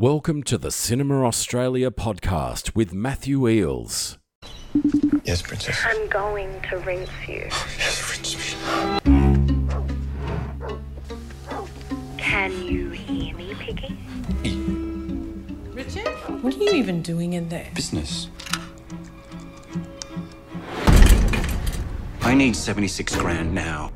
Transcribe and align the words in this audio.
Welcome 0.00 0.44
to 0.44 0.56
the 0.56 0.70
Cinema 0.70 1.26
Australia 1.26 1.90
podcast 1.90 2.74
with 2.74 2.94
Matthew 2.94 3.40
Eeles. 3.40 4.16
Yes, 5.24 5.42
Princess. 5.42 5.78
I'm 5.84 6.08
going 6.08 6.48
to 6.70 6.78
rinse 6.78 7.10
you. 7.28 7.46
Oh, 7.50 7.66
yes, 7.76 8.10
rinse 8.10 8.34
me. 8.34 8.44
Can 12.16 12.64
you 12.64 12.88
hear 12.88 13.36
me, 13.36 13.54
Piggy? 13.58 13.94
Richard, 15.74 16.08
what 16.42 16.54
are 16.54 16.58
you 16.58 16.70
even 16.70 17.02
doing 17.02 17.34
in 17.34 17.50
there? 17.50 17.68
Business. 17.74 18.30
I 22.22 22.32
need 22.34 22.56
76 22.56 23.16
grand 23.16 23.54
now. 23.54 23.92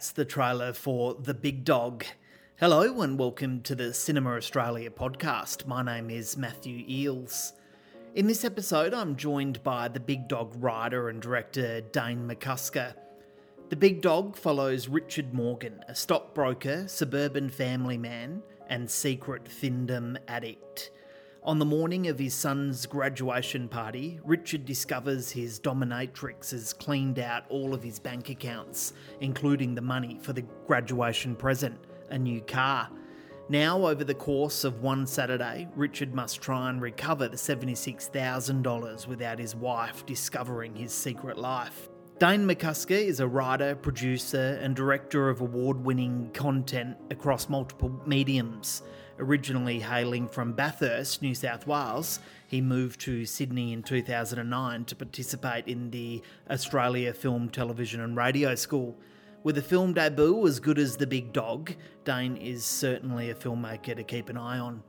That's 0.00 0.12
the 0.12 0.24
trailer 0.24 0.72
for 0.72 1.12
The 1.12 1.34
Big 1.34 1.62
Dog. 1.62 2.06
Hello 2.58 3.02
and 3.02 3.18
welcome 3.18 3.60
to 3.64 3.74
the 3.74 3.92
Cinema 3.92 4.30
Australia 4.30 4.88
podcast. 4.88 5.66
My 5.66 5.82
name 5.82 6.08
is 6.08 6.38
Matthew 6.38 6.86
Eeles. 6.88 7.52
In 8.14 8.26
this 8.26 8.42
episode, 8.42 8.94
I'm 8.94 9.14
joined 9.14 9.62
by 9.62 9.88
The 9.88 10.00
Big 10.00 10.26
Dog 10.26 10.54
writer 10.56 11.10
and 11.10 11.20
director 11.20 11.82
Dane 11.82 12.26
McCusker. 12.26 12.94
The 13.68 13.76
Big 13.76 14.00
Dog 14.00 14.38
follows 14.38 14.88
Richard 14.88 15.34
Morgan, 15.34 15.84
a 15.86 15.94
stockbroker, 15.94 16.88
suburban 16.88 17.50
family 17.50 17.98
man, 17.98 18.42
and 18.68 18.90
secret 18.90 19.44
Findom 19.44 20.16
addict. 20.28 20.92
On 21.42 21.58
the 21.58 21.64
morning 21.64 22.06
of 22.08 22.18
his 22.18 22.34
son's 22.34 22.84
graduation 22.84 23.66
party, 23.66 24.20
Richard 24.24 24.66
discovers 24.66 25.30
his 25.30 25.58
dominatrix 25.58 26.50
has 26.50 26.74
cleaned 26.74 27.18
out 27.18 27.44
all 27.48 27.72
of 27.72 27.82
his 27.82 27.98
bank 27.98 28.28
accounts, 28.28 28.92
including 29.22 29.74
the 29.74 29.80
money 29.80 30.18
for 30.20 30.34
the 30.34 30.44
graduation 30.66 31.34
present, 31.34 31.78
a 32.10 32.18
new 32.18 32.42
car. 32.42 32.90
Now, 33.48 33.86
over 33.86 34.04
the 34.04 34.14
course 34.14 34.64
of 34.64 34.82
one 34.82 35.06
Saturday, 35.06 35.66
Richard 35.74 36.14
must 36.14 36.42
try 36.42 36.68
and 36.68 36.78
recover 36.82 37.26
the 37.26 37.38
$76,000 37.38 39.06
without 39.06 39.38
his 39.38 39.56
wife 39.56 40.04
discovering 40.04 40.74
his 40.74 40.92
secret 40.92 41.38
life. 41.38 41.88
Dane 42.18 42.46
McCusker 42.46 42.90
is 42.90 43.18
a 43.18 43.26
writer, 43.26 43.74
producer, 43.76 44.58
and 44.60 44.76
director 44.76 45.30
of 45.30 45.40
award 45.40 45.82
winning 45.82 46.28
content 46.34 46.98
across 47.10 47.48
multiple 47.48 47.98
mediums. 48.04 48.82
Originally 49.20 49.80
hailing 49.80 50.26
from 50.26 50.54
Bathurst, 50.54 51.20
New 51.20 51.34
South 51.34 51.66
Wales, 51.66 52.20
he 52.46 52.62
moved 52.62 52.98
to 53.02 53.26
Sydney 53.26 53.74
in 53.74 53.82
2009 53.82 54.86
to 54.86 54.96
participate 54.96 55.68
in 55.68 55.90
the 55.90 56.22
Australia 56.50 57.12
Film, 57.12 57.50
Television 57.50 58.00
and 58.00 58.16
Radio 58.16 58.54
School. 58.54 58.96
With 59.42 59.58
a 59.58 59.62
film 59.62 59.92
debut 59.92 60.46
as 60.46 60.58
good 60.58 60.78
as 60.78 60.96
The 60.96 61.06
Big 61.06 61.34
Dog, 61.34 61.74
Dane 62.04 62.38
is 62.38 62.64
certainly 62.64 63.28
a 63.28 63.34
filmmaker 63.34 63.94
to 63.94 64.04
keep 64.04 64.30
an 64.30 64.38
eye 64.38 64.58
on. 64.58 64.82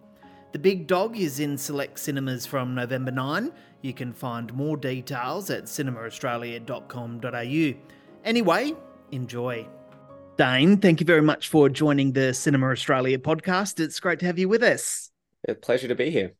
The 0.53 0.59
Big 0.59 0.87
Dog 0.87 1.17
is 1.17 1.41
in 1.41 1.57
select 1.57 1.99
cinemas 1.99 2.45
from 2.45 2.73
November 2.73 3.11
9. 3.11 3.51
You 3.81 3.93
can 3.93 4.13
find 4.13 4.53
more 4.53 4.77
details 4.77 5.49
at 5.49 5.65
cinemaaustralia.com.au. 5.65 7.73
Anyway, 8.23 8.73
enjoy. 9.11 9.67
Dane, 10.41 10.77
thank 10.77 10.99
you 10.99 11.05
very 11.05 11.21
much 11.21 11.49
for 11.49 11.69
joining 11.69 12.13
the 12.13 12.33
Cinema 12.33 12.71
Australia 12.71 13.19
podcast. 13.19 13.79
It's 13.79 13.99
great 13.99 14.17
to 14.21 14.25
have 14.25 14.39
you 14.39 14.49
with 14.49 14.63
us. 14.63 15.11
A 15.47 15.53
pleasure 15.53 15.87
to 15.87 15.93
be 15.93 16.09
here. 16.09 16.31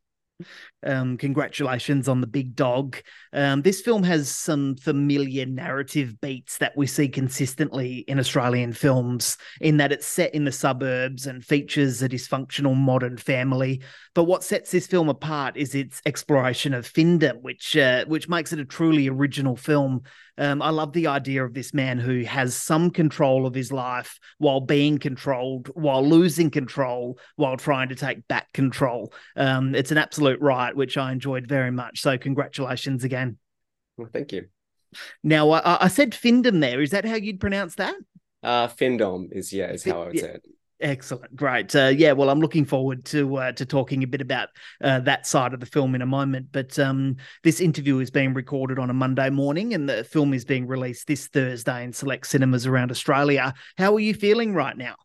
Um, 0.84 1.16
congratulations 1.16 2.08
on 2.08 2.20
the 2.20 2.26
big 2.26 2.54
dog. 2.54 2.96
Um, 3.32 3.62
this 3.62 3.80
film 3.80 4.02
has 4.02 4.30
some 4.30 4.76
familiar 4.76 5.46
narrative 5.46 6.20
beats 6.20 6.58
that 6.58 6.76
we 6.76 6.86
see 6.86 7.08
consistently 7.08 7.98
in 8.08 8.18
Australian 8.18 8.72
films, 8.72 9.36
in 9.60 9.76
that 9.78 9.92
it's 9.92 10.06
set 10.06 10.34
in 10.34 10.44
the 10.44 10.52
suburbs 10.52 11.26
and 11.26 11.44
features 11.44 12.02
a 12.02 12.08
dysfunctional 12.08 12.76
modern 12.76 13.16
family. 13.16 13.82
But 14.14 14.24
what 14.24 14.44
sets 14.44 14.70
this 14.70 14.86
film 14.86 15.08
apart 15.08 15.56
is 15.56 15.74
its 15.74 16.02
exploration 16.04 16.74
of 16.74 16.86
Findom, 16.86 17.40
which 17.42 17.76
uh, 17.76 18.04
which 18.06 18.28
makes 18.28 18.52
it 18.52 18.58
a 18.58 18.64
truly 18.64 19.08
original 19.08 19.56
film. 19.56 20.02
Um, 20.38 20.62
I 20.62 20.70
love 20.70 20.94
the 20.94 21.08
idea 21.08 21.44
of 21.44 21.52
this 21.52 21.74
man 21.74 21.98
who 21.98 22.22
has 22.22 22.56
some 22.56 22.90
control 22.90 23.46
of 23.46 23.54
his 23.54 23.70
life 23.70 24.18
while 24.38 24.60
being 24.60 24.98
controlled, 24.98 25.68
while 25.74 26.06
losing 26.06 26.50
control, 26.50 27.18
while 27.36 27.58
trying 27.58 27.90
to 27.90 27.94
take 27.94 28.26
back 28.28 28.50
control. 28.54 29.12
Um, 29.36 29.74
it's 29.74 29.90
an 29.90 29.98
absolute 29.98 30.40
right, 30.40 30.71
which 30.76 30.96
I 30.96 31.12
enjoyed 31.12 31.46
very 31.46 31.70
much. 31.70 32.00
So, 32.00 32.18
congratulations 32.18 33.04
again. 33.04 33.38
Well, 33.96 34.08
thank 34.12 34.32
you. 34.32 34.46
Now, 35.22 35.50
I, 35.50 35.84
I 35.84 35.88
said 35.88 36.12
Findom 36.12 36.60
there. 36.60 36.80
Is 36.80 36.90
that 36.90 37.04
how 37.04 37.14
you'd 37.14 37.40
pronounce 37.40 37.76
that? 37.76 37.94
Uh, 38.42 38.68
Findom 38.68 39.28
is 39.32 39.52
yeah, 39.52 39.70
is 39.70 39.84
how 39.84 40.02
I 40.02 40.06
would 40.06 40.14
Yeah. 40.16 40.22
say 40.22 40.28
it. 40.30 40.46
Excellent, 40.80 41.36
great. 41.36 41.76
Uh, 41.76 41.92
yeah, 41.94 42.10
well, 42.10 42.28
I'm 42.28 42.40
looking 42.40 42.64
forward 42.64 43.04
to 43.04 43.36
uh, 43.36 43.52
to 43.52 43.64
talking 43.64 44.02
a 44.02 44.06
bit 44.06 44.20
about 44.20 44.48
uh, 44.82 44.98
that 45.00 45.28
side 45.28 45.54
of 45.54 45.60
the 45.60 45.66
film 45.66 45.94
in 45.94 46.02
a 46.02 46.06
moment. 46.06 46.48
But 46.50 46.76
um, 46.76 47.18
this 47.44 47.60
interview 47.60 48.00
is 48.00 48.10
being 48.10 48.34
recorded 48.34 48.80
on 48.80 48.90
a 48.90 48.92
Monday 48.92 49.30
morning, 49.30 49.74
and 49.74 49.88
the 49.88 50.02
film 50.02 50.34
is 50.34 50.44
being 50.44 50.66
released 50.66 51.06
this 51.06 51.28
Thursday 51.28 51.84
in 51.84 51.92
select 51.92 52.26
cinemas 52.26 52.66
around 52.66 52.90
Australia. 52.90 53.54
How 53.78 53.94
are 53.94 54.00
you 54.00 54.12
feeling 54.12 54.54
right 54.54 54.76
now? 54.76 54.96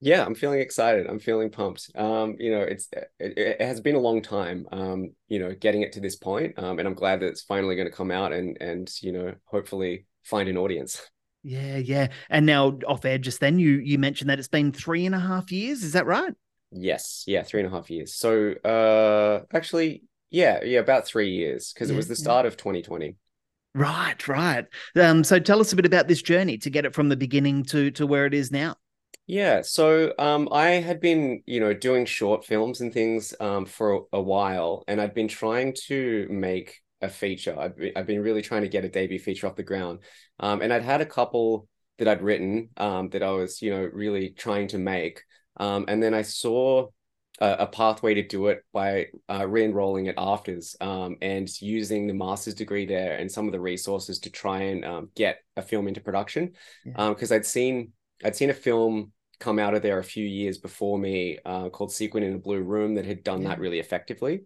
Yeah, 0.00 0.24
I'm 0.24 0.34
feeling 0.34 0.60
excited. 0.60 1.06
I'm 1.06 1.18
feeling 1.18 1.50
pumped. 1.50 1.90
Um, 1.94 2.36
you 2.38 2.50
know, 2.50 2.60
it's 2.60 2.88
it, 2.92 3.38
it 3.38 3.60
has 3.62 3.80
been 3.80 3.94
a 3.94 4.00
long 4.00 4.20
time. 4.20 4.66
Um, 4.70 5.12
you 5.28 5.38
know, 5.38 5.54
getting 5.54 5.82
it 5.82 5.92
to 5.92 6.00
this 6.00 6.16
point. 6.16 6.58
Um, 6.58 6.78
and 6.78 6.86
I'm 6.86 6.94
glad 6.94 7.20
that 7.20 7.28
it's 7.28 7.42
finally 7.42 7.76
going 7.76 7.88
to 7.88 7.96
come 7.96 8.10
out 8.10 8.32
and 8.32 8.58
and 8.60 8.90
you 9.02 9.12
know, 9.12 9.34
hopefully 9.46 10.06
find 10.22 10.48
an 10.48 10.58
audience. 10.58 11.00
Yeah, 11.42 11.76
yeah. 11.76 12.08
And 12.28 12.44
now 12.44 12.78
off 12.86 13.04
air, 13.04 13.18
just 13.18 13.40
then 13.40 13.58
you 13.58 13.78
you 13.78 13.98
mentioned 13.98 14.28
that 14.28 14.38
it's 14.38 14.48
been 14.48 14.72
three 14.72 15.06
and 15.06 15.14
a 15.14 15.20
half 15.20 15.50
years. 15.50 15.82
Is 15.82 15.92
that 15.92 16.04
right? 16.04 16.34
Yes, 16.72 17.24
yeah, 17.26 17.42
three 17.42 17.60
and 17.60 17.72
a 17.72 17.74
half 17.74 17.90
years. 17.90 18.14
So, 18.14 18.52
uh, 18.64 19.44
actually, 19.56 20.02
yeah, 20.30 20.62
yeah, 20.64 20.80
about 20.80 21.06
three 21.06 21.30
years 21.30 21.72
because 21.72 21.90
it 21.90 21.96
was 21.96 22.08
the 22.08 22.14
yeah. 22.14 22.22
start 22.22 22.46
of 22.46 22.56
2020. 22.56 23.16
Right, 23.74 24.28
right. 24.28 24.66
Um, 24.96 25.22
so 25.22 25.38
tell 25.38 25.60
us 25.60 25.72
a 25.72 25.76
bit 25.76 25.86
about 25.86 26.08
this 26.08 26.22
journey 26.22 26.58
to 26.58 26.70
get 26.70 26.84
it 26.84 26.94
from 26.94 27.08
the 27.08 27.16
beginning 27.16 27.62
to 27.64 27.90
to 27.92 28.06
where 28.06 28.26
it 28.26 28.34
is 28.34 28.50
now. 28.50 28.76
Yeah, 29.26 29.62
so 29.62 30.12
um, 30.18 30.48
I 30.52 30.68
had 30.68 31.00
been, 31.00 31.42
you 31.46 31.58
know, 31.58 31.74
doing 31.74 32.06
short 32.06 32.44
films 32.44 32.80
and 32.80 32.92
things 32.92 33.34
um, 33.40 33.66
for 33.66 34.04
a 34.12 34.22
while, 34.22 34.84
and 34.86 35.00
I'd 35.00 35.14
been 35.14 35.26
trying 35.26 35.74
to 35.86 36.28
make 36.30 36.80
a 37.02 37.08
feature. 37.08 37.58
I've 37.58 37.76
been, 37.76 37.92
I've 37.96 38.06
been 38.06 38.22
really 38.22 38.42
trying 38.42 38.62
to 38.62 38.68
get 38.68 38.84
a 38.84 38.88
debut 38.88 39.18
feature 39.18 39.48
off 39.48 39.56
the 39.56 39.64
ground, 39.64 40.00
um, 40.38 40.62
and 40.62 40.72
I'd 40.72 40.84
had 40.84 41.00
a 41.00 41.06
couple 41.06 41.66
that 41.98 42.06
I'd 42.06 42.22
written 42.22 42.68
um, 42.76 43.08
that 43.10 43.24
I 43.24 43.30
was, 43.32 43.60
you 43.62 43.70
know, 43.70 43.88
really 43.92 44.30
trying 44.30 44.68
to 44.68 44.78
make, 44.78 45.24
um, 45.56 45.86
and 45.88 46.00
then 46.00 46.14
I 46.14 46.22
saw 46.22 46.86
a, 47.40 47.50
a 47.60 47.66
pathway 47.66 48.14
to 48.14 48.22
do 48.22 48.46
it 48.46 48.62
by 48.72 49.06
uh, 49.28 49.46
re-enrolling 49.48 50.06
at 50.06 50.16
AFTRS 50.16 50.80
um, 50.80 51.16
and 51.20 51.50
using 51.60 52.06
the 52.06 52.14
master's 52.14 52.54
degree 52.54 52.86
there 52.86 53.16
and 53.16 53.30
some 53.30 53.46
of 53.46 53.52
the 53.52 53.60
resources 53.60 54.20
to 54.20 54.30
try 54.30 54.62
and 54.62 54.84
um, 54.84 55.08
get 55.16 55.38
a 55.56 55.62
film 55.62 55.88
into 55.88 56.00
production, 56.00 56.52
Yeah. 56.84 57.08
because 57.08 57.32
I'd 57.32 57.44
seen 57.44 57.90
I'd 58.24 58.36
seen 58.36 58.50
a 58.50 58.54
film 58.54 59.12
come 59.38 59.58
out 59.58 59.74
of 59.74 59.82
there 59.82 59.98
a 59.98 60.04
few 60.04 60.24
years 60.24 60.58
before 60.58 60.98
me 60.98 61.38
uh, 61.44 61.68
called 61.68 61.92
Sequin 61.92 62.22
in 62.22 62.34
a 62.34 62.38
Blue 62.38 62.62
Room 62.62 62.94
that 62.94 63.04
had 63.04 63.22
done 63.22 63.44
that 63.44 63.58
really 63.58 63.78
effectively. 63.78 64.44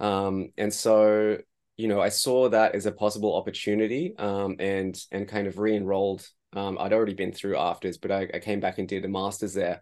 Um, 0.00 0.50
and 0.56 0.72
so, 0.72 1.38
you 1.76 1.88
know, 1.88 2.00
I 2.00 2.08
saw 2.08 2.48
that 2.48 2.74
as 2.74 2.86
a 2.86 2.92
possible 2.92 3.34
opportunity 3.36 4.14
um, 4.18 4.56
and 4.58 4.98
and 5.10 5.28
kind 5.28 5.46
of 5.46 5.58
re-enrolled. 5.58 6.26
Um, 6.52 6.78
I'd 6.78 6.92
already 6.92 7.14
been 7.14 7.32
through 7.32 7.54
AFTRS, 7.54 8.00
but 8.00 8.10
I, 8.12 8.28
I 8.34 8.38
came 8.38 8.60
back 8.60 8.78
and 8.78 8.88
did 8.88 9.04
a 9.04 9.08
master's 9.08 9.54
there. 9.54 9.80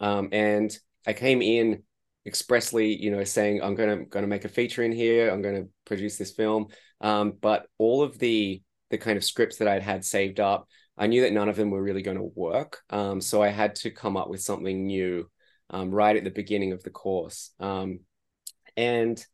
Um, 0.00 0.28
and 0.32 0.76
I 1.06 1.12
came 1.12 1.42
in 1.42 1.82
expressly, 2.26 2.94
you 2.94 3.10
know, 3.10 3.24
saying 3.24 3.62
I'm 3.62 3.74
gonna 3.74 4.04
gonna 4.04 4.26
make 4.26 4.44
a 4.44 4.48
feature 4.48 4.82
in 4.82 4.92
here. 4.92 5.30
I'm 5.30 5.42
gonna 5.42 5.64
produce 5.84 6.18
this 6.18 6.32
film. 6.32 6.68
Um, 7.00 7.32
but 7.40 7.66
all 7.78 8.02
of 8.02 8.18
the 8.18 8.62
the 8.90 8.98
kind 8.98 9.16
of 9.16 9.24
scripts 9.24 9.56
that 9.56 9.68
I'd 9.68 9.82
had 9.82 10.04
saved 10.04 10.38
up, 10.38 10.68
I 10.96 11.06
knew 11.06 11.22
that 11.22 11.32
none 11.32 11.48
of 11.48 11.56
them 11.56 11.70
were 11.70 11.82
really 11.82 12.02
going 12.02 12.18
to 12.18 12.32
work. 12.34 12.80
Um, 12.90 13.20
so 13.20 13.42
I 13.42 13.48
had 13.48 13.74
to 13.76 13.90
come 13.90 14.16
up 14.16 14.28
with 14.28 14.42
something 14.42 14.86
new 14.86 15.28
um, 15.70 15.90
right 15.90 16.16
at 16.16 16.24
the 16.24 16.30
beginning 16.30 16.72
of 16.72 16.82
the 16.82 16.90
course. 16.90 17.50
Um, 17.58 18.00
and 18.76 19.24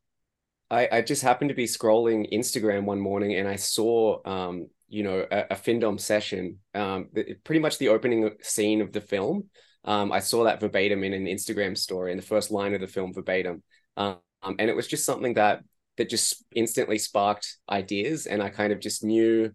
I, 0.70 0.88
I 0.90 1.02
just 1.02 1.22
happened 1.22 1.48
to 1.48 1.54
be 1.54 1.64
scrolling 1.64 2.32
Instagram 2.32 2.84
one 2.84 3.00
morning 3.00 3.34
and 3.34 3.48
I 3.48 3.56
saw, 3.56 4.20
um, 4.24 4.68
you 4.88 5.02
know, 5.02 5.26
a, 5.30 5.46
a 5.50 5.54
Findom 5.54 5.98
session, 5.98 6.58
um, 6.74 7.08
pretty 7.44 7.60
much 7.60 7.78
the 7.78 7.88
opening 7.88 8.30
scene 8.40 8.80
of 8.80 8.92
the 8.92 9.00
film. 9.00 9.48
Um, 9.84 10.12
I 10.12 10.20
saw 10.20 10.44
that 10.44 10.60
verbatim 10.60 11.02
in 11.02 11.12
an 11.12 11.26
Instagram 11.26 11.76
story 11.76 12.12
in 12.12 12.18
the 12.18 12.22
first 12.22 12.50
line 12.50 12.74
of 12.74 12.80
the 12.80 12.86
film 12.86 13.12
verbatim. 13.12 13.62
And 13.96 14.20
it 14.60 14.76
was 14.76 14.86
just 14.86 15.04
something 15.04 15.34
that 15.34 15.62
that 15.98 16.08
just 16.08 16.44
instantly 16.54 16.96
sparked 16.96 17.56
ideas 17.68 18.26
and 18.26 18.42
I 18.42 18.48
kind 18.48 18.72
of 18.72 18.80
just 18.80 19.04
knew 19.04 19.52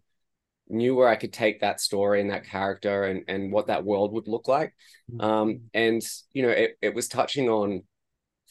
knew 0.74 0.96
where 0.96 1.08
I 1.08 1.16
could 1.16 1.34
take 1.34 1.62
that 1.62 1.80
story 1.80 2.22
and 2.22 2.30
that 2.32 2.46
character 2.46 3.06
and 3.06 3.24
and 3.28 3.52
what 3.52 3.68
that 3.68 3.86
world 3.86 4.14
would 4.14 4.28
look 4.28 4.48
like. 4.48 4.74
Um, 5.20 5.62
and 5.74 6.02
you 6.34 6.44
know, 6.44 6.50
it, 6.50 6.78
it 6.82 6.94
was 6.96 7.08
touching 7.08 7.50
on 7.50 7.84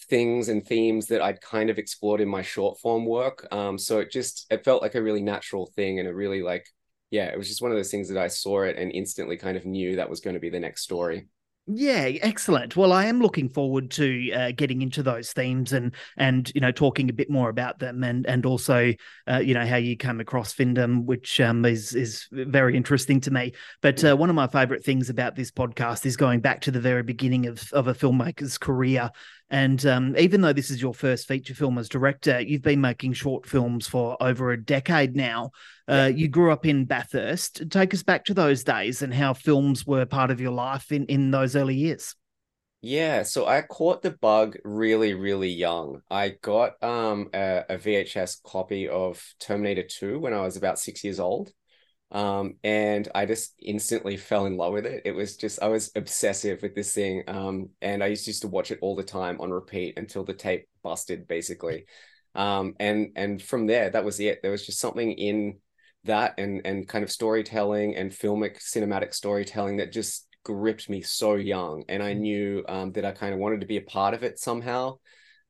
things 0.08 0.48
and 0.48 0.66
themes 0.66 1.06
that 1.06 1.22
I'd 1.22 1.40
kind 1.40 1.70
of 1.70 1.78
explored 1.78 2.20
in 2.20 2.28
my 2.28 2.42
short 2.42 2.78
form 2.80 3.06
work. 3.06 3.46
Um, 3.52 3.78
so 3.78 4.00
it 4.00 4.10
just 4.10 4.46
it 4.50 4.64
felt 4.64 4.82
like 4.82 4.94
a 4.94 5.02
really 5.02 5.22
natural 5.22 5.66
thing 5.76 5.98
and 5.98 6.08
a 6.08 6.14
really 6.14 6.42
like 6.42 6.66
yeah, 7.10 7.26
it 7.26 7.36
was 7.36 7.46
just 7.46 7.60
one 7.60 7.70
of 7.70 7.76
those 7.76 7.90
things 7.90 8.08
that 8.08 8.16
I 8.16 8.28
saw 8.28 8.62
it 8.62 8.76
and 8.78 8.90
instantly 8.90 9.36
kind 9.36 9.58
of 9.58 9.66
knew 9.66 9.96
that 9.96 10.08
was 10.08 10.20
going 10.20 10.34
to 10.34 10.40
be 10.40 10.48
the 10.48 10.58
next 10.58 10.82
story. 10.82 11.28
Yeah, 11.68 12.08
excellent. 12.22 12.76
Well, 12.76 12.92
I 12.92 13.04
am 13.04 13.20
looking 13.20 13.48
forward 13.48 13.92
to 13.92 14.32
uh, 14.32 14.50
getting 14.50 14.82
into 14.82 15.00
those 15.00 15.32
themes 15.32 15.72
and 15.72 15.94
and 16.16 16.50
you 16.56 16.60
know 16.60 16.72
talking 16.72 17.08
a 17.08 17.12
bit 17.12 17.30
more 17.30 17.50
about 17.50 17.78
them 17.78 18.02
and 18.02 18.26
and 18.26 18.44
also 18.44 18.92
uh, 19.30 19.38
you 19.38 19.54
know 19.54 19.64
how 19.64 19.76
you 19.76 19.96
came 19.96 20.18
across 20.18 20.52
Findom, 20.52 21.04
which 21.04 21.40
um, 21.40 21.64
is 21.64 21.94
is 21.94 22.26
very 22.32 22.76
interesting 22.76 23.20
to 23.20 23.30
me. 23.30 23.52
But 23.80 24.04
uh, 24.04 24.16
one 24.16 24.28
of 24.28 24.34
my 24.34 24.48
favorite 24.48 24.84
things 24.84 25.08
about 25.08 25.36
this 25.36 25.52
podcast 25.52 26.04
is 26.04 26.16
going 26.16 26.40
back 26.40 26.62
to 26.62 26.72
the 26.72 26.80
very 26.80 27.04
beginning 27.04 27.46
of 27.46 27.72
of 27.72 27.86
a 27.86 27.94
filmmaker's 27.94 28.58
career 28.58 29.10
and 29.52 29.84
um, 29.84 30.16
even 30.16 30.40
though 30.40 30.54
this 30.54 30.70
is 30.70 30.80
your 30.80 30.94
first 30.94 31.28
feature 31.28 31.54
film 31.54 31.76
as 31.76 31.86
director, 31.86 32.40
you've 32.40 32.62
been 32.62 32.80
making 32.80 33.12
short 33.12 33.46
films 33.46 33.86
for 33.86 34.16
over 34.18 34.50
a 34.50 34.60
decade 34.60 35.14
now. 35.14 35.50
Uh, 35.86 36.10
you 36.12 36.26
grew 36.26 36.50
up 36.50 36.64
in 36.64 36.86
Bathurst. 36.86 37.70
Take 37.70 37.92
us 37.92 38.02
back 38.02 38.24
to 38.24 38.34
those 38.34 38.64
days 38.64 39.02
and 39.02 39.12
how 39.12 39.34
films 39.34 39.86
were 39.86 40.06
part 40.06 40.30
of 40.30 40.40
your 40.40 40.52
life 40.52 40.90
in, 40.90 41.04
in 41.04 41.30
those 41.30 41.54
early 41.54 41.74
years. 41.74 42.16
Yeah, 42.80 43.24
so 43.24 43.46
I 43.46 43.60
caught 43.60 44.00
the 44.00 44.12
bug 44.12 44.56
really, 44.64 45.12
really 45.12 45.50
young. 45.50 46.00
I 46.10 46.30
got 46.40 46.82
um, 46.82 47.28
a, 47.34 47.64
a 47.68 47.76
VHS 47.76 48.42
copy 48.42 48.88
of 48.88 49.22
Terminator 49.38 49.82
2 49.82 50.18
when 50.18 50.32
I 50.32 50.40
was 50.40 50.56
about 50.56 50.78
six 50.78 51.04
years 51.04 51.20
old. 51.20 51.52
Um, 52.12 52.56
and 52.62 53.08
I 53.14 53.24
just 53.24 53.54
instantly 53.58 54.18
fell 54.18 54.44
in 54.44 54.58
love 54.58 54.74
with 54.74 54.84
it. 54.84 55.02
It 55.06 55.12
was 55.12 55.36
just 55.36 55.62
I 55.62 55.68
was 55.68 55.90
obsessive 55.96 56.60
with 56.62 56.74
this 56.74 56.92
thing, 56.94 57.24
um, 57.26 57.70
and 57.80 58.04
I 58.04 58.08
used, 58.08 58.26
used 58.26 58.42
to 58.42 58.48
watch 58.48 58.70
it 58.70 58.78
all 58.82 58.94
the 58.94 59.02
time 59.02 59.40
on 59.40 59.50
repeat 59.50 59.96
until 59.96 60.22
the 60.22 60.34
tape 60.34 60.68
busted, 60.82 61.26
basically. 61.26 61.86
Um, 62.34 62.74
and 62.78 63.12
and 63.16 63.42
from 63.42 63.66
there, 63.66 63.88
that 63.90 64.04
was 64.04 64.20
it. 64.20 64.40
There 64.42 64.50
was 64.50 64.66
just 64.66 64.78
something 64.78 65.12
in 65.12 65.58
that 66.04 66.34
and 66.38 66.60
and 66.66 66.86
kind 66.86 67.02
of 67.02 67.10
storytelling 67.10 67.96
and 67.96 68.10
filmic 68.10 68.58
cinematic 68.58 69.14
storytelling 69.14 69.78
that 69.78 69.92
just 69.92 70.26
gripped 70.44 70.90
me 70.90 71.00
so 71.00 71.36
young, 71.36 71.84
and 71.88 72.02
I 72.02 72.12
knew 72.12 72.62
um, 72.68 72.92
that 72.92 73.06
I 73.06 73.12
kind 73.12 73.32
of 73.32 73.40
wanted 73.40 73.60
to 73.60 73.66
be 73.66 73.78
a 73.78 73.82
part 73.82 74.12
of 74.12 74.22
it 74.22 74.38
somehow. 74.38 74.98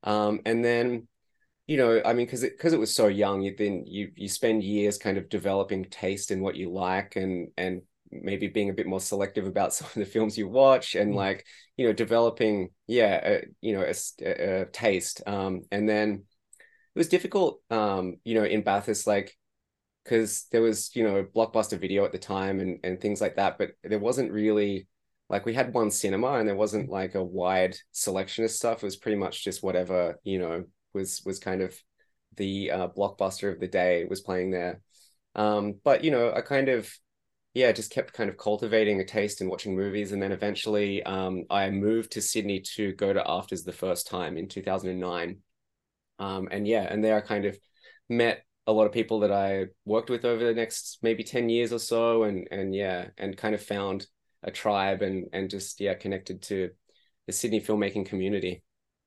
Um, 0.04 0.40
and 0.46 0.64
then 0.64 1.08
you 1.66 1.76
know, 1.76 2.02
I 2.04 2.12
mean, 2.12 2.26
because 2.26 2.42
it 2.42 2.56
because 2.56 2.72
it 2.72 2.80
was 2.80 2.94
so 2.94 3.06
young, 3.06 3.42
you 3.42 3.54
then 3.56 3.84
you 3.86 4.10
you 4.16 4.28
spend 4.28 4.62
years 4.62 4.98
kind 4.98 5.16
of 5.16 5.28
developing 5.28 5.84
taste 5.84 6.30
in 6.30 6.42
what 6.42 6.56
you 6.56 6.70
like 6.70 7.16
and 7.16 7.48
and 7.56 7.82
maybe 8.12 8.46
being 8.46 8.68
a 8.68 8.74
bit 8.74 8.86
more 8.86 9.00
selective 9.00 9.46
about 9.46 9.72
some 9.74 9.86
of 9.86 9.94
the 9.94 10.04
films 10.04 10.36
you 10.36 10.48
watch 10.48 10.94
and 10.94 11.12
mm. 11.12 11.16
like 11.16 11.46
you 11.76 11.86
know 11.86 11.92
developing 11.92 12.68
yeah 12.86 13.20
a, 13.24 13.44
you 13.60 13.72
know 13.72 13.82
a, 13.82 13.94
a, 14.24 14.60
a 14.62 14.64
taste 14.66 15.22
um 15.26 15.62
and 15.70 15.88
then 15.88 16.24
it 16.94 16.98
was 16.98 17.08
difficult 17.08 17.60
um 17.70 18.16
you 18.24 18.34
know 18.34 18.44
in 18.44 18.62
Bathurst 18.62 19.06
like 19.06 19.36
because 20.04 20.46
there 20.52 20.62
was 20.62 20.94
you 20.94 21.04
know 21.04 21.24
blockbuster 21.24 21.78
video 21.78 22.04
at 22.04 22.12
the 22.12 22.18
time 22.18 22.60
and 22.60 22.80
and 22.84 23.00
things 23.00 23.20
like 23.20 23.36
that 23.36 23.56
but 23.56 23.70
there 23.82 23.98
wasn't 23.98 24.30
really 24.30 24.86
like 25.30 25.46
we 25.46 25.54
had 25.54 25.72
one 25.72 25.90
cinema 25.90 26.34
and 26.34 26.46
there 26.46 26.56
wasn't 26.56 26.90
like 26.90 27.14
a 27.14 27.24
wide 27.24 27.74
selection 27.92 28.44
of 28.44 28.50
stuff 28.50 28.82
it 28.82 28.86
was 28.86 28.96
pretty 28.96 29.16
much 29.16 29.44
just 29.44 29.62
whatever 29.62 30.18
you 30.24 30.38
know 30.38 30.64
was 30.94 31.22
was 31.24 31.38
kind 31.38 31.62
of 31.62 31.78
the 32.36 32.70
uh, 32.70 32.88
blockbuster 32.88 33.52
of 33.52 33.60
the 33.60 33.68
day 33.68 34.04
was 34.04 34.20
playing 34.20 34.50
there. 34.50 34.80
Um, 35.34 35.74
but 35.84 36.04
you 36.04 36.10
know, 36.10 36.32
I 36.32 36.40
kind 36.40 36.68
of 36.68 36.90
yeah, 37.54 37.72
just 37.72 37.90
kept 37.92 38.14
kind 38.14 38.30
of 38.30 38.38
cultivating 38.38 39.00
a 39.00 39.04
taste 39.04 39.40
in 39.42 39.48
watching 39.48 39.76
movies, 39.76 40.12
and 40.12 40.22
then 40.22 40.32
eventually 40.32 41.02
um, 41.02 41.44
I 41.50 41.68
moved 41.70 42.12
to 42.12 42.22
Sydney 42.22 42.60
to 42.76 42.92
go 42.92 43.12
to 43.12 43.22
AFTRS 43.22 43.64
the 43.64 43.72
first 43.72 44.06
time 44.06 44.36
in 44.36 44.48
two 44.48 44.62
thousand 44.62 44.90
and 44.90 45.00
nine. 45.00 45.38
Um, 46.18 46.48
and 46.50 46.66
yeah, 46.66 46.82
and 46.88 47.04
there 47.04 47.16
I 47.16 47.20
kind 47.20 47.44
of 47.44 47.58
met 48.08 48.44
a 48.66 48.72
lot 48.72 48.86
of 48.86 48.92
people 48.92 49.20
that 49.20 49.32
I 49.32 49.66
worked 49.84 50.10
with 50.10 50.24
over 50.24 50.44
the 50.44 50.54
next 50.54 50.98
maybe 51.02 51.24
10 51.24 51.48
years 51.48 51.72
or 51.72 51.78
so 51.78 52.22
and 52.24 52.46
and 52.50 52.74
yeah 52.74 53.08
and 53.18 53.36
kind 53.36 53.54
of 53.54 53.62
found 53.62 54.06
a 54.42 54.50
tribe 54.50 55.02
and 55.02 55.26
and 55.32 55.50
just 55.50 55.80
yeah 55.80 55.94
connected 55.94 56.42
to 56.42 56.70
the 57.26 57.32
Sydney 57.32 57.60
filmmaking 57.60 58.06
community. 58.06 58.62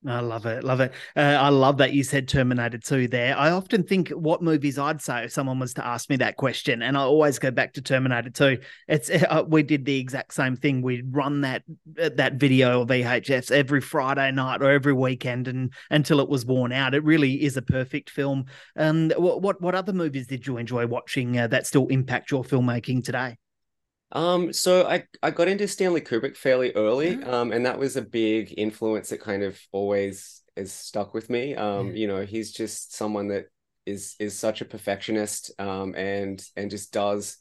I 0.06 0.20
love 0.20 0.46
it, 0.46 0.62
love 0.62 0.80
it. 0.80 0.92
Uh, 1.16 1.20
I 1.20 1.48
love 1.48 1.78
that 1.78 1.92
you 1.92 2.04
said 2.04 2.28
Terminator 2.28 2.78
2 2.78 3.08
there. 3.08 3.36
I 3.36 3.50
often 3.50 3.82
think 3.82 4.10
what 4.10 4.40
movies 4.40 4.78
I'd 4.78 5.02
say 5.02 5.24
if 5.24 5.32
someone 5.32 5.58
was 5.58 5.74
to 5.74 5.86
ask 5.86 6.08
me 6.08 6.16
that 6.16 6.36
question, 6.36 6.82
and 6.82 6.96
I 6.96 7.00
always 7.00 7.40
go 7.40 7.50
back 7.50 7.72
to 7.74 7.82
Terminator 7.82 8.30
2. 8.30 8.58
It's 8.86 9.10
uh, 9.28 9.44
we 9.48 9.64
did 9.64 9.84
the 9.84 9.98
exact 9.98 10.34
same 10.34 10.54
thing. 10.54 10.80
We'd 10.80 11.14
run 11.14 11.40
that 11.40 11.64
uh, 12.00 12.10
that 12.14 12.34
video 12.34 12.82
of 12.82 12.88
VHS 12.88 13.50
every 13.50 13.80
Friday 13.80 14.30
night 14.30 14.62
or 14.62 14.70
every 14.70 14.92
weekend, 14.92 15.48
and 15.48 15.72
until 15.90 16.20
it 16.20 16.28
was 16.28 16.46
worn 16.46 16.72
out. 16.72 16.94
It 16.94 17.02
really 17.02 17.42
is 17.42 17.56
a 17.56 17.62
perfect 17.62 18.10
film. 18.10 18.44
Um, 18.76 19.10
what 19.16 19.42
what, 19.42 19.60
what 19.60 19.74
other 19.74 19.92
movies 19.92 20.28
did 20.28 20.46
you 20.46 20.58
enjoy 20.58 20.86
watching 20.86 21.36
uh, 21.36 21.48
that 21.48 21.66
still 21.66 21.88
impact 21.88 22.30
your 22.30 22.44
filmmaking 22.44 23.02
today? 23.02 23.38
Um, 24.16 24.50
so 24.50 24.86
I 24.86 25.04
I 25.22 25.30
got 25.30 25.46
into 25.46 25.68
Stanley 25.68 26.00
Kubrick 26.00 26.38
fairly 26.38 26.72
early, 26.72 27.18
mm. 27.18 27.28
um, 27.28 27.52
and 27.52 27.66
that 27.66 27.78
was 27.78 27.96
a 27.96 28.02
big 28.02 28.54
influence 28.56 29.10
that 29.10 29.20
kind 29.20 29.42
of 29.42 29.60
always 29.72 30.42
is 30.56 30.72
stuck 30.72 31.12
with 31.12 31.28
me. 31.28 31.54
Um, 31.54 31.94
you 31.94 32.08
know, 32.08 32.24
he's 32.24 32.50
just 32.50 32.96
someone 32.96 33.28
that 33.28 33.44
is 33.84 34.16
is 34.18 34.36
such 34.38 34.62
a 34.62 34.64
perfectionist, 34.64 35.52
um, 35.58 35.94
and 35.94 36.42
and 36.56 36.70
just 36.70 36.94
does 36.94 37.36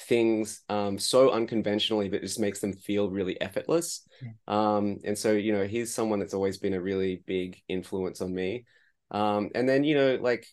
things 0.00 0.60
um 0.68 0.98
so 0.98 1.30
unconventionally, 1.30 2.10
but 2.10 2.20
just 2.20 2.38
makes 2.38 2.60
them 2.60 2.74
feel 2.74 3.08
really 3.08 3.40
effortless. 3.40 4.06
Um, 4.46 4.98
and 5.04 5.16
so 5.16 5.32
you 5.32 5.54
know, 5.54 5.66
he's 5.66 5.94
someone 5.94 6.18
that's 6.18 6.34
always 6.34 6.58
been 6.58 6.74
a 6.74 6.80
really 6.80 7.22
big 7.26 7.58
influence 7.68 8.20
on 8.20 8.34
me. 8.34 8.66
Um, 9.10 9.48
and 9.54 9.66
then 9.66 9.82
you 9.82 9.94
know, 9.94 10.18
like 10.20 10.46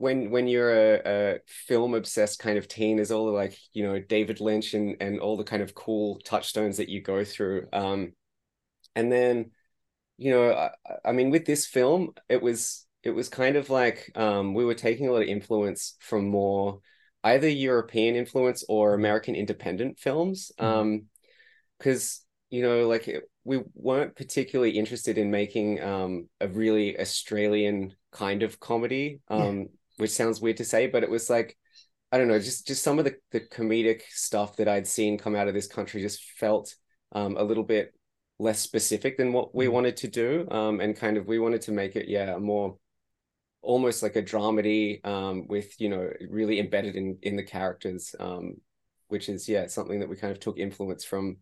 when 0.00 0.30
when 0.30 0.48
you're 0.48 0.72
a, 0.72 1.02
a 1.04 1.38
film 1.46 1.94
obsessed 1.94 2.38
kind 2.38 2.56
of 2.56 2.66
teen 2.66 2.98
is 2.98 3.12
all 3.12 3.26
the 3.26 3.32
like 3.32 3.58
you 3.74 3.86
know 3.86 4.00
david 4.00 4.40
lynch 4.40 4.72
and 4.72 4.96
and 4.98 5.20
all 5.20 5.36
the 5.36 5.44
kind 5.44 5.62
of 5.62 5.74
cool 5.74 6.18
touchstones 6.24 6.78
that 6.78 6.88
you 6.88 7.02
go 7.02 7.22
through. 7.22 7.66
Um 7.70 8.14
and 8.96 9.12
then 9.12 9.50
you 10.16 10.30
know 10.30 10.52
I, 10.52 10.70
I 11.04 11.12
mean 11.12 11.28
with 11.28 11.44
this 11.44 11.66
film 11.66 12.14
it 12.30 12.40
was 12.40 12.86
it 13.02 13.10
was 13.10 13.28
kind 13.28 13.56
of 13.56 13.68
like 13.68 14.10
um 14.14 14.54
we 14.54 14.64
were 14.64 14.74
taking 14.74 15.06
a 15.06 15.12
lot 15.12 15.20
of 15.20 15.28
influence 15.28 15.96
from 16.00 16.28
more 16.28 16.80
either 17.22 17.48
european 17.48 18.16
influence 18.16 18.64
or 18.70 18.94
american 18.94 19.34
independent 19.34 19.98
films 19.98 20.50
mm-hmm. 20.58 20.78
um 20.78 21.02
because 21.78 22.24
you 22.48 22.62
know 22.62 22.88
like 22.88 23.06
we 23.44 23.60
weren't 23.74 24.16
particularly 24.16 24.78
interested 24.78 25.18
in 25.18 25.30
making 25.30 25.82
um 25.82 26.28
a 26.40 26.48
really 26.48 26.98
australian 26.98 27.94
kind 28.12 28.42
of 28.42 28.58
comedy. 28.60 29.20
Um 29.28 29.68
which 30.00 30.10
sounds 30.10 30.40
weird 30.40 30.56
to 30.58 30.64
say, 30.64 30.86
but 30.86 31.02
it 31.02 31.10
was 31.10 31.30
like 31.30 31.56
I 32.12 32.18
don't 32.18 32.28
know, 32.28 32.40
just 32.40 32.66
just 32.66 32.82
some 32.82 32.98
of 32.98 33.04
the 33.04 33.16
the 33.30 33.40
comedic 33.40 34.02
stuff 34.10 34.56
that 34.56 34.68
I'd 34.68 34.86
seen 34.86 35.18
come 35.18 35.36
out 35.36 35.48
of 35.48 35.54
this 35.54 35.68
country 35.68 36.00
just 36.00 36.24
felt 36.38 36.74
um, 37.12 37.36
a 37.36 37.42
little 37.42 37.64
bit 37.64 37.94
less 38.38 38.60
specific 38.60 39.16
than 39.16 39.32
what 39.32 39.54
we 39.54 39.66
mm. 39.66 39.72
wanted 39.72 39.96
to 39.98 40.08
do, 40.08 40.48
um, 40.50 40.80
and 40.80 40.96
kind 40.96 41.16
of 41.16 41.26
we 41.26 41.38
wanted 41.38 41.62
to 41.62 41.72
make 41.72 41.96
it 41.96 42.08
yeah 42.08 42.36
more 42.38 42.76
almost 43.62 44.02
like 44.02 44.16
a 44.16 44.22
dramedy 44.22 45.04
um, 45.06 45.46
with 45.46 45.80
you 45.80 45.88
know 45.88 46.10
really 46.28 46.58
embedded 46.58 46.96
in 46.96 47.18
in 47.22 47.36
the 47.36 47.44
characters, 47.44 48.14
um, 48.18 48.54
which 49.08 49.28
is 49.28 49.48
yeah 49.48 49.66
something 49.66 50.00
that 50.00 50.08
we 50.08 50.16
kind 50.16 50.32
of 50.32 50.40
took 50.40 50.58
influence 50.58 51.04
from 51.04 51.36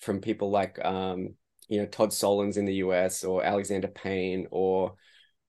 from 0.00 0.20
people 0.20 0.50
like 0.50 0.82
um, 0.84 1.34
you 1.68 1.80
know 1.80 1.86
Todd 1.86 2.10
Solondz 2.10 2.56
in 2.56 2.64
the 2.64 2.76
US 2.76 3.24
or 3.24 3.44
Alexander 3.44 3.88
Payne 3.88 4.46
or 4.50 4.94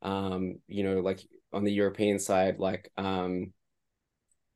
um, 0.01 0.55
you 0.67 0.83
know 0.83 0.99
like 0.99 1.21
on 1.53 1.63
the 1.63 1.71
European 1.71 2.19
side, 2.19 2.59
like 2.59 2.91
um, 2.97 3.53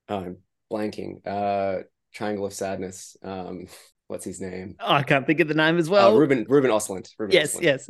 oh, 0.10 0.36
blanking, 0.72 1.26
uh, 1.26 1.84
Triangle 2.14 2.46
of 2.46 2.54
Sadness. 2.54 3.18
Um, 3.24 3.68
what's 4.12 4.26
his 4.26 4.42
name? 4.42 4.76
Oh, 4.82 4.92
I 4.92 5.04
can't 5.04 5.26
think 5.26 5.40
of 5.40 5.48
the 5.48 5.54
name 5.54 5.78
as 5.78 5.90
well. 5.90 6.14
Uh, 6.14 6.20
Ruben 6.20 6.46
Ruben 6.50 6.70
Ostlund. 6.70 7.10
Ruben 7.18 7.34
yes, 7.34 7.56
Ostlund. 7.56 7.64
yes. 7.64 7.90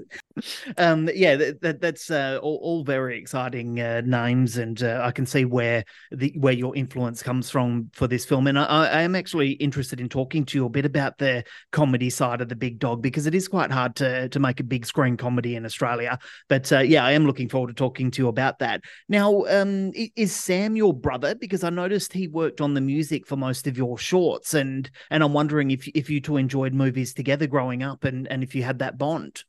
Um, 0.78 1.10
yeah, 1.14 1.36
that, 1.36 1.62
that 1.62 1.82
that's 1.82 2.12
uh, 2.12 2.40
all, 2.42 2.60
all, 2.62 2.84
very 2.84 3.18
exciting 3.18 3.82
uh, 3.82 4.02
names, 4.06 4.58
and 4.58 4.82
uh, 4.84 5.02
I 5.04 5.12
can 5.12 5.26
see 5.26 5.46
where 5.46 5.84
the 6.12 6.32
where 6.38 6.54
your 6.54 6.76
influence 6.76 7.24
comes 7.24 7.50
from 7.50 7.90
for 7.94 8.08
this 8.08 8.24
film. 8.24 8.48
And 8.48 8.58
I, 8.58 8.66
I, 8.66 9.02
am 9.02 9.16
actually 9.16 9.54
interested 9.54 10.00
in 10.00 10.10
talking 10.10 10.46
to 10.46 10.58
you 10.58 10.66
a 10.66 10.70
bit 10.70 10.86
about 10.86 11.18
the 11.18 11.44
comedy 11.72 12.10
side 12.10 12.40
of 12.40 12.50
the 12.50 12.56
Big 12.56 12.78
Dog 12.78 13.02
because 13.02 13.26
it 13.26 13.34
is 13.34 13.48
quite 13.48 13.72
hard 13.72 13.96
to 13.96 14.30
to 14.30 14.40
make 14.40 14.60
a 14.60 14.64
big 14.64 14.86
screen 14.86 15.18
comedy 15.18 15.56
in 15.56 15.66
Australia. 15.66 16.20
But 16.48 16.72
uh, 16.72 16.80
yeah, 16.80 17.04
I 17.04 17.14
am 17.14 17.26
looking 17.26 17.50
forward 17.50 17.70
to 17.70 17.74
talking 17.74 18.12
to 18.12 18.22
you 18.22 18.28
about 18.28 18.60
that. 18.60 18.82
Now, 19.10 19.44
um, 19.50 19.92
is 20.16 20.36
Sam 20.36 20.76
your 20.76 20.94
brother? 20.94 21.34
Because 21.34 21.64
I 21.64 21.72
noticed 21.72 22.14
he 22.14 22.28
worked 22.28 22.62
on 22.62 22.76
the 22.76 22.82
music 22.82 23.26
for 23.26 23.36
most 23.36 23.66
of 23.66 23.76
your 23.76 23.98
shorts, 23.98 24.54
and 24.54 24.90
and 25.10 25.24
I'm 25.24 25.34
wondering 25.34 25.72
if 25.72 25.88
if 25.90 26.11
you 26.12 26.22
two 26.22 26.38
enjoyed 26.38 26.74
movies 26.74 27.14
together 27.14 27.48
growing 27.48 27.84
up 27.84 28.04
and, 28.04 28.28
and 28.28 28.44
if 28.44 28.56
you 28.56 28.64
had 28.64 28.80
that 28.80 28.98
bond. 28.98 29.44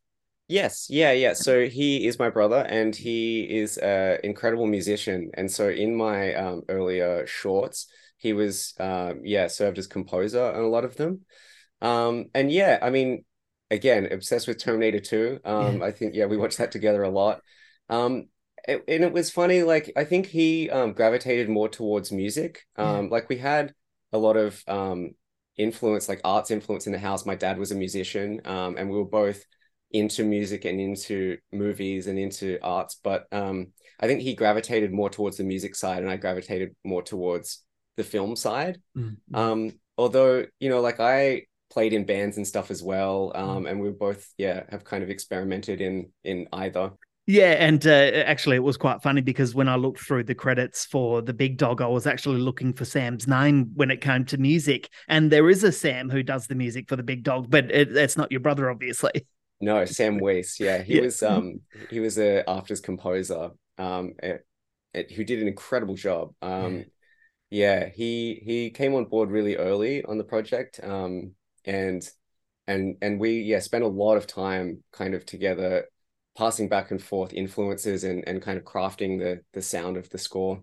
Yes, 0.49 0.87
yeah, 0.90 1.12
yeah. 1.12 1.33
So 1.33 1.66
he 1.66 2.07
is 2.07 2.19
my 2.19 2.28
brother, 2.28 2.59
and 2.59 2.95
he 2.95 3.42
is 3.42 3.78
an 3.78 4.19
incredible 4.23 4.66
musician. 4.66 5.31
And 5.35 5.50
so 5.50 5.69
in 5.71 5.95
my 5.97 6.35
um, 6.35 6.62
earlier 6.69 7.26
shorts, 7.26 7.87
he 8.19 8.33
was, 8.33 8.75
um, 8.78 9.21
yeah, 9.25 9.47
served 9.47 9.78
as 9.78 9.87
composer 9.87 10.42
on 10.45 10.62
a 10.62 10.69
lot 10.69 10.85
of 10.85 10.97
them. 10.97 11.21
Um, 11.81 12.26
and 12.35 12.52
yeah, 12.52 12.78
I 12.83 12.90
mean, 12.90 13.25
again 13.71 14.12
obsessed 14.12 14.49
with 14.49 14.59
Terminator 14.59 15.00
2. 15.00 15.40
Um, 15.45 15.81
Yeah. 15.81 15.87
I 15.87 15.92
think 15.92 16.14
yeah, 16.14 16.26
we 16.26 16.37
watched 16.37 16.59
that 16.59 16.73
together 16.73 17.02
a 17.02 17.11
lot. 17.11 17.42
Um, 17.88 18.28
it- 18.69 18.85
and 18.88 19.04
it 19.04 19.12
was 19.12 19.31
funny. 19.31 19.62
Like 19.62 19.92
I 19.97 20.04
think 20.04 20.26
he 20.26 20.71
um 20.71 20.92
gravitated 20.92 21.49
more 21.49 21.69
towards 21.69 22.12
music. 22.12 22.66
Um, 22.76 23.09
like 23.11 23.28
we 23.28 23.38
had 23.38 23.75
a 24.12 24.19
lot 24.19 24.37
of 24.37 24.62
um 24.69 25.12
influence, 25.56 26.09
like 26.09 26.21
arts 26.25 26.50
influence 26.50 26.87
in 26.87 26.92
the 26.92 26.99
house. 26.99 27.26
My 27.26 27.35
dad 27.35 27.59
was 27.59 27.73
a 27.73 27.76
musician. 27.76 28.40
Um, 28.44 28.76
and 28.76 28.90
we 28.90 28.97
were 28.97 29.04
both 29.04 29.44
into 29.90 30.25
music 30.25 30.64
and 30.64 30.80
into 30.80 31.37
movies 31.52 32.06
and 32.06 32.18
into 32.18 32.59
arts. 32.62 32.99
But 33.02 33.26
um, 33.32 33.68
I 34.00 34.06
think 34.06 34.23
he 34.23 34.35
gravitated 34.35 34.92
more 34.92 35.11
towards 35.11 35.37
the 35.37 35.44
music 35.44 35.75
side, 35.75 36.02
and 36.02 36.11
I 36.11 36.16
gravitated 36.16 36.75
more 36.85 37.02
towards 37.02 37.64
the 37.97 38.04
film 38.04 38.37
side. 38.37 38.80
Mm-hmm. 38.97 39.35
Um, 39.35 39.73
although, 39.99 40.47
you 40.61 40.71
know, 40.71 40.80
like 40.80 41.00
I 41.00 41.42
played 41.71 41.92
in 41.92 42.04
bands 42.04 42.37
and 42.37 42.47
stuff 42.47 42.71
as 42.71 42.82
well. 42.82 43.32
Um, 43.35 43.66
and 43.66 43.80
we 43.80 43.90
both, 43.90 44.28
yeah, 44.37 44.64
have 44.71 44.85
kind 44.85 45.02
of 45.02 45.11
experimented 45.11 45.80
in 45.80 46.11
in 46.25 46.49
either. 46.52 46.92
Yeah, 47.26 47.52
and 47.52 47.86
uh, 47.86 47.90
actually, 47.90 48.56
it 48.56 48.64
was 48.64 48.76
quite 48.76 49.00
funny 49.00 49.20
because 49.20 49.54
when 49.54 49.68
I 49.68 49.76
looked 49.76 50.00
through 50.00 50.24
the 50.24 50.34
credits 50.34 50.84
for 50.86 51.22
the 51.22 51.32
Big 51.32 51.56
Dog, 51.56 51.80
I 51.80 51.86
was 51.86 52.04
actually 52.06 52.40
looking 52.40 52.72
for 52.72 52.84
Sam's 52.84 53.28
name 53.28 53.70
when 53.74 53.92
it 53.92 54.00
came 54.00 54.24
to 54.26 54.38
music, 54.38 54.88
and 55.06 55.30
there 55.30 55.48
is 55.48 55.62
a 55.62 55.70
Sam 55.70 56.10
who 56.10 56.24
does 56.24 56.48
the 56.48 56.56
music 56.56 56.88
for 56.88 56.96
the 56.96 57.04
Big 57.04 57.22
Dog, 57.22 57.48
but 57.48 57.70
it, 57.70 57.96
it's 57.96 58.16
not 58.16 58.32
your 58.32 58.40
brother, 58.40 58.68
obviously. 58.68 59.24
No, 59.60 59.84
Sam 59.84 60.18
Weiss. 60.18 60.58
Yeah, 60.60 60.82
he 60.82 60.96
Yeah. 61.00 61.00
was 61.00 61.22
um 61.22 61.60
he 61.88 62.00
was 62.00 62.18
a 62.18 62.42
AFTRS 62.48 62.82
composer 62.82 63.50
um 63.78 64.14
at, 64.22 64.40
at- 64.94 65.10
who 65.12 65.24
did 65.24 65.40
an 65.40 65.48
incredible 65.48 65.94
job. 65.94 66.34
Um 66.42 66.86
yeah, 67.50 67.88
he 67.90 68.42
he 68.44 68.70
came 68.70 68.94
on 68.94 69.06
board 69.06 69.30
really 69.30 69.56
early 69.56 70.04
on 70.04 70.18
the 70.18 70.24
project. 70.24 70.80
Um 70.82 71.34
and 71.66 72.08
and 72.68 72.96
and 73.02 73.20
we 73.20 73.42
yeah 73.42 73.60
spent 73.60 73.84
a 73.84 73.88
lot 73.88 74.16
of 74.18 74.26
time 74.28 74.84
kind 74.92 75.14
of 75.14 75.26
together 75.26 75.86
passing 76.36 76.68
back 76.68 76.90
and 76.90 77.02
forth 77.02 77.32
influences 77.32 78.04
and 78.04 78.26
and 78.26 78.42
kind 78.42 78.58
of 78.58 78.64
crafting 78.64 79.18
the 79.18 79.40
the 79.52 79.62
sound 79.62 79.96
of 79.96 80.08
the 80.10 80.18
score. 80.18 80.62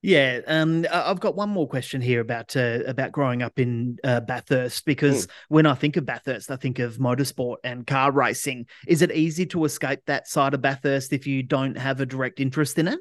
Yeah, 0.00 0.40
um, 0.46 0.86
I've 0.92 1.18
got 1.18 1.34
one 1.34 1.48
more 1.48 1.66
question 1.66 2.00
here 2.00 2.20
about 2.20 2.56
uh, 2.56 2.80
about 2.86 3.10
growing 3.10 3.42
up 3.42 3.58
in 3.58 3.98
uh, 4.04 4.20
Bathurst 4.20 4.84
because 4.84 5.26
when 5.48 5.66
I 5.66 5.74
think 5.74 5.96
of 5.96 6.06
Bathurst, 6.06 6.52
I 6.52 6.56
think 6.56 6.78
of 6.78 6.98
motorsport 6.98 7.56
and 7.64 7.84
car 7.84 8.12
racing. 8.12 8.66
Is 8.86 9.02
it 9.02 9.10
easy 9.10 9.44
to 9.46 9.64
escape 9.64 10.00
that 10.06 10.28
side 10.28 10.54
of 10.54 10.62
Bathurst 10.62 11.12
if 11.12 11.26
you 11.26 11.42
don't 11.42 11.76
have 11.76 12.00
a 12.00 12.06
direct 12.06 12.38
interest 12.38 12.78
in 12.78 12.86
it? 12.86 13.00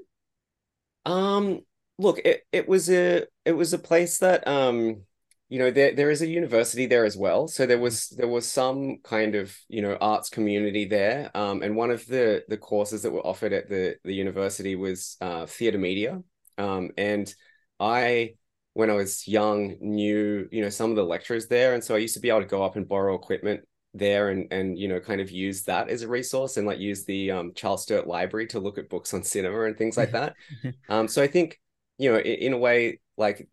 Um, 1.06 1.62
look, 2.00 2.18
it, 2.26 2.42
it 2.52 2.68
was 2.68 2.90
a 2.90 3.26
it 3.46 3.52
was 3.52 3.74
a 3.74 3.80
place 3.80 4.18
that 4.18 4.48
um, 4.48 5.04
you 5.50 5.60
know, 5.60 5.72
there 5.72 5.94
there 5.96 6.12
is 6.12 6.22
a 6.22 6.28
university 6.28 6.86
there 6.88 7.06
as 7.06 7.16
well. 7.16 7.48
So 7.48 7.66
there 7.66 7.80
was 7.80 8.10
there 8.10 8.28
was 8.28 8.50
some 8.50 8.98
kind 9.04 9.36
of, 9.36 9.58
you 9.70 9.82
know, 9.82 9.98
arts 10.02 10.30
community 10.30 10.86
there. 10.86 11.32
Um, 11.34 11.64
and 11.64 11.76
one 11.76 11.90
of 11.90 12.06
the 12.06 12.44
the 12.50 12.58
courses 12.58 13.02
that 13.04 13.12
were 13.12 13.26
offered 13.26 13.54
at 13.54 13.70
the 13.70 13.96
the 14.04 14.14
university 14.14 14.76
was 14.76 15.16
uh 15.22 15.46
theater 15.46 15.78
media. 15.78 16.22
Um, 16.58 16.92
and 16.98 17.34
I 17.80 18.36
when 18.74 18.90
I 18.90 18.94
was 18.94 19.28
young 19.28 19.76
knew, 19.80 20.48
you 20.52 20.62
know, 20.62 20.70
some 20.70 20.90
of 20.90 20.98
the 20.98 21.04
lecturers 21.04 21.48
there. 21.48 21.74
And 21.74 21.84
so 21.84 21.96
I 21.96 22.00
used 22.00 22.14
to 22.16 22.20
be 22.20 22.30
able 22.30 22.42
to 22.42 22.46
go 22.46 22.64
up 22.64 22.76
and 22.76 22.88
borrow 22.88 23.16
equipment 23.16 23.62
there 23.94 24.30
and 24.30 24.52
and 24.52 24.78
you 24.78 24.88
know 24.88 25.00
kind 25.00 25.22
of 25.22 25.32
use 25.32 25.64
that 25.64 25.90
as 25.90 26.02
a 26.02 26.08
resource 26.08 26.58
and 26.58 26.68
like 26.68 26.78
use 26.78 27.06
the 27.06 27.32
um 27.32 27.54
Charles 27.56 27.84
Sturt 27.84 28.06
Library 28.06 28.48
to 28.48 28.60
look 28.60 28.78
at 28.78 28.90
books 28.90 29.14
on 29.14 29.24
cinema 29.24 29.64
and 29.64 29.78
things 29.78 29.98
like 29.98 30.12
that. 30.12 30.36
um 30.90 31.08
so 31.08 31.24
I 31.24 31.28
think 31.28 31.60
you 31.98 32.12
know 32.12 32.20
in, 32.20 32.36
in 32.36 32.54
a 32.54 32.58
way 32.58 33.00
like 33.18 33.48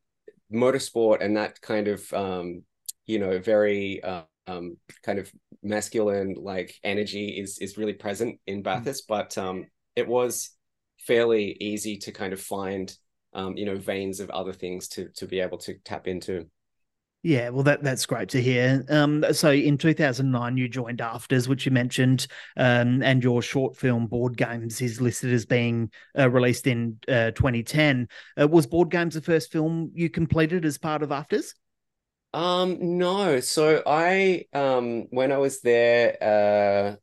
motorsport 0.52 1.22
and 1.22 1.36
that 1.36 1.60
kind 1.60 1.88
of 1.88 2.12
um 2.12 2.62
you 3.06 3.18
know 3.18 3.38
very 3.38 4.02
uh, 4.02 4.22
um 4.46 4.76
kind 5.02 5.18
of 5.18 5.30
masculine 5.62 6.34
like 6.38 6.74
energy 6.84 7.28
is 7.28 7.58
is 7.58 7.78
really 7.78 7.92
present 7.94 8.38
in 8.46 8.62
Bathurst 8.62 9.06
but 9.08 9.36
um 9.38 9.66
it 9.96 10.06
was 10.06 10.50
fairly 11.00 11.56
easy 11.60 11.96
to 11.98 12.12
kind 12.12 12.32
of 12.32 12.40
find 12.40 12.96
um 13.32 13.56
you 13.56 13.64
know 13.64 13.76
veins 13.76 14.20
of 14.20 14.30
other 14.30 14.52
things 14.52 14.88
to 14.88 15.08
to 15.16 15.26
be 15.26 15.40
able 15.40 15.58
to 15.58 15.74
tap 15.84 16.06
into. 16.06 16.46
Yeah, 17.24 17.48
well, 17.48 17.62
that 17.62 17.82
that's 17.82 18.04
great 18.04 18.28
to 18.28 18.42
hear. 18.42 18.84
Um, 18.90 19.24
so 19.32 19.50
in 19.50 19.78
2009, 19.78 20.58
you 20.58 20.68
joined 20.68 20.98
AFTRS, 20.98 21.48
which 21.48 21.64
you 21.64 21.72
mentioned, 21.72 22.26
um, 22.58 23.02
and 23.02 23.24
your 23.24 23.40
short 23.40 23.74
film 23.78 24.06
Board 24.06 24.36
Games 24.36 24.82
is 24.82 25.00
listed 25.00 25.32
as 25.32 25.46
being 25.46 25.90
uh, 26.18 26.28
released 26.28 26.66
in 26.66 26.98
uh, 27.08 27.30
2010. 27.30 28.08
Uh, 28.38 28.46
was 28.46 28.66
Board 28.66 28.90
Games 28.90 29.14
the 29.14 29.22
first 29.22 29.50
film 29.50 29.90
you 29.94 30.10
completed 30.10 30.66
as 30.66 30.76
part 30.76 31.02
of 31.02 31.08
AFTRS? 31.08 31.54
Um, 32.34 32.98
no. 32.98 33.40
So 33.40 33.82
I 33.86 34.44
um 34.52 35.06
when 35.08 35.32
I 35.32 35.38
was 35.38 35.62
there 35.62 36.18
uh 36.22 36.96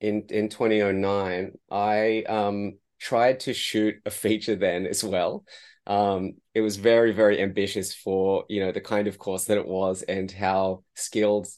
in 0.00 0.22
in 0.30 0.48
2009, 0.48 1.52
I 1.70 2.22
um 2.22 2.78
tried 2.98 3.40
to 3.40 3.52
shoot 3.52 3.96
a 4.06 4.10
feature 4.10 4.56
then 4.56 4.86
as 4.86 5.04
well. 5.04 5.44
Um, 5.88 6.34
it 6.54 6.60
was 6.60 6.76
very, 6.76 7.12
very 7.12 7.40
ambitious 7.40 7.94
for, 7.94 8.44
you 8.48 8.60
know, 8.60 8.72
the 8.72 8.80
kind 8.80 9.08
of 9.08 9.18
course 9.18 9.46
that 9.46 9.58
it 9.58 9.66
was 9.66 10.02
and 10.02 10.30
how 10.30 10.84
skilled 10.94 11.48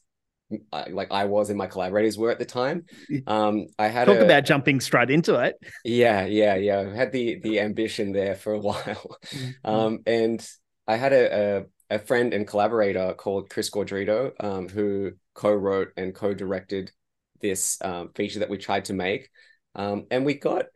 like 0.70 1.12
I 1.12 1.26
was 1.26 1.48
and 1.48 1.58
my 1.58 1.66
collaborators 1.66 2.18
were 2.18 2.30
at 2.30 2.38
the 2.38 2.44
time. 2.44 2.84
Um, 3.26 3.66
I 3.78 3.88
had 3.88 4.06
Talk 4.06 4.16
a, 4.16 4.24
about 4.24 4.44
jumping 4.44 4.80
straight 4.80 5.10
into 5.10 5.36
it. 5.36 5.56
yeah, 5.84 6.24
yeah, 6.26 6.56
yeah. 6.56 6.80
I 6.80 6.94
had 6.94 7.12
the 7.12 7.38
the 7.40 7.60
ambition 7.60 8.12
there 8.12 8.34
for 8.34 8.52
a 8.54 8.58
while. 8.58 9.16
Um, 9.64 10.00
and 10.06 10.44
I 10.86 10.96
had 10.96 11.12
a, 11.12 11.66
a 11.90 11.96
a 11.96 11.98
friend 11.98 12.32
and 12.32 12.46
collaborator 12.46 13.14
called 13.14 13.50
Chris 13.50 13.70
Gordrito, 13.70 14.32
um, 14.42 14.68
who 14.68 15.12
co-wrote 15.34 15.88
and 15.96 16.14
co-directed 16.14 16.92
this 17.40 17.78
um, 17.82 18.10
feature 18.14 18.40
that 18.40 18.50
we 18.50 18.58
tried 18.58 18.86
to 18.86 18.92
make. 18.92 19.28
Um, 19.74 20.06
and 20.10 20.24
we 20.24 20.34
got 20.34 20.66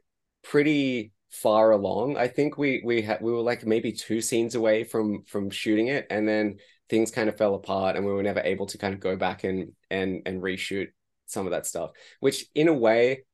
pretty 0.42 1.12
far 1.34 1.72
along. 1.72 2.16
I 2.16 2.28
think 2.28 2.58
we 2.58 2.82
we 2.84 3.02
had 3.02 3.20
we 3.20 3.32
were 3.32 3.40
like 3.40 3.64
maybe 3.66 3.92
two 3.92 4.20
scenes 4.20 4.54
away 4.54 4.84
from 4.84 5.22
from 5.24 5.50
shooting 5.50 5.88
it, 5.88 6.06
and 6.10 6.26
then 6.28 6.58
things 6.88 7.10
kind 7.10 7.28
of 7.28 7.36
fell 7.36 7.54
apart, 7.54 7.96
and 7.96 8.04
we 8.04 8.12
were 8.12 8.22
never 8.22 8.40
able 8.40 8.66
to 8.66 8.78
kind 8.78 8.94
of 8.94 9.00
go 9.00 9.16
back 9.16 9.44
and 9.44 9.72
and 9.90 10.22
and 10.26 10.42
reshoot 10.42 10.88
some 11.26 11.46
of 11.46 11.52
that 11.52 11.66
stuff. 11.66 11.90
Which 12.20 12.46
in 12.54 12.68
a 12.68 12.72
way, 12.74 13.24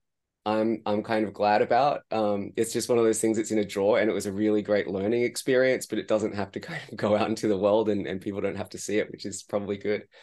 I'm 0.47 0.83
I'm 0.87 1.03
kind 1.03 1.27
of 1.27 1.35
glad 1.35 1.63
about. 1.63 2.03
Um, 2.11 2.53
it's 2.57 2.73
just 2.73 2.89
one 2.89 2.99
of 2.99 3.05
those 3.05 3.21
things 3.21 3.37
that's 3.37 3.51
in 3.51 3.59
a 3.59 3.65
drawer, 3.65 3.99
and 4.01 4.11
it 4.11 4.15
was 4.15 4.27
a 4.27 4.33
really 4.33 4.63
great 4.63 4.89
learning 4.89 5.23
experience, 5.23 5.87
but 5.87 5.99
it 5.99 6.09
doesn't 6.09 6.35
have 6.35 6.53
to 6.53 6.61
kind 6.69 6.81
of 6.91 6.97
go 6.97 7.17
out 7.17 7.29
into 7.29 7.49
the 7.49 7.59
world, 7.59 7.89
and 7.89 8.07
and 8.07 8.21
people 8.21 8.41
don't 8.41 8.57
have 8.57 8.71
to 8.71 8.79
see 8.79 8.99
it, 8.99 9.11
which 9.11 9.27
is 9.27 9.43
probably 9.43 9.77
good. 9.79 10.05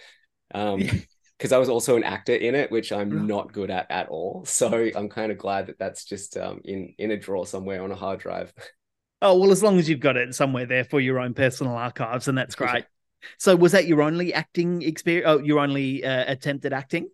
Um, 0.53 0.87
because 1.37 1.51
I 1.51 1.57
was 1.57 1.69
also 1.69 1.95
an 1.95 2.03
actor 2.03 2.35
in 2.35 2.55
it, 2.55 2.71
which 2.71 2.91
I'm 2.91 3.27
not 3.27 3.53
good 3.53 3.69
at 3.71 3.89
at 3.91 4.09
all. 4.09 4.43
So 4.45 4.89
I'm 4.95 5.09
kind 5.09 5.31
of 5.31 5.37
glad 5.37 5.67
that 5.67 5.79
that's 5.79 6.05
just 6.05 6.37
um 6.37 6.61
in 6.63 6.93
in 6.97 7.11
a 7.11 7.17
drawer 7.17 7.45
somewhere 7.45 7.83
on 7.83 7.91
a 7.91 7.95
hard 7.95 8.19
drive. 8.19 8.53
Oh 9.21 9.39
well, 9.39 9.51
as 9.51 9.63
long 9.63 9.79
as 9.79 9.89
you've 9.89 9.99
got 9.99 10.15
it 10.15 10.35
somewhere 10.35 10.65
there 10.67 10.83
for 10.83 10.99
your 10.99 11.19
own 11.19 11.33
personal 11.33 11.73
archives, 11.73 12.27
and 12.27 12.37
that's 12.37 12.55
great. 12.55 12.85
So, 13.39 13.55
was 13.55 13.71
that 13.71 13.87
your 13.87 14.03
only 14.03 14.31
acting 14.31 14.83
experience? 14.83 15.25
Oh, 15.27 15.39
your 15.39 15.59
only 15.59 16.05
uh, 16.05 16.31
attempt 16.31 16.63
at 16.65 16.71
acting? 16.71 17.09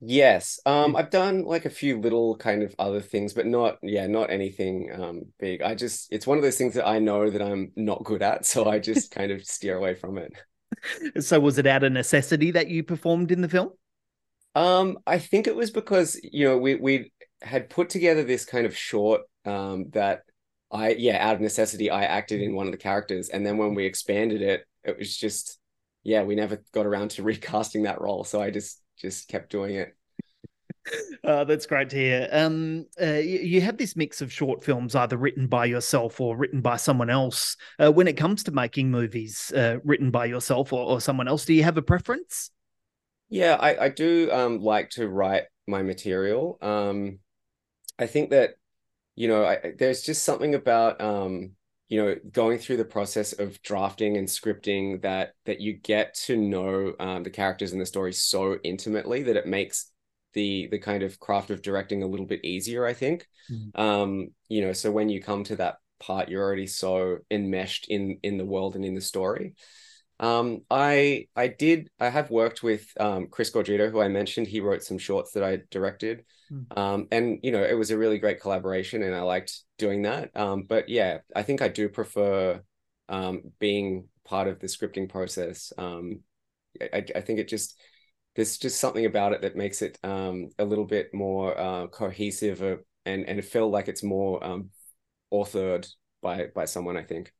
Yes. 0.00 0.60
Um, 0.64 0.94
I've 0.94 1.10
done 1.10 1.42
like 1.44 1.64
a 1.64 1.70
few 1.70 2.00
little 2.00 2.36
kind 2.36 2.62
of 2.62 2.74
other 2.78 3.00
things, 3.00 3.32
but 3.34 3.46
not, 3.46 3.78
yeah, 3.82 4.06
not 4.06 4.30
anything 4.30 4.90
um 4.92 5.26
big. 5.40 5.60
I 5.60 5.74
just, 5.74 6.12
it's 6.12 6.26
one 6.26 6.38
of 6.38 6.44
those 6.44 6.56
things 6.56 6.74
that 6.74 6.86
I 6.86 6.98
know 7.00 7.28
that 7.30 7.42
I'm 7.42 7.72
not 7.76 8.04
good 8.04 8.22
at, 8.22 8.46
so 8.46 8.68
I 8.68 8.78
just 8.78 9.10
kind 9.10 9.32
of 9.32 9.44
steer 9.44 9.76
away 9.76 9.94
from 9.94 10.18
it. 10.18 10.32
So, 11.20 11.40
was 11.40 11.58
it 11.58 11.66
out 11.66 11.84
of 11.84 11.92
necessity 11.92 12.50
that 12.52 12.68
you 12.68 12.82
performed 12.82 13.30
in 13.30 13.40
the 13.40 13.48
film? 13.48 13.70
Um, 14.54 14.98
I 15.06 15.18
think 15.18 15.46
it 15.46 15.56
was 15.56 15.70
because, 15.70 16.18
you 16.22 16.46
know, 16.46 16.58
we 16.58 16.74
we 16.74 17.12
had 17.42 17.70
put 17.70 17.90
together 17.90 18.24
this 18.24 18.44
kind 18.44 18.66
of 18.66 18.76
short 18.76 19.22
um 19.44 19.90
that 19.90 20.22
I, 20.70 20.90
yeah, 20.92 21.18
out 21.26 21.36
of 21.36 21.40
necessity, 21.40 21.90
I 21.90 22.04
acted 22.04 22.42
in 22.42 22.54
one 22.54 22.66
of 22.66 22.72
the 22.72 22.78
characters, 22.78 23.28
and 23.30 23.46
then 23.46 23.56
when 23.58 23.74
we 23.74 23.86
expanded 23.86 24.42
it, 24.42 24.64
it 24.84 24.98
was 24.98 25.16
just, 25.16 25.58
yeah, 26.02 26.22
we 26.24 26.34
never 26.34 26.62
got 26.72 26.86
around 26.86 27.10
to 27.12 27.22
recasting 27.24 27.84
that 27.84 28.00
role, 28.00 28.24
so 28.24 28.40
I 28.42 28.50
just 28.50 28.82
just 28.98 29.28
kept 29.28 29.50
doing 29.50 29.76
it. 29.76 29.96
Uh, 31.24 31.44
that's 31.44 31.66
great 31.66 31.90
to 31.90 31.96
hear. 31.96 32.28
Um, 32.32 32.86
uh, 33.00 33.14
you, 33.14 33.60
have 33.60 33.76
this 33.76 33.96
mix 33.96 34.22
of 34.22 34.32
short 34.32 34.64
films, 34.64 34.94
either 34.94 35.16
written 35.16 35.46
by 35.46 35.66
yourself 35.66 36.20
or 36.20 36.36
written 36.36 36.60
by 36.60 36.76
someone 36.76 37.10
else. 37.10 37.56
Uh, 37.78 37.92
when 37.92 38.08
it 38.08 38.16
comes 38.16 38.42
to 38.44 38.50
making 38.50 38.90
movies 38.90 39.52
uh, 39.52 39.78
written 39.84 40.10
by 40.10 40.24
yourself 40.24 40.72
or, 40.72 40.84
or 40.84 41.00
someone 41.00 41.28
else, 41.28 41.44
do 41.44 41.52
you 41.52 41.64
have 41.64 41.76
a 41.76 41.82
preference? 41.82 42.50
Yeah, 43.28 43.56
I, 43.60 43.84
I 43.84 43.88
do 43.90 44.30
um 44.32 44.60
like 44.60 44.90
to 44.90 45.08
write 45.08 45.44
my 45.66 45.82
material. 45.82 46.58
Um 46.62 47.18
I 47.98 48.06
think 48.06 48.30
that, 48.30 48.54
you 49.16 49.28
know, 49.28 49.44
I, 49.44 49.72
there's 49.76 50.02
just 50.02 50.24
something 50.24 50.54
about 50.54 51.00
um, 51.00 51.52
you 51.88 52.04
know, 52.04 52.16
going 52.30 52.58
through 52.58 52.76
the 52.76 52.84
process 52.84 53.32
of 53.32 53.60
drafting 53.62 54.16
and 54.16 54.28
scripting 54.28 55.02
that 55.02 55.32
that 55.46 55.60
you 55.60 55.74
get 55.74 56.14
to 56.26 56.36
know 56.36 56.94
um 57.00 57.22
the 57.22 57.30
characters 57.30 57.72
in 57.72 57.78
the 57.78 57.86
story 57.86 58.12
so 58.12 58.58
intimately 58.64 59.24
that 59.24 59.36
it 59.36 59.46
makes 59.46 59.90
the 60.38 60.68
the 60.70 60.78
kind 60.78 61.02
of 61.02 61.18
craft 61.18 61.50
of 61.50 61.62
directing 61.62 62.02
a 62.02 62.06
little 62.12 62.26
bit 62.26 62.44
easier, 62.44 62.86
I 62.86 62.94
think. 62.94 63.26
Mhm. 63.50 63.70
Um, 63.86 64.28
you 64.48 64.60
know, 64.62 64.72
so 64.72 64.90
when 64.92 65.08
you 65.08 65.20
come 65.20 65.42
to 65.44 65.56
that 65.56 65.76
part, 65.98 66.28
you're 66.28 66.44
already 66.46 66.66
so 66.66 67.18
enmeshed 67.30 67.84
in 67.88 68.18
in 68.22 68.38
the 68.38 68.50
world 68.52 68.76
and 68.76 68.84
in 68.84 68.94
the 68.94 69.00
story. 69.14 69.54
Um, 70.20 70.62
I 70.70 71.26
I 71.44 71.46
did 71.48 71.90
I 71.98 72.08
have 72.08 72.30
worked 72.30 72.62
with 72.62 72.84
um, 72.98 73.26
Chris 73.34 73.50
Gordito, 73.50 73.90
who 73.90 74.00
I 74.00 74.08
mentioned. 74.08 74.46
He 74.48 74.60
wrote 74.60 74.82
some 74.82 74.98
shorts 74.98 75.32
that 75.32 75.44
I 75.44 75.52
directed, 75.70 76.24
Mm. 76.50 76.78
um, 76.78 77.08
and 77.10 77.24
you 77.42 77.52
know 77.52 77.62
it 77.72 77.76
was 77.82 77.90
a 77.90 77.98
really 77.98 78.18
great 78.18 78.40
collaboration, 78.40 79.02
and 79.02 79.14
I 79.14 79.22
liked 79.34 79.52
doing 79.76 80.02
that. 80.02 80.24
Um, 80.34 80.58
but 80.72 80.88
yeah, 80.88 81.18
I 81.36 81.42
think 81.42 81.60
I 81.60 81.68
do 81.68 81.88
prefer 81.88 82.62
um, 83.08 83.34
being 83.58 84.08
part 84.24 84.48
of 84.48 84.58
the 84.58 84.68
scripting 84.68 85.08
process. 85.08 85.72
Um, 85.76 86.22
I, 86.80 87.04
I 87.18 87.20
think 87.24 87.38
it 87.38 87.48
just 87.48 87.78
there's 88.38 88.56
just 88.56 88.78
something 88.78 89.04
about 89.04 89.32
it 89.32 89.42
that 89.42 89.56
makes 89.56 89.82
it 89.82 89.98
um, 90.04 90.50
a 90.60 90.64
little 90.64 90.84
bit 90.84 91.12
more 91.12 91.58
uh, 91.58 91.88
cohesive, 91.88 92.62
uh, 92.62 92.76
and 93.04 93.28
and 93.28 93.44
feel 93.44 93.68
like 93.68 93.88
it's 93.88 94.04
more 94.04 94.42
um, 94.44 94.70
authored 95.34 95.88
by 96.22 96.46
by 96.54 96.64
someone. 96.64 96.96
I 96.96 97.02
think. 97.02 97.32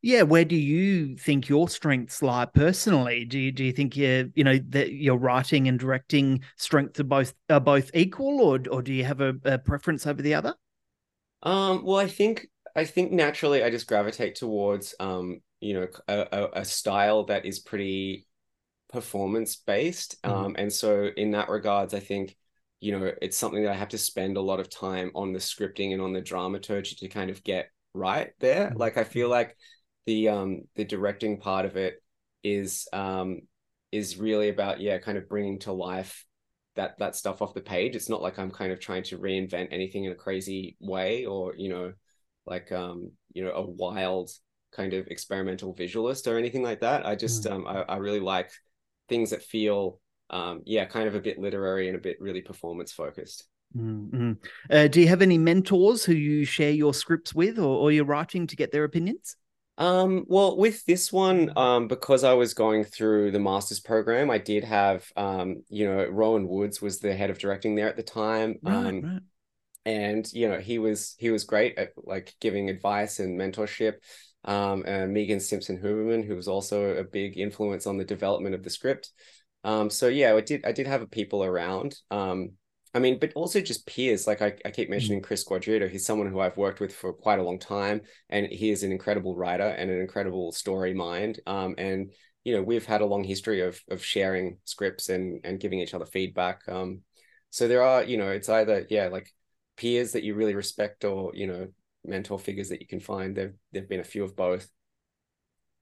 Yeah, 0.00 0.22
where 0.22 0.46
do 0.46 0.56
you 0.56 1.16
think 1.18 1.50
your 1.50 1.68
strengths 1.68 2.22
lie 2.22 2.46
personally? 2.46 3.26
Do 3.26 3.38
you 3.38 3.52
do 3.52 3.62
you 3.62 3.72
think 3.72 3.94
you 3.94 4.32
you 4.34 4.42
know 4.42 4.58
that 4.70 4.94
your 4.94 5.18
writing 5.18 5.68
and 5.68 5.78
directing 5.78 6.40
strengths 6.56 6.98
are 6.98 7.04
both 7.04 7.34
are 7.50 7.60
both 7.60 7.90
equal, 7.92 8.40
or 8.40 8.58
or 8.70 8.80
do 8.80 8.94
you 8.94 9.04
have 9.04 9.20
a, 9.20 9.34
a 9.44 9.58
preference 9.58 10.06
over 10.06 10.22
the 10.22 10.32
other? 10.32 10.54
Um, 11.42 11.84
well, 11.84 11.98
I 11.98 12.08
think 12.08 12.46
I 12.74 12.86
think 12.86 13.12
naturally 13.12 13.62
I 13.62 13.68
just 13.68 13.86
gravitate 13.86 14.36
towards 14.36 14.94
um, 14.98 15.42
you 15.60 15.74
know, 15.74 15.88
a, 16.08 16.26
a, 16.32 16.48
a 16.60 16.64
style 16.64 17.24
that 17.24 17.44
is 17.44 17.60
pretty 17.60 18.26
performance 18.92 19.56
based. 19.56 20.22
Mhm. 20.24 20.32
Um, 20.32 20.56
and 20.58 20.72
so 20.72 21.10
in 21.16 21.32
that 21.32 21.48
regards, 21.48 21.94
I 21.94 22.00
think, 22.00 22.36
you 22.80 22.92
know, 22.92 23.12
it's 23.22 23.36
something 23.38 23.62
that 23.64 23.72
I 23.72 23.76
have 23.76 23.88
to 23.90 23.98
spend 23.98 24.36
a 24.36 24.40
lot 24.42 24.60
of 24.60 24.68
time 24.68 25.10
on 25.14 25.32
the 25.32 25.38
scripting 25.38 25.92
and 25.92 26.02
on 26.02 26.12
the 26.12 26.20
dramaturgy 26.20 26.96
to 26.96 27.08
kind 27.08 27.30
of 27.30 27.42
get 27.44 27.70
right 27.94 28.32
there. 28.40 28.70
Mhm. 28.70 28.78
Like 28.78 28.96
I 28.96 29.04
feel 29.04 29.28
like 29.28 29.56
the 30.06 30.28
um 30.28 30.62
the 30.74 30.84
directing 30.84 31.38
part 31.38 31.64
of 31.64 31.76
it 31.76 32.02
is 32.42 32.88
um 32.92 33.42
is 33.92 34.16
really 34.16 34.48
about 34.48 34.80
yeah, 34.80 34.98
kind 34.98 35.18
of 35.18 35.28
bringing 35.28 35.58
to 35.60 35.72
life 35.72 36.24
that 36.74 36.98
that 36.98 37.14
stuff 37.16 37.42
off 37.42 37.54
the 37.54 37.60
page. 37.60 37.94
It's 37.96 38.08
not 38.08 38.22
like 38.22 38.38
I'm 38.38 38.50
kind 38.50 38.72
of 38.72 38.80
trying 38.80 39.02
to 39.04 39.18
reinvent 39.18 39.68
anything 39.70 40.04
in 40.04 40.12
a 40.12 40.16
crazy 40.16 40.76
way 40.80 41.26
or, 41.26 41.54
you 41.56 41.68
know, 41.68 41.92
like 42.46 42.72
um, 42.72 43.12
you 43.32 43.44
know, 43.44 43.52
a 43.52 43.62
wild 43.62 44.30
kind 44.72 44.94
of 44.94 45.06
experimental 45.08 45.74
visualist 45.74 46.26
or 46.26 46.38
anything 46.38 46.62
like 46.62 46.80
that. 46.80 47.06
I 47.06 47.14
just 47.14 47.46
um 47.46 47.66
I, 47.66 47.82
I 47.82 47.96
really 47.98 48.20
like 48.20 48.50
things 49.08 49.30
that 49.30 49.42
feel 49.42 50.00
um 50.30 50.62
yeah, 50.64 50.84
kind 50.84 51.08
of 51.08 51.14
a 51.14 51.20
bit 51.20 51.38
literary 51.38 51.88
and 51.88 51.96
a 51.96 52.00
bit 52.00 52.20
really 52.20 52.42
performance 52.42 52.92
focused. 52.92 53.44
Mm-hmm. 53.76 54.32
Uh, 54.70 54.88
do 54.88 55.00
you 55.00 55.08
have 55.08 55.22
any 55.22 55.38
mentors 55.38 56.04
who 56.04 56.12
you 56.12 56.44
share 56.44 56.70
your 56.70 56.92
scripts 56.92 57.34
with, 57.34 57.58
or, 57.58 57.78
or 57.78 57.92
your 57.92 58.04
writing 58.04 58.46
to 58.46 58.56
get 58.56 58.70
their 58.70 58.84
opinions? 58.84 59.36
Um, 59.78 60.26
well, 60.28 60.56
with 60.56 60.84
this 60.84 61.12
one, 61.12 61.52
um, 61.56 61.88
because 61.88 62.24
I 62.24 62.34
was 62.34 62.54
going 62.54 62.84
through 62.84 63.30
the 63.30 63.40
master's 63.40 63.80
program, 63.80 64.30
I 64.30 64.38
did 64.38 64.64
have, 64.64 65.10
um, 65.16 65.62
you 65.68 65.86
know, 65.86 66.04
Rowan 66.04 66.46
Woods 66.46 66.82
was 66.82 66.98
the 66.98 67.14
head 67.14 67.30
of 67.30 67.38
directing 67.38 67.74
there 67.74 67.88
at 67.88 67.96
the 67.96 68.02
time. 68.02 68.58
um, 68.66 69.00
right. 69.00 69.20
and 69.86 70.32
you 70.32 70.48
know, 70.48 70.58
he 70.58 70.78
was 70.78 71.16
he 71.18 71.30
was 71.30 71.44
great 71.44 71.78
at 71.78 71.92
like 71.96 72.34
giving 72.40 72.68
advice 72.68 73.18
and 73.18 73.40
mentorship. 73.40 73.94
Um, 74.44 74.84
and 74.86 75.12
Megan 75.12 75.40
Simpson 75.40 75.78
Huberman, 75.78 76.26
who 76.26 76.34
was 76.34 76.48
also 76.48 76.96
a 76.96 77.04
big 77.04 77.38
influence 77.38 77.86
on 77.86 77.96
the 77.96 78.04
development 78.04 78.54
of 78.54 78.62
the 78.62 78.70
script. 78.70 79.10
Um, 79.64 79.90
so 79.90 80.08
yeah, 80.08 80.34
I 80.34 80.40
did 80.40 80.64
I 80.64 80.72
did 80.72 80.86
have 80.86 81.10
people 81.10 81.44
around. 81.44 81.96
Um, 82.10 82.52
I 82.94 82.98
mean, 82.98 83.18
but 83.18 83.32
also 83.34 83.60
just 83.60 83.86
peers. 83.86 84.26
Like 84.26 84.42
I, 84.42 84.54
I 84.64 84.70
keep 84.70 84.90
mentioning 84.90 85.22
Chris 85.22 85.44
Quadrito. 85.44 85.88
He's 85.88 86.04
someone 86.04 86.30
who 86.30 86.40
I've 86.40 86.56
worked 86.56 86.80
with 86.80 86.94
for 86.94 87.12
quite 87.12 87.38
a 87.38 87.42
long 87.42 87.58
time, 87.58 88.02
and 88.28 88.46
he 88.46 88.70
is 88.70 88.82
an 88.82 88.92
incredible 88.92 89.36
writer 89.36 89.62
and 89.68 89.90
an 89.90 90.00
incredible 90.00 90.52
story 90.52 90.92
mind. 90.92 91.40
Um, 91.46 91.74
and 91.78 92.12
you 92.44 92.54
know, 92.54 92.62
we've 92.62 92.84
had 92.84 93.00
a 93.00 93.06
long 93.06 93.24
history 93.24 93.60
of 93.60 93.80
of 93.90 94.04
sharing 94.04 94.58
scripts 94.64 95.08
and 95.08 95.40
and 95.44 95.60
giving 95.60 95.78
each 95.78 95.94
other 95.94 96.06
feedback. 96.06 96.62
Um, 96.68 97.02
so 97.50 97.68
there 97.68 97.82
are, 97.82 98.02
you 98.02 98.16
know, 98.16 98.30
it's 98.30 98.48
either 98.48 98.86
yeah, 98.90 99.08
like 99.08 99.32
peers 99.76 100.12
that 100.12 100.24
you 100.24 100.34
really 100.34 100.54
respect, 100.54 101.04
or 101.04 101.32
you 101.34 101.46
know, 101.46 101.68
mentor 102.04 102.38
figures 102.38 102.68
that 102.70 102.80
you 102.80 102.86
can 102.86 103.00
find. 103.00 103.36
There 103.36 103.54
there've 103.72 103.88
been 103.88 104.00
a 104.00 104.04
few 104.04 104.24
of 104.24 104.36
both. 104.36 104.68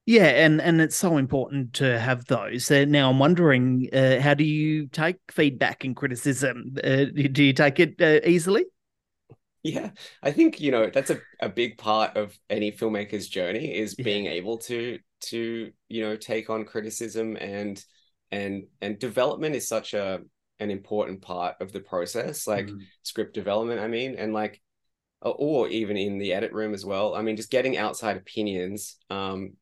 Yeah, 0.06 0.24
and 0.26 0.60
and 0.60 0.80
it's 0.80 0.96
so 0.96 1.18
important 1.18 1.74
to 1.74 1.98
have 2.00 2.24
those. 2.24 2.70
Uh, 2.70 2.84
now, 2.88 3.10
I'm 3.10 3.18
wondering, 3.18 3.88
uh, 3.92 4.18
how 4.20 4.34
do 4.34 4.44
you 4.44 4.86
take 4.88 5.18
feedback 5.30 5.84
and 5.84 5.94
criticism? 5.94 6.76
Uh, 6.82 7.04
do 7.04 7.44
you 7.44 7.52
take 7.52 7.78
it 7.78 8.00
uh, 8.00 8.26
easily? 8.26 8.64
Yeah, 9.62 9.90
I 10.22 10.32
think 10.32 10.58
you 10.60 10.70
know 10.70 10.88
that's 10.88 11.10
a, 11.10 11.20
a 11.38 11.48
big 11.48 11.76
part 11.76 12.16
of 12.16 12.36
any 12.48 12.72
filmmaker's 12.72 13.28
journey 13.28 13.76
is 13.76 13.94
Yeah. 13.98 14.04
being 14.04 14.26
able 14.26 14.56
to 14.58 14.98
to 15.24 15.70
you 15.88 16.02
know 16.02 16.16
take 16.16 16.48
on 16.48 16.64
criticism 16.64 17.36
and 17.36 17.82
and 18.30 18.64
and 18.80 18.98
development 18.98 19.54
is 19.54 19.68
such 19.68 19.92
a 19.92 20.20
an 20.60 20.70
important 20.70 21.20
part 21.20 21.56
of 21.60 21.72
the 21.72 21.80
process 21.80 22.46
like 22.46 22.68
Mhm. 22.68 22.86
script 23.02 23.34
development 23.34 23.80
I 23.80 23.88
mean 23.88 24.14
and 24.16 24.32
like 24.32 24.62
or- 25.22 25.34
or 25.38 25.68
even 25.68 25.96
in 25.96 26.18
the 26.18 26.32
edit 26.32 26.52
room 26.52 26.74
as 26.74 26.84
well. 26.84 27.14
I 27.14 27.22
mean 27.22 27.36
just 27.36 27.50
getting 27.50 27.76
outside 27.76 28.16
opinions 28.16 28.96
um 29.10 29.52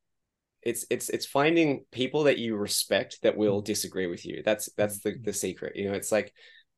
it's 0.62 0.84
it's 0.90 1.08
it's 1.08 1.26
finding 1.26 1.84
people 1.92 2.24
that 2.24 2.38
you 2.38 2.56
respect 2.56 3.18
that 3.22 3.36
will 3.36 3.60
disagree 3.60 4.06
with 4.06 4.26
you. 4.26 4.42
That's 4.44 4.68
that's 4.76 5.00
the 5.00 5.16
the 5.22 5.32
secret 5.32 5.76
you 5.76 5.88
know 5.88 5.94
it's 5.94 6.12
like 6.12 6.32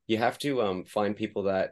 you 0.07 0.19
have 0.19 0.39
to 0.39 0.63
um 0.63 0.85
find 0.85 1.17
people 1.17 1.45
that 1.45 1.71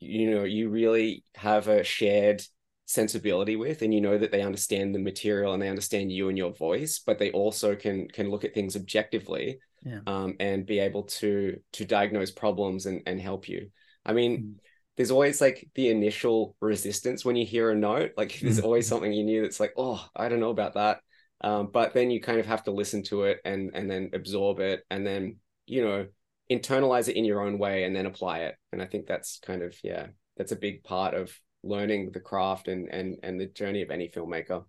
you 0.00 0.30
know 0.30 0.44
you 0.44 0.70
really 0.70 1.24
have 1.34 1.68
a 1.68 1.84
shared 1.84 2.42
sensibility 2.86 3.54
with 3.54 3.82
and 3.82 3.94
you 3.94 4.00
know 4.00 4.18
that 4.18 4.32
they 4.32 4.42
understand 4.42 4.94
the 4.94 4.98
material 4.98 5.52
and 5.52 5.62
they 5.62 5.68
understand 5.68 6.10
you 6.10 6.28
and 6.28 6.36
your 6.36 6.52
voice 6.52 6.98
but 7.06 7.18
they 7.18 7.30
also 7.30 7.76
can 7.76 8.08
can 8.08 8.30
look 8.30 8.44
at 8.44 8.52
things 8.54 8.74
objectively 8.76 9.58
Yeah. 9.84 10.00
um, 10.06 10.34
and 10.40 10.66
be 10.66 10.80
able 10.80 11.04
to 11.04 11.60
to 11.72 11.84
diagnose 11.84 12.30
problems 12.32 12.86
and 12.86 13.02
and 13.06 13.20
help 13.20 13.48
you. 13.48 13.70
I 14.04 14.12
mean 14.12 14.32
Mm. 14.38 14.54
There's 15.00 15.10
always 15.10 15.40
like 15.40 15.66
the 15.76 15.88
initial 15.88 16.54
resistance 16.60 17.24
when 17.24 17.34
you 17.34 17.46
hear 17.46 17.70
a 17.70 17.74
note 17.74 18.10
like 18.18 18.38
there's 18.38 18.60
Mm. 18.60 18.64
always 18.64 18.86
something 18.86 19.10
in 19.10 19.28
you 19.28 19.40
that's 19.40 19.58
like 19.58 19.72
oh 19.78 20.06
i 20.14 20.28
don't 20.28 20.40
know 20.40 20.50
about 20.50 20.74
that. 20.74 21.00
Um, 21.40 21.70
but 21.72 21.94
then 21.94 22.10
you 22.10 22.20
kind 22.20 22.38
of 22.38 22.44
have 22.44 22.64
to 22.64 22.70
listen 22.70 23.02
to 23.04 23.22
it 23.22 23.40
and 23.46 23.70
and 23.72 23.90
then 23.90 24.10
absorb 24.12 24.60
it 24.60 24.84
and 24.90 25.06
then 25.06 25.36
you 25.64 25.82
know 25.82 26.06
internalize 26.50 27.08
it 27.08 27.16
in 27.16 27.24
your 27.24 27.40
own 27.40 27.58
way 27.58 27.84
and 27.84 27.96
then 27.96 28.04
apply 28.04 28.40
it. 28.40 28.56
And 28.72 28.82
i 28.82 28.84
think 28.84 29.06
that's 29.06 29.38
kind 29.38 29.62
of 29.62 29.74
yeah 29.82 30.08
that's 30.36 30.52
a 30.52 30.56
big 30.56 30.84
part 30.84 31.14
of 31.14 31.34
learning 31.62 32.10
the 32.12 32.20
craft 32.20 32.68
and 32.68 32.88
and 32.92 33.16
and 33.22 33.40
the 33.40 33.46
journey 33.46 33.80
of 33.80 33.90
any 33.90 34.10
filmmaker 34.10 34.64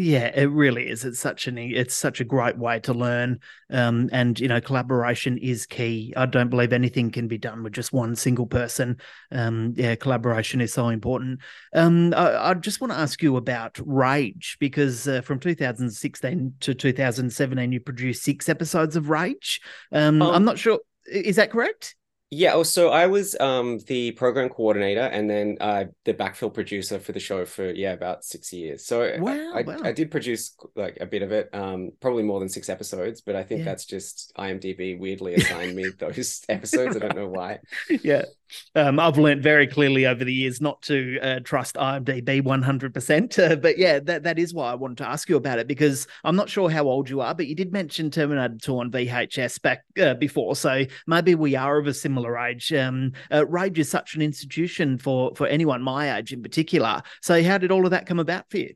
Yeah, 0.00 0.30
it 0.32 0.44
really 0.44 0.88
is. 0.88 1.04
It's 1.04 1.18
such 1.18 1.48
an 1.48 1.58
it's 1.58 1.92
such 1.92 2.20
a 2.20 2.24
great 2.24 2.56
way 2.56 2.78
to 2.80 2.94
learn, 2.94 3.40
um, 3.68 4.08
and 4.12 4.38
you 4.38 4.46
know, 4.46 4.60
collaboration 4.60 5.38
is 5.38 5.66
key. 5.66 6.14
I 6.16 6.24
don't 6.26 6.50
believe 6.50 6.72
anything 6.72 7.10
can 7.10 7.26
be 7.26 7.36
done 7.36 7.64
with 7.64 7.72
just 7.72 7.92
one 7.92 8.14
single 8.14 8.46
person. 8.46 8.98
Um, 9.32 9.74
yeah, 9.76 9.96
collaboration 9.96 10.60
is 10.60 10.72
so 10.72 10.86
important. 10.90 11.40
Um, 11.74 12.14
I, 12.14 12.50
I 12.50 12.54
just 12.54 12.80
want 12.80 12.92
to 12.92 12.98
ask 12.98 13.20
you 13.24 13.38
about 13.38 13.76
Rage 13.84 14.56
because 14.60 15.08
uh, 15.08 15.20
from 15.22 15.40
2016 15.40 16.54
to 16.60 16.74
2017, 16.74 17.72
you 17.72 17.80
produced 17.80 18.22
six 18.22 18.48
episodes 18.48 18.94
of 18.94 19.10
Rage. 19.10 19.60
Um, 19.90 20.22
Um, 20.22 20.30
I'm 20.30 20.44
not 20.44 20.60
sure. 20.60 20.78
Is 21.06 21.36
that 21.36 21.50
correct? 21.50 21.96
Yeah, 22.30 22.52
oh, 22.54 22.62
so 22.62 22.90
I 22.90 23.06
was 23.06 23.34
um 23.40 23.78
the 23.86 24.12
program 24.12 24.50
coordinator 24.50 25.00
and 25.00 25.30
then 25.30 25.56
uh 25.62 25.84
the 26.04 26.12
backfill 26.12 26.52
producer 26.52 26.98
for 26.98 27.12
the 27.12 27.20
show 27.20 27.46
for 27.46 27.70
yeah 27.70 27.92
about 27.92 28.22
six 28.22 28.52
years. 28.52 28.84
So 28.84 29.02
I- 29.02 29.60
I, 29.60 29.62
wow. 29.62 29.78
I 29.82 29.92
did 29.92 30.10
produce 30.10 30.54
like 30.76 30.98
a 31.00 31.06
bit 31.06 31.22
of 31.22 31.32
it, 31.32 31.48
um 31.54 31.92
probably 32.00 32.24
more 32.24 32.38
than 32.38 32.50
six 32.50 32.68
episodes, 32.68 33.22
but 33.22 33.34
I 33.34 33.44
think 33.44 33.60
Yeah. 33.60 33.64
that's 33.64 33.86
just 33.86 34.30
IMDb 34.36 34.98
weirdly 34.98 35.36
assigned 35.36 35.74
me 35.74 35.88
those 35.98 36.42
episodes. 36.50 36.96
I 36.96 36.98
don't 36.98 37.16
know 37.16 37.28
why. 37.28 37.60
yeah. 38.02 38.26
Um, 38.74 38.98
I've 38.98 39.18
learned 39.18 39.42
very 39.42 39.66
clearly 39.66 40.06
over 40.06 40.24
the 40.24 40.32
years 40.32 40.60
not 40.60 40.82
to 40.82 41.18
uh, 41.20 41.40
trust 41.40 41.76
IMDb 41.76 42.42
100%. 42.42 43.38
Uh, 43.38 43.56
but 43.56 43.78
yeah, 43.78 44.00
that, 44.00 44.22
that 44.24 44.38
is 44.38 44.54
why 44.54 44.70
I 44.72 44.74
wanted 44.74 44.98
to 44.98 45.08
ask 45.08 45.28
you 45.28 45.36
about 45.36 45.58
it 45.58 45.66
because 45.66 46.06
I'm 46.24 46.36
not 46.36 46.48
sure 46.48 46.70
how 46.70 46.84
old 46.86 47.08
you 47.10 47.20
are, 47.20 47.34
but 47.34 47.46
you 47.46 47.54
did 47.54 47.72
mention 47.72 48.10
Terminator 48.10 48.56
2 48.60 48.78
on 48.78 48.90
VHS 48.90 49.60
back 49.62 49.84
uh, 50.00 50.14
before. 50.14 50.56
So 50.56 50.84
maybe 51.06 51.34
we 51.34 51.56
are 51.56 51.78
of 51.78 51.86
a 51.86 51.94
similar 51.94 52.38
age. 52.38 52.72
Um, 52.72 53.12
uh, 53.32 53.46
Rage 53.46 53.78
is 53.78 53.90
such 53.90 54.14
an 54.14 54.22
institution 54.22 54.98
for, 54.98 55.34
for 55.34 55.46
anyone 55.46 55.82
my 55.82 56.16
age 56.18 56.32
in 56.32 56.42
particular. 56.42 57.02
So 57.22 57.42
how 57.42 57.58
did 57.58 57.70
all 57.70 57.84
of 57.84 57.90
that 57.92 58.06
come 58.06 58.18
about 58.18 58.50
for 58.50 58.58
you? 58.58 58.74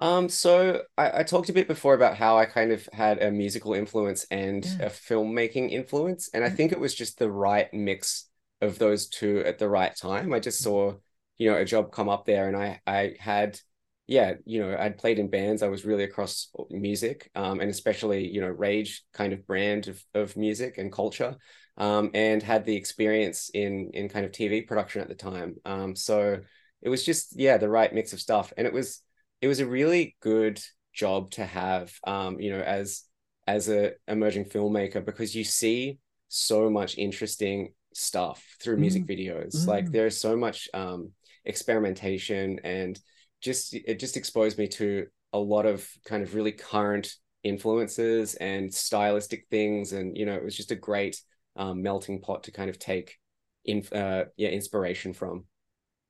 Um, 0.00 0.28
so 0.28 0.82
I, 0.96 1.20
I 1.20 1.22
talked 1.24 1.48
a 1.48 1.52
bit 1.52 1.66
before 1.66 1.94
about 1.94 2.16
how 2.16 2.38
I 2.38 2.44
kind 2.44 2.70
of 2.70 2.88
had 2.92 3.20
a 3.20 3.32
musical 3.32 3.74
influence 3.74 4.24
and 4.30 4.64
Yeah. 4.64 4.86
a 4.86 4.90
filmmaking 4.90 5.72
influence, 5.72 6.30
and 6.32 6.44
I 6.44 6.50
think 6.50 6.70
it 6.70 6.78
was 6.78 6.94
just 6.94 7.18
the 7.18 7.30
right 7.30 7.72
mix 7.74 8.27
of 8.60 8.78
those 8.78 9.08
two 9.08 9.40
at 9.44 9.58
the 9.58 9.68
right 9.68 9.94
time. 9.94 10.32
I 10.32 10.40
just 10.40 10.60
saw, 10.60 10.94
you 11.38 11.50
know, 11.50 11.56
a 11.56 11.64
job 11.64 11.92
come 11.92 12.08
up 12.08 12.26
there, 12.26 12.48
and 12.48 12.56
I 12.56 12.80
I 12.86 13.14
had, 13.18 13.58
yeah, 14.06 14.34
you 14.44 14.60
know, 14.60 14.76
I'd 14.78 14.98
played 14.98 15.18
in 15.18 15.28
bands. 15.30 15.62
I 15.62 15.68
was 15.68 15.84
really 15.84 16.04
across 16.04 16.48
music, 16.70 17.30
um, 17.34 17.60
and 17.60 17.70
especially 17.70 18.28
you 18.28 18.40
know, 18.40 18.48
rage 18.48 19.04
kind 19.12 19.32
of 19.32 19.46
brand 19.46 19.88
of 19.88 20.02
of 20.14 20.36
music 20.36 20.78
and 20.78 20.92
culture, 20.92 21.36
um, 21.76 22.10
and 22.14 22.42
had 22.42 22.64
the 22.64 22.76
experience 22.76 23.50
in 23.54 23.90
in 23.94 24.08
kind 24.08 24.26
of 24.26 24.32
TV 24.32 24.62
production 24.62 25.00
at 25.02 25.08
the 25.08 25.14
time. 25.14 25.56
Um, 25.64 25.94
so 25.96 26.40
it 26.82 26.88
was 26.88 27.04
just 27.04 27.38
yeah, 27.38 27.58
the 27.58 27.68
right 27.68 27.92
mix 27.92 28.12
of 28.12 28.20
stuff, 28.20 28.52
and 28.56 28.66
it 28.66 28.72
was 28.72 29.02
it 29.40 29.48
was 29.48 29.60
a 29.60 29.66
really 29.66 30.16
good 30.20 30.60
job 30.92 31.30
to 31.30 31.46
have 31.46 31.92
um 32.06 32.40
you 32.40 32.50
know 32.50 32.60
as 32.60 33.04
as 33.46 33.68
a 33.68 33.92
emerging 34.08 34.44
filmmaker 34.44 35.04
because 35.04 35.34
you 35.34 35.44
see 35.44 35.98
so 36.28 36.68
much 36.68 36.98
interesting 36.98 37.72
stuff 37.94 38.44
through 38.60 38.76
music 38.76 39.06
Mm. 39.06 39.08
videos 39.08 39.66
like 39.66 39.86
Mm. 39.86 39.92
there's 39.92 40.20
so 40.20 40.36
much 40.36 40.68
um 40.74 41.12
experimentation 41.44 42.60
and 42.64 42.98
just 43.40 43.74
it 43.74 43.98
just 43.98 44.16
exposed 44.16 44.58
me 44.58 44.68
to 44.68 45.06
a 45.32 45.38
lot 45.38 45.66
of 45.66 45.88
kind 46.04 46.22
of 46.22 46.34
really 46.34 46.52
current 46.52 47.14
influences 47.44 48.34
and 48.36 48.72
stylistic 48.72 49.46
things 49.50 49.92
and 49.92 50.16
you 50.16 50.26
know 50.26 50.34
it 50.34 50.44
was 50.44 50.56
just 50.56 50.70
a 50.70 50.76
great 50.76 51.20
um, 51.56 51.82
melting 51.82 52.20
pot 52.20 52.44
to 52.44 52.52
kind 52.52 52.70
of 52.70 52.78
take 52.78 53.16
in 53.64 53.84
uh, 53.92 54.24
yeah 54.36 54.48
inspiration 54.48 55.12
from 55.12 55.44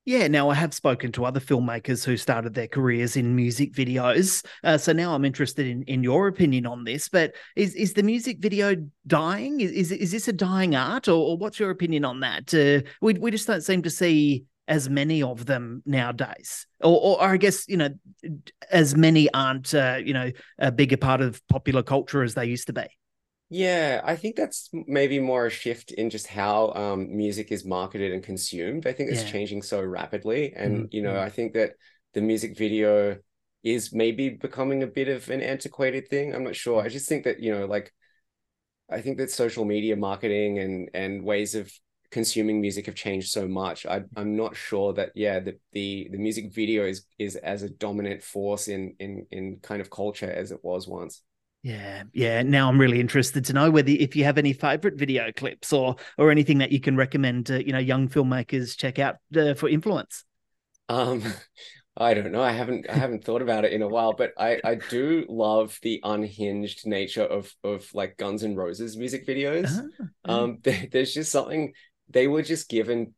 Yeah, 0.08 0.26
now 0.26 0.48
I 0.48 0.54
have 0.54 0.72
spoken 0.72 1.12
to 1.12 1.26
other 1.26 1.38
filmmakers 1.38 2.02
who 2.02 2.16
started 2.16 2.54
their 2.54 2.66
careers 2.66 3.14
in 3.14 3.36
music 3.36 3.74
videos. 3.74 4.42
Uh, 4.64 4.78
so 4.78 4.94
now 4.94 5.14
I'm 5.14 5.26
interested 5.26 5.66
in, 5.66 5.82
in 5.82 6.02
your 6.02 6.28
opinion 6.28 6.64
on 6.64 6.84
this. 6.84 7.10
But 7.10 7.34
is 7.56 7.74
is 7.74 7.92
the 7.92 8.02
music 8.02 8.38
video 8.38 8.74
dying? 9.06 9.60
Is 9.60 9.70
is, 9.70 9.92
is 9.92 10.10
this 10.12 10.26
a 10.26 10.32
dying 10.32 10.74
art, 10.74 11.08
or, 11.08 11.12
or 11.12 11.36
what's 11.36 11.60
your 11.60 11.68
opinion 11.68 12.06
on 12.06 12.20
that? 12.20 12.54
Uh, 12.54 12.88
we 13.02 13.12
we 13.20 13.30
just 13.30 13.46
don't 13.46 13.60
seem 13.60 13.82
to 13.82 13.90
see 13.90 14.46
as 14.66 14.88
many 14.88 15.22
of 15.22 15.44
them 15.44 15.82
nowadays, 15.84 16.66
or, 16.82 16.98
or, 16.98 17.20
or 17.20 17.28
I 17.28 17.36
guess 17.36 17.68
you 17.68 17.76
know, 17.76 17.90
as 18.70 18.96
many 18.96 19.30
aren't 19.34 19.74
uh, 19.74 19.98
you 20.02 20.14
know 20.14 20.30
a 20.58 20.72
bigger 20.72 20.96
part 20.96 21.20
of 21.20 21.46
popular 21.48 21.82
culture 21.82 22.22
as 22.22 22.32
they 22.32 22.46
used 22.46 22.68
to 22.68 22.72
be. 22.72 22.86
Yeah, 23.50 24.02
I 24.04 24.16
think 24.16 24.36
that's 24.36 24.68
maybe 24.72 25.18
more 25.20 25.46
a 25.46 25.50
shift 25.50 25.92
in 25.92 26.10
just 26.10 26.26
how 26.26 26.72
um, 26.74 27.16
music 27.16 27.50
is 27.50 27.64
marketed 27.64 28.12
and 28.12 28.22
consumed. 28.22 28.86
I 28.86 28.92
think 28.92 29.08
it's 29.08 29.22
Yeah. 29.22 29.30
changing 29.30 29.62
so 29.62 29.82
rapidly. 29.82 30.52
And, 30.54 30.80
Mm, 30.80 30.92
you 30.92 31.02
know, 31.02 31.14
mm. 31.14 31.20
I 31.20 31.30
think 31.30 31.54
that 31.54 31.72
the 32.12 32.20
music 32.20 32.58
video 32.58 33.16
is 33.62 33.92
maybe 33.92 34.28
becoming 34.30 34.82
a 34.82 34.86
bit 34.86 35.08
of 35.08 35.30
an 35.30 35.40
antiquated 35.40 36.08
thing. 36.08 36.34
I'm 36.34 36.44
not 36.44 36.56
sure. 36.56 36.82
I 36.82 36.88
just 36.88 37.08
think 37.08 37.24
that, 37.24 37.40
you 37.40 37.52
know, 37.54 37.64
like, 37.66 37.92
I 38.90 39.00
think 39.00 39.18
that 39.18 39.30
social 39.30 39.64
media 39.64 39.96
marketing 39.96 40.58
and 40.58 40.90
and 40.94 41.22
ways 41.22 41.54
of 41.54 41.72
consuming 42.10 42.60
music 42.60 42.86
have 42.86 42.94
changed 42.94 43.30
so 43.30 43.46
much. 43.48 43.84
I, 43.86 44.02
I'm 44.16 44.34
not 44.36 44.56
sure 44.56 44.94
that, 44.94 45.12
yeah, 45.14 45.40
the, 45.40 45.58
the, 45.72 46.08
the 46.10 46.16
music 46.16 46.54
video 46.54 46.86
is, 46.86 47.04
is 47.18 47.36
as 47.36 47.62
a 47.62 47.68
dominant 47.68 48.22
force 48.22 48.68
in, 48.68 48.94
in, 48.98 49.26
in 49.30 49.58
kind 49.60 49.82
of 49.82 49.90
culture 49.90 50.30
as 50.30 50.50
it 50.50 50.60
was 50.62 50.88
once. 50.88 51.22
Yeah, 51.62 52.04
yeah. 52.12 52.42
Now 52.42 52.68
I'm 52.68 52.80
really 52.80 53.00
interested 53.00 53.44
to 53.46 53.52
know 53.52 53.70
whether 53.70 53.90
if 53.90 54.14
you 54.14 54.24
have 54.24 54.38
any 54.38 54.52
favorite 54.52 54.94
video 54.94 55.32
clips 55.32 55.72
or 55.72 55.96
or 56.16 56.30
anything 56.30 56.58
that 56.58 56.70
you 56.70 56.80
can 56.80 56.96
recommend 56.96 57.46
to 57.46 57.64
you 57.64 57.72
know 57.72 57.78
young 57.78 58.08
filmmakers 58.08 58.76
check 58.76 58.98
out 58.98 59.16
uh, 59.36 59.54
for 59.54 59.68
influence. 59.68 60.24
Um, 60.88 61.22
I 61.96 62.14
don't 62.14 62.30
know. 62.30 62.42
I 62.42 62.52
haven't 62.52 62.88
I 62.88 62.94
haven't 62.94 63.24
thought 63.24 63.42
about 63.42 63.64
it 63.64 63.72
in 63.72 63.82
a 63.82 63.88
while, 63.88 64.12
but 64.12 64.32
I 64.38 64.60
I 64.62 64.76
do 64.76 65.26
love 65.28 65.76
the 65.82 66.00
unhinged 66.04 66.86
nature 66.86 67.24
of 67.24 67.52
of 67.64 67.92
like 67.92 68.16
Guns 68.16 68.44
and 68.44 68.56
Roses 68.56 68.96
music 68.96 69.26
videos. 69.26 69.70
Ah, 70.24 70.32
Um, 70.32 70.58
there, 70.62 70.86
there's 70.92 71.12
just 71.12 71.32
something 71.32 71.72
they 72.08 72.28
were 72.28 72.42
just 72.42 72.68
given 72.70 73.14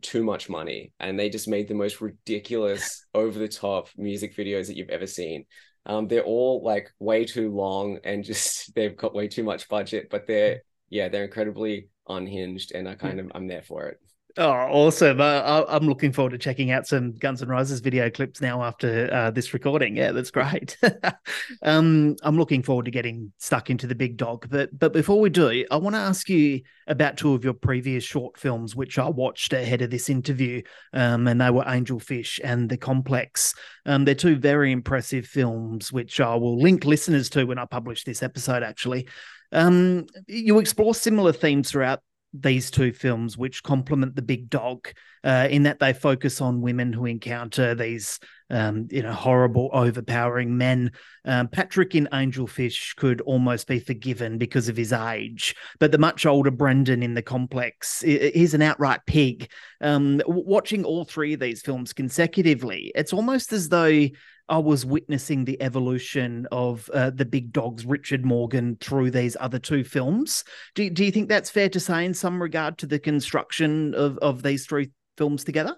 too 0.00 0.24
much 0.24 0.48
money, 0.48 0.92
and 0.98 1.18
they 1.18 1.28
just 1.28 1.46
made 1.46 1.68
the 1.68 1.74
most 1.74 2.00
ridiculous, 2.00 3.04
over 3.14 3.38
the 3.38 3.48
top 3.48 3.88
music 3.98 4.34
videos 4.34 4.68
that 4.68 4.76
you've 4.76 4.88
ever 4.88 5.06
seen. 5.06 5.44
Um, 5.86 6.08
they're 6.08 6.22
all 6.24 6.62
like 6.64 6.92
way 6.98 7.24
too 7.24 7.50
long, 7.50 7.98
and 8.04 8.24
just 8.24 8.74
they've 8.76 8.96
got 8.96 9.14
way 9.14 9.28
too 9.28 9.44
much 9.44 9.68
budget, 9.68 10.08
but 10.10 10.26
they're 10.26 10.62
yeah, 10.90 11.08
they're 11.08 11.24
incredibly 11.24 11.88
unhinged, 12.08 12.72
and 12.72 12.88
I 12.88 12.94
kind 12.94 13.20
of 13.20 13.32
I'm 13.34 13.48
there 13.48 13.62
for 13.62 13.86
it. 13.88 14.00
Oh, 14.38 14.50
awesome! 14.50 15.20
Uh, 15.20 15.64
I'm 15.68 15.86
looking 15.86 16.10
forward 16.10 16.30
to 16.30 16.38
checking 16.38 16.70
out 16.70 16.86
some 16.86 17.12
Guns 17.12 17.42
N' 17.42 17.48
Roses 17.48 17.80
video 17.80 18.08
clips 18.08 18.40
now 18.40 18.62
after 18.62 19.12
uh, 19.12 19.30
this 19.30 19.52
recording. 19.52 19.94
Yeah, 19.94 20.12
that's 20.12 20.30
great. 20.30 20.78
um, 21.62 22.16
I'm 22.22 22.38
looking 22.38 22.62
forward 22.62 22.86
to 22.86 22.90
getting 22.90 23.32
stuck 23.36 23.68
into 23.68 23.86
the 23.86 23.94
big 23.94 24.16
dog. 24.16 24.46
But 24.48 24.78
but 24.78 24.94
before 24.94 25.20
we 25.20 25.28
do, 25.28 25.66
I 25.70 25.76
want 25.76 25.96
to 25.96 26.00
ask 26.00 26.30
you 26.30 26.62
about 26.86 27.18
two 27.18 27.34
of 27.34 27.44
your 27.44 27.52
previous 27.52 28.04
short 28.04 28.38
films, 28.38 28.74
which 28.74 28.98
I 28.98 29.06
watched 29.06 29.52
ahead 29.52 29.82
of 29.82 29.90
this 29.90 30.08
interview, 30.08 30.62
um, 30.94 31.26
and 31.26 31.38
they 31.38 31.50
were 31.50 31.64
Angel 31.66 32.00
Fish 32.00 32.40
and 32.42 32.70
The 32.70 32.78
Complex. 32.78 33.54
Um, 33.84 34.06
they're 34.06 34.14
two 34.14 34.36
very 34.36 34.72
impressive 34.72 35.26
films, 35.26 35.92
which 35.92 36.20
I 36.20 36.34
will 36.36 36.58
link 36.58 36.86
listeners 36.86 37.28
to 37.30 37.44
when 37.44 37.58
I 37.58 37.66
publish 37.66 38.04
this 38.04 38.22
episode. 38.22 38.62
Actually, 38.62 39.08
um, 39.52 40.06
you 40.26 40.58
explore 40.58 40.94
similar 40.94 41.32
themes 41.32 41.70
throughout 41.70 42.00
these 42.32 42.70
two 42.70 42.92
films, 42.92 43.36
which 43.36 43.62
complement 43.62 44.16
the 44.16 44.22
big 44.22 44.48
dog, 44.48 44.88
uh, 45.24 45.48
in 45.50 45.64
that 45.64 45.78
they 45.78 45.92
focus 45.92 46.40
on 46.40 46.60
women 46.60 46.92
who 46.92 47.06
encounter 47.06 47.74
these, 47.74 48.18
um, 48.52 48.86
you 48.90 49.02
know, 49.02 49.12
horrible, 49.12 49.70
overpowering 49.72 50.56
men. 50.56 50.92
Um, 51.24 51.48
Patrick 51.48 51.94
in 51.96 52.06
Angelfish 52.12 52.94
could 52.94 53.20
almost 53.22 53.66
be 53.66 53.80
forgiven 53.80 54.38
because 54.38 54.68
of 54.68 54.76
his 54.76 54.92
age, 54.92 55.56
but 55.80 55.90
the 55.90 55.98
much 55.98 56.26
older 56.26 56.50
Brendan 56.52 57.02
in 57.02 57.14
the 57.14 57.22
complex, 57.22 58.04
i- 58.04 58.30
he's 58.34 58.54
an 58.54 58.62
outright 58.62 59.00
pig. 59.06 59.50
Um, 59.80 60.22
watching 60.26 60.84
all 60.84 61.04
three 61.04 61.32
of 61.32 61.40
these 61.40 61.62
films 61.62 61.92
consecutively, 61.92 62.92
it's 62.94 63.12
almost 63.12 63.52
as 63.52 63.68
though 63.68 64.06
I 64.48 64.58
was 64.58 64.84
witnessing 64.84 65.44
the 65.44 65.60
evolution 65.62 66.46
of 66.52 66.90
uh, 66.92 67.10
the 67.10 67.24
big 67.24 67.52
dog's 67.52 67.86
Richard 67.86 68.24
Morgan 68.24 68.76
through 68.80 69.12
these 69.12 69.36
other 69.40 69.58
two 69.58 69.82
films. 69.82 70.44
Do, 70.74 70.90
do 70.90 71.04
you 71.04 71.10
think 71.10 71.28
that's 71.28 71.48
fair 71.48 71.70
to 71.70 71.80
say 71.80 72.04
in 72.04 72.12
some 72.12 72.42
regard 72.42 72.76
to 72.78 72.86
the 72.86 72.98
construction 72.98 73.94
of, 73.94 74.18
of 74.18 74.42
these 74.42 74.66
three 74.66 74.90
films 75.16 75.44
together? 75.44 75.76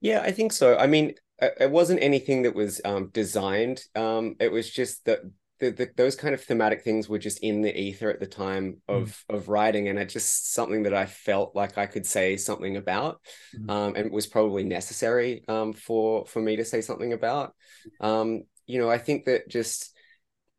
Yeah, 0.00 0.20
I 0.22 0.32
think 0.32 0.52
so. 0.52 0.76
I 0.76 0.88
mean, 0.88 1.14
it 1.40 1.70
wasn't 1.70 2.02
anything 2.02 2.42
that 2.42 2.54
was 2.54 2.80
um, 2.84 3.10
designed. 3.12 3.82
Um, 3.94 4.36
it 4.38 4.52
was 4.52 4.70
just 4.70 5.04
that 5.06 5.20
the, 5.60 5.70
the, 5.70 5.90
those 5.96 6.16
kind 6.16 6.34
of 6.34 6.42
thematic 6.42 6.82
things 6.82 7.08
were 7.08 7.18
just 7.18 7.38
in 7.42 7.62
the 7.62 7.76
ether 7.76 8.10
at 8.10 8.20
the 8.20 8.26
time 8.26 8.78
of 8.88 9.24
of 9.28 9.48
writing, 9.48 9.88
and 9.88 9.98
it 9.98 10.08
just 10.08 10.52
something 10.52 10.82
that 10.84 10.94
I 10.94 11.06
felt 11.06 11.54
like 11.54 11.78
I 11.78 11.86
could 11.86 12.06
say 12.06 12.36
something 12.36 12.76
about, 12.76 13.20
Mhm. 13.56 13.70
um, 13.70 13.94
and 13.94 14.06
it 14.06 14.12
was 14.12 14.26
probably 14.26 14.64
necessary 14.64 15.44
um, 15.48 15.72
for 15.72 16.26
for 16.26 16.40
me 16.40 16.56
to 16.56 16.64
say 16.64 16.80
something 16.80 17.12
about. 17.12 17.54
Um, 18.00 18.42
you 18.66 18.78
know, 18.78 18.90
I 18.90 18.98
think 18.98 19.26
that 19.26 19.48
just 19.48 19.92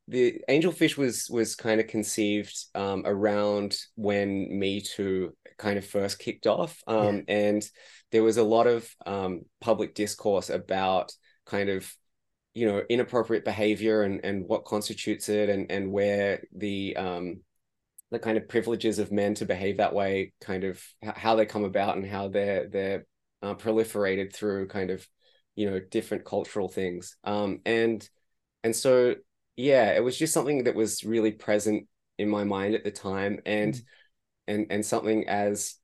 the 0.07 0.41
Angelfish 0.49 0.97
was 0.97 1.29
was 1.29 1.55
kind 1.55 1.79
of 1.79 1.87
conceived 1.87 2.55
um, 2.75 3.03
around 3.05 3.77
when 3.95 4.57
Me 4.59 4.81
Too 4.81 5.35
kind 5.57 5.77
of 5.77 5.85
first 5.85 6.19
kicked 6.19 6.47
off, 6.47 6.81
um, 6.87 7.23
and 7.27 7.63
there 8.11 8.23
was 8.23 8.37
a 8.37 8.43
lot 8.43 8.67
of 8.67 8.87
um, 9.05 9.41
public 9.61 9.95
discourse 9.95 10.49
about 10.49 11.11
kind 11.45 11.69
of 11.69 11.91
you 12.53 12.67
know 12.67 12.81
inappropriate 12.89 13.43
behavior 13.43 14.03
and 14.03 14.23
and 14.23 14.47
what 14.47 14.65
constitutes 14.65 15.29
it 15.29 15.49
and 15.49 15.71
and 15.71 15.91
where 15.91 16.43
the 16.55 16.95
um 16.97 17.41
the 18.11 18.19
kind 18.19 18.37
of 18.37 18.47
privileges 18.47 18.99
of 18.99 19.11
men 19.11 19.33
to 19.33 19.45
behave 19.45 19.77
that 19.77 19.93
way 19.93 20.31
kind 20.39 20.63
of 20.63 20.79
how 21.01 21.35
they 21.35 21.47
come 21.47 21.63
about 21.63 21.97
and 21.97 22.05
how 22.05 22.27
they're 22.27 22.69
they're 22.69 23.05
uh, 23.41 23.55
proliferated 23.55 24.33
through 24.33 24.67
kind 24.67 24.91
of 24.91 25.05
you 25.55 25.69
know 25.69 25.79
different 25.79 26.23
cultural 26.25 26.69
things. 26.69 27.17
Um 27.23 27.59
and 27.65 28.07
and 28.63 28.75
so 28.75 29.15
yeah 29.55 29.91
it 29.91 30.03
was 30.03 30.17
just 30.17 30.33
something 30.33 30.65
that 30.65 30.75
was 30.75 31.03
really 31.03 31.31
present 31.31 31.87
in 32.19 32.29
my 32.29 32.43
mind 32.43 32.75
at 32.75 32.83
the 32.83 32.91
time. 32.91 33.39
And 33.45 33.79
and 34.47 34.67
and 34.69 34.85
something 34.85 35.27
as 35.27 35.75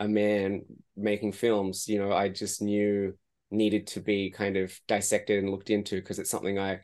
a 0.00 0.08
man 0.08 0.62
making 0.96 1.32
films 1.32 1.88
you 1.88 1.98
know 1.98 2.12
i 2.12 2.28
just 2.28 2.60
knew 2.62 3.12
needed 3.50 3.86
to 3.86 4.00
be 4.00 4.30
kind 4.30 4.56
of 4.56 4.78
dissected 4.88 5.38
and 5.38 5.50
looked 5.50 5.70
into 5.70 5.96
because 5.96 6.18
it's 6.18 6.30
something 6.30 6.58
i 6.58 6.78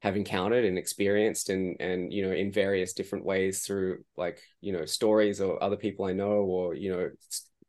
have 0.00 0.16
encountered 0.16 0.64
and 0.64 0.78
experienced 0.78 1.50
and 1.50 1.76
and 1.80 2.12
you 2.12 2.24
know 2.24 2.32
in 2.32 2.52
various 2.52 2.92
different 2.92 3.24
ways 3.24 3.62
through 3.62 3.98
like 4.16 4.40
you 4.60 4.72
know 4.72 4.84
stories 4.84 5.40
or 5.40 5.62
other 5.62 5.76
people 5.76 6.04
i 6.04 6.12
know 6.12 6.42
or 6.42 6.74
you 6.74 6.90
know 6.90 7.08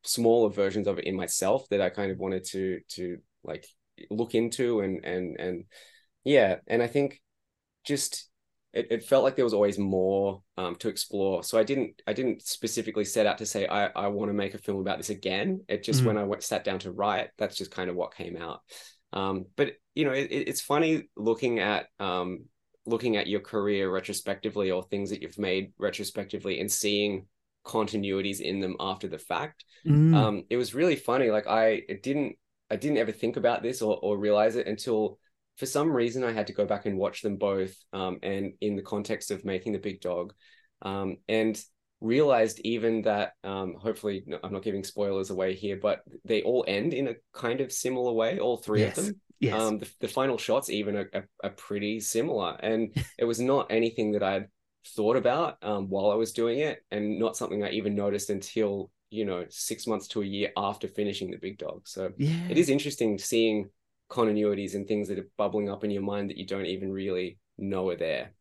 smaller 0.03 0.49
versions 0.49 0.87
of 0.87 0.99
it 0.99 1.05
in 1.05 1.15
myself 1.15 1.67
that 1.69 1.81
i 1.81 1.89
kind 1.89 2.11
of 2.11 2.19
wanted 2.19 2.43
to 2.43 2.79
to 2.87 3.17
like 3.43 3.65
look 4.09 4.35
into 4.35 4.81
and 4.81 5.03
and 5.03 5.39
and 5.39 5.63
yeah. 6.23 6.57
And 6.67 6.81
i 6.83 6.87
think 6.87 7.21
just 7.83 8.28
it, 8.73 8.87
it 8.91 9.03
felt 9.03 9.23
like 9.23 9.35
there 9.35 9.45
was 9.45 9.53
always 9.53 9.79
more 9.79 10.41
um, 10.57 10.75
to 10.75 10.89
explore 10.89 11.43
so 11.43 11.57
i 11.57 11.63
didn't 11.63 12.01
i 12.07 12.13
didn't 12.13 12.41
specifically 12.41 13.05
set 13.05 13.25
out 13.25 13.37
to 13.39 13.45
say 13.45 13.67
i 13.67 13.87
i 13.87 14.07
want 14.07 14.29
to 14.29 14.33
make 14.33 14.53
a 14.53 14.59
film 14.59 14.79
about 14.79 14.97
this 14.97 15.09
again 15.09 15.61
it 15.67 15.83
just 15.83 16.03
Mm. 16.03 16.05
when 16.05 16.17
i 16.17 16.23
went 16.23 16.43
sat 16.43 16.63
down 16.63 16.79
to 16.79 16.91
write 16.91 17.29
that's 17.37 17.55
just 17.57 17.71
kind 17.71 17.89
of 17.89 17.95
what 17.95 18.13
came 18.15 18.37
out 18.37 18.61
um 19.13 19.45
but 19.55 19.73
you 19.95 20.05
know 20.05 20.11
it, 20.11 20.27
it's 20.31 20.61
funny 20.61 21.09
looking 21.17 21.59
at 21.59 21.87
um 21.99 22.45
looking 22.85 23.17
at 23.17 23.27
your 23.27 23.39
career 23.39 23.91
retrospectively 23.91 24.71
or 24.71 24.83
things 24.83 25.09
that 25.09 25.21
you've 25.21 25.37
made 25.37 25.73
retrospectively 25.77 26.59
and 26.59 26.71
seeing 26.71 27.25
continuities 27.65 28.39
in 28.39 28.59
them 28.59 28.75
after 28.79 29.07
the 29.07 29.17
fact 29.19 29.65
Mm. 29.85 30.13
um 30.15 30.43
it 30.49 30.57
was 30.57 30.75
really 30.75 30.95
funny 30.95 31.31
like 31.31 31.47
i 31.47 31.81
it 31.87 32.03
didn't 32.03 32.35
i 32.69 32.75
didn't 32.75 32.97
ever 32.97 33.11
think 33.11 33.37
about 33.37 33.63
this 33.63 33.81
or, 33.81 33.97
or 34.01 34.17
realize 34.17 34.55
it 34.57 34.67
until 34.67 35.17
for 35.59 35.65
some 35.65 35.91
reason 35.91 36.23
i 36.23 36.31
had 36.31 36.47
to 36.47 36.53
go 36.53 36.65
back 36.65 36.85
and 36.85 36.97
watch 36.97 37.21
them 37.21 37.35
both 37.35 37.75
um 37.93 38.17
and 38.23 38.53
in 38.61 38.75
the 38.75 38.81
context 38.81 39.29
of 39.29 39.45
making 39.45 39.73
the 39.73 39.79
big 39.79 40.01
dog 40.01 40.33
um 40.81 41.17
and 41.27 41.61
realized 42.01 42.59
even 42.63 43.01
that 43.01 43.33
um 43.43 43.75
hopefully 43.77 44.23
no, 44.25 44.39
i'm 44.43 44.53
not 44.53 44.63
giving 44.63 44.83
spoilers 44.83 45.29
away 45.29 45.53
here 45.53 45.77
but 45.81 46.01
they 46.23 46.41
all 46.41 46.63
end 46.67 46.93
in 46.93 47.09
a 47.09 47.15
kind 47.33 47.59
of 47.61 47.71
similar 47.71 48.13
way 48.13 48.39
all 48.39 48.57
three 48.57 48.81
Yes. 48.81 48.97
of 48.97 49.05
them 49.05 49.15
Yes. 49.39 49.61
Um, 49.61 49.79
the, 49.79 49.89
the 50.01 50.07
final 50.07 50.37
shots 50.37 50.69
even 50.69 50.97
are, 50.97 51.09
are, 51.13 51.27
are 51.43 51.49
pretty 51.51 51.99
similar, 52.01 52.57
and 52.61 52.93
it 53.17 53.25
was 53.25 53.39
not 53.39 53.67
anything 53.69 54.11
that 54.11 54.23
I'd 54.23 54.47
thought 54.95 55.15
about 55.15 55.57
um, 55.61 55.89
while 55.89 56.11
I 56.11 56.15
was 56.15 56.33
doing 56.33 56.59
it, 56.59 56.83
and 56.91 57.17
not 57.19 57.37
something 57.37 57.63
I 57.63 57.71
even 57.71 57.95
noticed 57.95 58.29
until 58.29 58.91
you 59.09 59.25
know 59.25 59.45
six 59.49 59.87
months 59.87 60.07
to 60.09 60.21
a 60.21 60.25
year 60.25 60.51
after 60.57 60.87
finishing 60.87 61.31
the 61.31 61.37
Big 61.37 61.57
Dog. 61.57 61.87
So 61.87 62.11
yeah. 62.17 62.47
it 62.49 62.57
is 62.57 62.69
interesting 62.69 63.17
seeing 63.17 63.69
continuities 64.09 64.75
and 64.75 64.87
things 64.87 65.07
that 65.07 65.19
are 65.19 65.29
bubbling 65.37 65.69
up 65.69 65.83
in 65.83 65.91
your 65.91 66.01
mind 66.01 66.29
that 66.29 66.37
you 66.37 66.45
don't 66.45 66.65
even 66.65 66.91
really 66.91 67.37
know 67.57 67.89
are 67.89 67.95
there. 67.95 68.33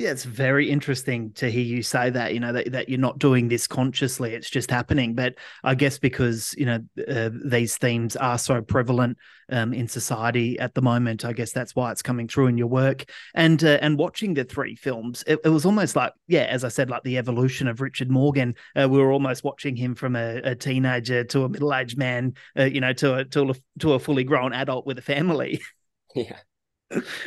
Yeah, 0.00 0.12
it's 0.12 0.24
very 0.24 0.70
interesting 0.70 1.30
to 1.34 1.50
hear 1.50 1.62
you 1.62 1.82
say 1.82 2.08
that, 2.08 2.32
you 2.32 2.40
know, 2.40 2.54
that, 2.54 2.72
that 2.72 2.88
you're 2.88 2.98
not 2.98 3.18
doing 3.18 3.48
this 3.48 3.66
consciously, 3.66 4.32
it's 4.32 4.48
just 4.48 4.70
happening. 4.70 5.14
But 5.14 5.34
I 5.62 5.74
guess 5.74 5.98
because, 5.98 6.54
you 6.56 6.64
know, 6.64 6.78
uh, 7.06 7.28
these 7.44 7.76
themes 7.76 8.16
are 8.16 8.38
so 8.38 8.62
prevalent 8.62 9.18
um, 9.50 9.74
in 9.74 9.88
society 9.88 10.58
at 10.58 10.72
the 10.72 10.80
moment, 10.80 11.26
I 11.26 11.34
guess 11.34 11.52
that's 11.52 11.76
why 11.76 11.92
it's 11.92 12.00
coming 12.00 12.28
through 12.28 12.46
in 12.46 12.56
your 12.56 12.68
work. 12.68 13.04
And 13.34 13.62
uh, 13.62 13.78
and 13.82 13.98
watching 13.98 14.32
the 14.32 14.44
three 14.44 14.74
films, 14.74 15.22
it, 15.26 15.38
it, 15.44 15.50
was 15.50 15.66
almost 15.66 15.96
like, 15.96 16.14
yeah, 16.28 16.44
as 16.44 16.64
I 16.64 16.68
said, 16.68 16.88
like 16.88 17.02
the 17.02 17.18
evolution 17.18 17.68
of 17.68 17.82
Richard 17.82 18.10
Morgan. 18.10 18.54
Uh, 18.74 18.88
we 18.88 18.98
were 18.98 19.12
almost 19.12 19.44
watching 19.44 19.76
him 19.76 19.94
from 19.94 20.16
a, 20.16 20.36
a 20.36 20.54
teenager 20.54 21.24
to 21.24 21.44
a 21.44 21.48
middle 21.50 21.74
aged 21.74 21.98
man, 21.98 22.32
uh, 22.58 22.64
you 22.64 22.80
know, 22.80 22.94
to 22.94 23.16
a, 23.16 23.24
to 23.26 23.50
a, 23.50 23.54
to 23.80 23.92
a 23.92 23.98
fully 23.98 24.24
grown 24.24 24.54
adult 24.54 24.86
with 24.86 24.98
a 24.98 25.02
family. 25.02 25.60
Yeah 26.16 26.40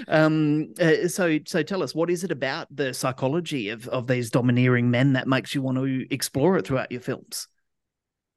um 0.07 0.73
uh, 0.79 1.07
so 1.07 1.39
so 1.45 1.63
tell 1.63 1.81
us 1.81 1.95
what 1.95 2.09
is 2.09 2.23
it 2.23 2.31
about 2.31 2.67
the 2.75 2.93
psychology 2.93 3.69
of 3.69 3.87
of 3.89 4.07
these 4.07 4.29
domineering 4.29 4.91
men 4.91 5.13
that 5.13 5.27
makes 5.27 5.55
you 5.55 5.61
want 5.61 5.77
to 5.77 6.05
explore 6.13 6.57
it 6.57 6.67
throughout 6.67 6.91
your 6.91 7.01
films 7.01 7.47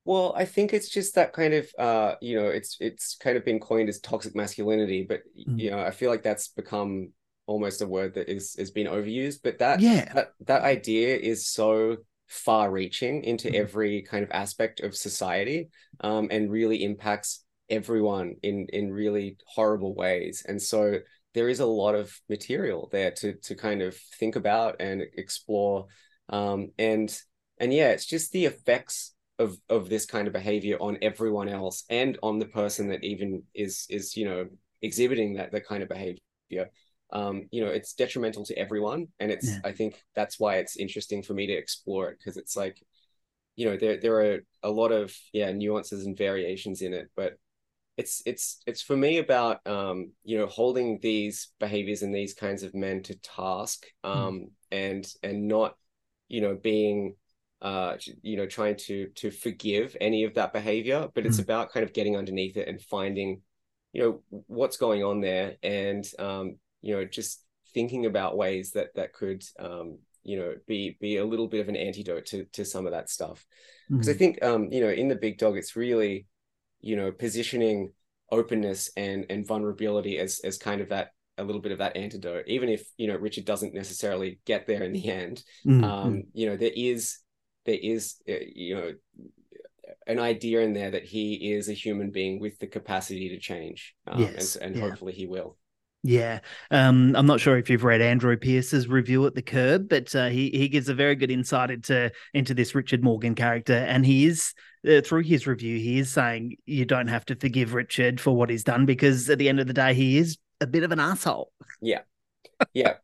well 0.04 0.32
i 0.36 0.44
think 0.44 0.72
it's 0.72 0.88
just 0.88 1.14
that 1.16 1.32
kind 1.32 1.52
of 1.52 1.68
uh 1.78 2.14
you 2.20 2.40
know 2.40 2.46
it's 2.46 2.76
it's 2.80 3.16
kind 3.16 3.36
of 3.36 3.44
been 3.44 3.58
coined 3.58 3.88
as 3.88 3.98
toxic 4.00 4.36
masculinity 4.36 5.04
but 5.08 5.22
mm. 5.36 5.58
you 5.58 5.70
know 5.70 5.80
i 5.80 5.90
feel 5.90 6.10
like 6.10 6.22
that's 6.22 6.48
become 6.48 7.08
almost 7.46 7.82
a 7.82 7.86
word 7.86 8.14
that 8.14 8.28
is 8.28 8.56
is 8.56 8.70
being 8.70 8.86
overused 8.86 9.40
but 9.42 9.58
that 9.58 9.80
yeah 9.80 10.12
that, 10.14 10.32
that 10.40 10.62
idea 10.62 11.16
is 11.16 11.46
so 11.46 11.96
far 12.28 12.70
reaching 12.70 13.22
into 13.22 13.48
mm. 13.48 13.54
every 13.54 14.02
kind 14.02 14.24
of 14.24 14.30
aspect 14.32 14.80
of 14.80 14.96
society 14.96 15.68
um 16.00 16.28
and 16.30 16.50
really 16.50 16.84
impacts 16.84 17.44
everyone 17.68 18.36
in 18.42 18.66
in 18.72 18.92
really 18.92 19.36
horrible 19.46 19.94
ways. 19.94 20.44
And 20.46 20.60
so 20.60 20.98
there 21.34 21.48
is 21.48 21.60
a 21.60 21.66
lot 21.66 21.94
of 21.94 22.18
material 22.28 22.88
there 22.92 23.10
to 23.10 23.34
to 23.34 23.54
kind 23.54 23.82
of 23.82 23.96
think 24.18 24.36
about 24.36 24.80
and 24.80 25.02
explore. 25.16 25.86
Um, 26.28 26.72
and 26.78 27.16
and 27.58 27.72
yeah 27.72 27.88
it's 27.88 28.06
just 28.06 28.32
the 28.32 28.46
effects 28.46 29.14
of 29.38 29.56
of 29.68 29.88
this 29.88 30.06
kind 30.06 30.26
of 30.26 30.32
behavior 30.32 30.76
on 30.80 30.98
everyone 31.02 31.48
else 31.48 31.84
and 31.88 32.18
on 32.22 32.38
the 32.38 32.46
person 32.46 32.88
that 32.88 33.04
even 33.04 33.42
is 33.54 33.86
is 33.88 34.16
you 34.16 34.24
know 34.24 34.46
exhibiting 34.82 35.34
that 35.34 35.52
that 35.52 35.66
kind 35.66 35.82
of 35.82 35.88
behavior. 35.88 36.70
Um 37.12 37.48
you 37.50 37.64
know 37.64 37.70
it's 37.70 37.94
detrimental 37.94 38.44
to 38.46 38.58
everyone. 38.58 39.08
And 39.20 39.30
it's 39.30 39.48
yeah. 39.48 39.60
i 39.64 39.72
think 39.72 40.02
that's 40.14 40.40
why 40.40 40.56
it's 40.56 40.76
interesting 40.76 41.22
for 41.22 41.34
me 41.34 41.46
to 41.46 41.52
explore 41.52 42.10
it 42.10 42.18
because 42.18 42.36
it's 42.36 42.56
like 42.56 42.82
you 43.56 43.66
know 43.66 43.76
there 43.76 43.98
there 44.00 44.20
are 44.20 44.40
a 44.62 44.70
lot 44.70 44.92
of 44.92 45.14
yeah 45.32 45.50
nuances 45.52 46.06
and 46.06 46.16
variations 46.16 46.82
in 46.82 46.92
it. 46.94 47.08
But 47.16 47.34
it's 47.96 48.22
it's 48.26 48.62
it's 48.66 48.82
for 48.82 48.96
me 48.96 49.18
about 49.18 49.66
um 49.66 50.12
you 50.24 50.36
know 50.38 50.46
holding 50.46 50.98
these 51.00 51.48
behaviors 51.58 52.02
and 52.02 52.14
these 52.14 52.34
kinds 52.34 52.62
of 52.62 52.74
men 52.74 53.02
to 53.02 53.14
task 53.16 53.86
hmm. 54.04 54.10
um 54.10 54.40
mm. 54.40 54.48
and 54.70 55.06
and 55.22 55.48
not 55.48 55.76
you 56.28 56.40
know 56.40 56.54
being 56.54 57.14
uh 57.62 57.96
you 58.22 58.36
know 58.36 58.46
trying 58.46 58.76
to 58.76 59.08
to 59.14 59.30
forgive 59.30 59.96
any 60.00 60.24
of 60.24 60.34
that 60.34 60.52
behavior 60.52 61.08
but 61.14 61.24
it's 61.24 61.38
mm. 61.38 61.44
about 61.44 61.72
kind 61.72 61.84
of 61.84 61.94
getting 61.94 62.16
underneath 62.16 62.56
it 62.56 62.68
and 62.68 62.82
finding 62.82 63.40
you 63.92 64.02
know 64.02 64.42
what's 64.46 64.76
going 64.76 65.02
on 65.02 65.20
there 65.20 65.56
and 65.62 66.06
um 66.18 66.56
you 66.82 66.94
know 66.94 67.04
just 67.04 67.42
thinking 67.72 68.04
about 68.04 68.36
ways 68.36 68.72
that 68.72 68.94
that 68.94 69.14
could 69.14 69.42
um 69.58 69.98
you 70.22 70.36
know 70.36 70.54
be 70.66 70.98
be 71.00 71.16
a 71.16 71.24
little 71.24 71.48
bit 71.48 71.60
of 71.60 71.68
an 71.68 71.76
antidote 71.76 72.26
to 72.26 72.44
to 72.52 72.64
some 72.64 72.84
of 72.84 72.92
that 72.92 73.08
stuff 73.08 73.46
because 73.88 74.06
mm. 74.06 74.10
i 74.10 74.12
hmm. 74.12 74.18
think 74.18 74.44
um 74.44 74.68
you 74.70 74.82
know 74.82 74.90
in 74.90 75.08
the 75.08 75.14
big 75.14 75.38
dog 75.38 75.56
it's 75.56 75.76
really 75.76 76.26
you 76.86 76.94
know 76.94 77.10
positioning 77.10 77.92
openness 78.30 78.90
and 78.96 79.26
and 79.28 79.46
vulnerability 79.46 80.18
as 80.18 80.40
as 80.44 80.56
kind 80.56 80.80
of 80.80 80.88
that 80.88 81.08
a 81.38 81.44
little 81.44 81.60
bit 81.60 81.72
of 81.72 81.78
that 81.78 81.96
antidote 81.96 82.44
even 82.46 82.68
if 82.68 82.88
you 82.96 83.08
know 83.08 83.16
richard 83.16 83.44
doesn't 83.44 83.74
necessarily 83.74 84.38
get 84.46 84.66
there 84.66 84.82
in 84.84 84.92
the 84.92 85.10
end 85.10 85.42
mm-hmm. 85.66 85.84
um 85.84 86.22
you 86.32 86.46
know 86.46 86.56
there 86.56 86.70
is 86.74 87.18
there 87.66 87.78
is 87.80 88.16
uh, 88.28 88.32
you 88.54 88.74
know 88.74 88.92
an 90.06 90.20
idea 90.20 90.60
in 90.60 90.72
there 90.72 90.92
that 90.92 91.04
he 91.04 91.52
is 91.52 91.68
a 91.68 91.72
human 91.72 92.10
being 92.10 92.40
with 92.40 92.58
the 92.60 92.66
capacity 92.66 93.28
to 93.28 93.38
change 93.38 93.94
um, 94.06 94.22
yes. 94.22 94.56
and, 94.56 94.66
and 94.66 94.76
yeah. 94.76 94.88
hopefully 94.88 95.12
he 95.12 95.26
will 95.26 95.56
yeah, 96.02 96.40
um, 96.70 97.16
I'm 97.16 97.26
not 97.26 97.40
sure 97.40 97.58
if 97.58 97.68
you've 97.68 97.84
read 97.84 98.00
Andrew 98.00 98.36
Peirce's 98.36 98.88
review 98.88 99.26
at 99.26 99.34
the 99.34 99.42
Curb, 99.42 99.88
but 99.88 100.14
uh, 100.14 100.28
he 100.28 100.50
he 100.50 100.68
gives 100.68 100.88
a 100.88 100.94
very 100.94 101.14
good 101.14 101.30
insight 101.30 101.70
into 101.70 102.12
into 102.32 102.54
this 102.54 102.74
Richard 102.74 103.02
Morgan 103.02 103.34
character, 103.34 103.74
and 103.74 104.06
he 104.06 104.26
is 104.26 104.54
uh, 104.86 105.00
through 105.00 105.22
his 105.22 105.46
review, 105.46 105.78
he 105.78 105.98
is 105.98 106.12
saying 106.12 106.56
you 106.64 106.84
don't 106.84 107.08
have 107.08 107.24
to 107.26 107.34
forgive 107.34 107.74
Richard 107.74 108.20
for 108.20 108.36
what 108.36 108.50
he's 108.50 108.64
done 108.64 108.86
because 108.86 109.28
at 109.28 109.38
the 109.38 109.48
end 109.48 109.58
of 109.58 109.66
the 109.66 109.72
day, 109.72 109.94
he 109.94 110.18
is 110.18 110.38
a 110.60 110.66
bit 110.66 110.84
of 110.84 110.92
an 110.92 111.00
asshole. 111.00 111.50
Yeah, 111.80 112.02
yeah, 112.72 112.94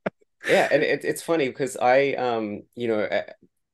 yeah, 0.47 0.69
and 0.71 0.83
it, 0.83 1.05
it's 1.05 1.23
funny 1.23 1.49
because 1.49 1.77
I, 1.77 2.13
um, 2.13 2.63
you 2.75 2.89
know, 2.89 3.09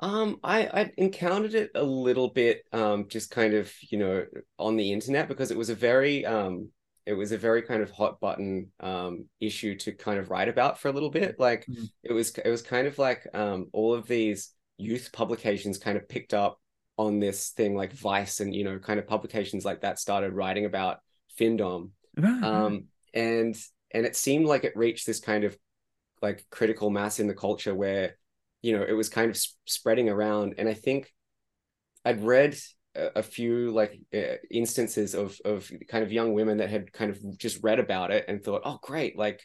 Um, 0.00 0.38
I 0.42 0.66
I 0.66 0.92
encountered 0.96 1.54
it 1.54 1.70
a 1.74 1.82
little 1.82 2.28
bit, 2.28 2.64
um, 2.72 3.06
just 3.08 3.30
kind 3.30 3.54
of 3.54 3.72
you 3.90 3.98
know 3.98 4.26
on 4.58 4.76
the 4.76 4.92
internet 4.92 5.28
because 5.28 5.50
it 5.50 5.58
was 5.58 5.70
a 5.70 5.74
very 5.74 6.24
um, 6.24 6.70
it 7.06 7.14
was 7.14 7.32
a 7.32 7.38
very 7.38 7.62
kind 7.62 7.82
of 7.82 7.90
hot 7.90 8.20
button 8.20 8.68
um 8.80 9.26
issue 9.40 9.74
to 9.76 9.92
kind 9.92 10.18
of 10.18 10.30
write 10.30 10.48
about 10.48 10.78
for 10.78 10.88
a 10.88 10.92
little 10.92 11.10
bit. 11.10 11.38
Like 11.38 11.66
mm-hmm. 11.66 11.84
it 12.02 12.12
was 12.12 12.30
it 12.38 12.48
was 12.48 12.62
kind 12.62 12.86
of 12.86 12.98
like 12.98 13.26
um 13.34 13.68
all 13.72 13.94
of 13.94 14.06
these 14.06 14.52
youth 14.78 15.10
publications 15.12 15.78
kind 15.78 15.98
of 15.98 16.08
picked 16.08 16.34
up 16.34 16.58
on 16.96 17.18
this 17.18 17.50
thing 17.50 17.74
like 17.74 17.92
Vice 17.92 18.40
and 18.40 18.54
you 18.54 18.64
know 18.64 18.78
kind 18.78 18.98
of 18.98 19.06
publications 19.06 19.64
like 19.64 19.82
that 19.82 19.98
started 19.98 20.32
writing 20.32 20.64
about 20.64 20.98
Findom, 21.38 21.90
right. 22.16 22.42
um, 22.42 22.84
and 23.14 23.56
and 23.92 24.06
it 24.06 24.16
seemed 24.16 24.46
like 24.46 24.64
it 24.64 24.76
reached 24.76 25.06
this 25.06 25.20
kind 25.20 25.44
of 25.44 25.56
like 26.22 26.44
critical 26.50 26.90
mass 26.90 27.18
in 27.18 27.26
the 27.26 27.34
culture 27.34 27.74
where 27.74 28.16
you 28.62 28.76
know 28.76 28.84
it 28.86 28.92
was 28.92 29.08
kind 29.08 29.30
of 29.30 29.38
spreading 29.66 30.08
around 30.08 30.54
and 30.58 30.68
i 30.68 30.74
think 30.74 31.12
i'd 32.04 32.22
read 32.22 32.56
a, 32.94 33.18
a 33.18 33.22
few 33.22 33.70
like 33.70 33.98
uh, 34.14 34.36
instances 34.50 35.14
of 35.14 35.38
of 35.44 35.70
kind 35.88 36.04
of 36.04 36.12
young 36.12 36.32
women 36.32 36.58
that 36.58 36.70
had 36.70 36.92
kind 36.92 37.10
of 37.10 37.38
just 37.38 37.62
read 37.62 37.78
about 37.78 38.10
it 38.10 38.24
and 38.28 38.42
thought 38.42 38.62
oh 38.64 38.78
great 38.82 39.16
like 39.18 39.42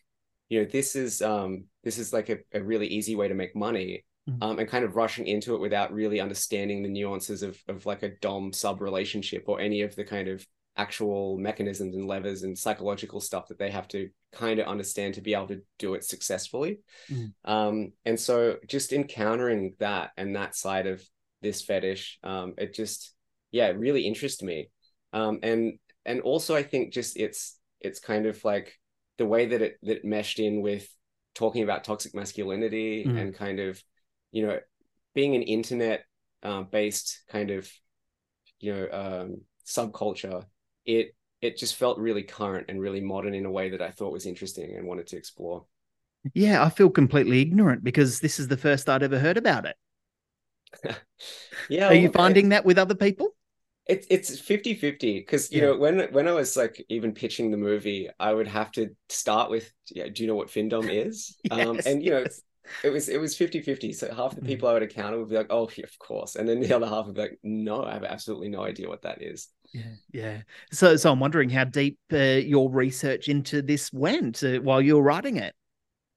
you 0.50 0.60
know 0.60 0.70
this 0.70 0.96
is 0.96 1.22
um 1.22 1.66
this 1.84 1.98
is 1.98 2.14
like 2.14 2.30
a, 2.30 2.38
a 2.54 2.62
really 2.62 2.88
easy 2.88 3.16
way 3.16 3.28
to 3.28 3.34
make 3.34 3.56
money 3.56 4.06
mm-hmm. 4.30 4.44
um 4.44 4.60
and 4.60 4.70
kind 4.70 4.86
of 4.86 4.96
rushing 4.96 5.28
into 5.28 5.56
it 5.56 5.62
without 5.62 5.94
really 5.94 6.20
understanding 6.20 6.84
the 6.84 6.90
nuances 6.90 7.44
of 7.44 7.58
of 7.68 7.86
like 7.86 8.04
a 8.04 8.16
dom 8.22 8.52
sub 8.54 8.82
relationship 8.82 9.44
or 9.48 9.60
any 9.60 9.82
of 9.82 9.96
the 9.96 10.04
kind 10.04 10.28
of 10.28 10.46
actual 10.78 11.38
mechanisms 11.38 11.96
and 11.96 12.08
levers 12.08 12.44
and 12.44 12.58
psychological 12.58 13.22
stuff 13.22 13.48
that 13.48 13.58
they 13.58 13.72
have 13.72 13.88
to 13.88 14.10
kind 14.34 14.60
of 14.60 14.68
understand 14.68 15.14
to 15.14 15.22
be 15.22 15.34
able 15.34 15.48
to 15.48 15.62
do 15.80 15.94
it 15.94 16.04
successfully. 16.04 16.80
Mm. 17.10 17.34
Um, 17.46 17.94
and 18.04 18.20
so 18.20 18.58
just 18.68 18.92
encountering 18.92 19.76
that 19.80 20.12
and 20.18 20.36
that 20.36 20.56
side 20.56 20.88
of 20.88 21.02
this 21.42 21.62
fetish, 21.62 22.20
um, 22.24 22.54
it 22.58 22.74
just 22.74 23.14
yeah, 23.52 23.68
it 23.68 23.78
really 23.78 24.06
interests 24.06 24.44
me. 24.44 24.70
Um, 25.14 25.40
and 25.44 25.80
and 26.06 26.22
also 26.22 26.56
I 26.56 26.64
think 26.64 26.94
just 26.94 27.18
it's 27.18 27.58
it's 27.80 28.00
kind 28.00 28.26
of 28.26 28.44
like 28.44 28.74
the 29.18 29.26
way 29.26 29.46
that 29.46 29.62
it 29.62 29.78
that 29.84 29.98
it 29.98 30.06
meshed 30.06 30.40
in 30.40 30.62
with 30.62 30.88
talking 31.36 31.64
about 31.64 31.84
toxic 31.84 32.14
masculinity 32.14 33.06
Mm. 33.06 33.20
and 33.20 33.36
kind 33.36 33.60
of 33.60 33.82
you 34.32 34.46
know 34.46 34.60
being 35.14 35.36
an 35.36 35.44
internet 35.44 36.04
uh, 36.44 36.64
based 36.64 37.22
kind 37.30 37.52
of 37.52 37.72
you 38.60 38.74
know 38.74 38.88
um, 38.92 39.42
subculture 39.66 40.44
it 40.86 41.16
it 41.42 41.58
just 41.58 41.76
felt 41.76 42.00
really 42.00 42.24
current 42.24 42.68
and 42.70 42.80
really 42.82 43.02
modern 43.02 43.34
in 43.36 43.46
a 43.46 43.52
way 43.52 43.70
that 43.70 43.82
I 43.82 43.92
thought 43.92 44.14
was 44.14 44.26
interesting 44.26 44.76
and 44.76 44.88
wanted 44.88 45.08
to 45.08 45.18
explore. 45.18 45.66
Yeah, 46.36 46.64
I 46.64 46.70
feel 46.70 46.90
completely 46.92 47.42
ignorant 47.42 47.84
because 47.84 48.20
this 48.20 48.40
is 48.40 48.48
the 48.48 48.58
first 48.58 48.88
I'd 48.90 49.02
ever 49.04 49.18
heard 49.20 49.38
about 49.38 49.66
it. 49.66 49.76
Yeah, 51.70 51.90
Are 51.90 51.96
you 51.96 52.10
look, 52.10 52.10
finding 52.10 52.50
that 52.50 52.64
with 52.66 52.78
other 52.78 52.94
people? 52.96 53.34
it's 53.88 54.08
it's 54.10 54.40
50-50 54.40 55.20
because 55.20 55.54
you 55.54 55.62
Yeah. 55.62 55.62
know 55.62 55.78
when 55.78 56.00
when 56.12 56.28
I 56.28 56.32
was 56.32 56.58
like 56.58 56.84
even 56.90 57.14
pitching 57.14 57.52
the 57.52 57.58
movie, 57.58 58.10
I 58.20 58.34
would 58.34 58.48
have 58.48 58.72
to 58.74 58.96
start 59.10 59.52
with 59.52 59.72
yeah, 59.92 60.08
do 60.12 60.24
you 60.24 60.28
know 60.28 60.36
what 60.36 60.48
Findom 60.48 60.90
is? 60.92 61.38
um 61.52 61.82
and 61.86 62.04
you 62.04 62.12
know 62.12 62.26
yes. 62.26 62.42
It 62.84 62.90
was 62.90 63.10
it 63.10 63.20
was 63.20 63.36
50-50. 63.38 63.94
So 63.94 64.14
half 64.14 64.36
the 64.36 64.42
Mm. 64.42 64.42
people 64.42 64.68
I 64.70 64.74
would 64.74 64.84
encounter 64.84 65.20
would 65.20 65.30
be 65.30 65.36
like, 65.38 65.48
oh 65.50 65.70
yeah, 65.76 65.86
of 65.86 65.98
course. 66.00 66.36
And 66.36 66.48
then 66.48 66.60
the 66.62 66.74
other 66.74 66.88
half 66.88 67.06
would 67.08 67.16
be 67.16 67.22
like, 67.22 67.40
no, 67.44 67.84
I 67.84 67.94
have 67.94 68.04
absolutely 68.04 68.50
no 68.50 68.64
idea 68.64 68.88
what 68.90 69.04
that 69.04 69.22
is. 69.22 69.48
Yeah, 69.74 69.96
yeah. 70.12 70.42
So, 70.72 70.96
so 70.96 71.12
I'm 71.12 71.20
wondering 71.20 71.50
how 71.50 71.66
deep 71.66 72.00
uh, 72.14 72.18
your 72.18 72.70
research 72.72 73.28
into 73.28 73.62
this 73.62 73.92
went 73.92 74.42
uh, 74.44 74.60
while 74.60 74.82
you 74.82 74.96
were 74.96 75.02
writing 75.04 75.36
it. 75.38 75.54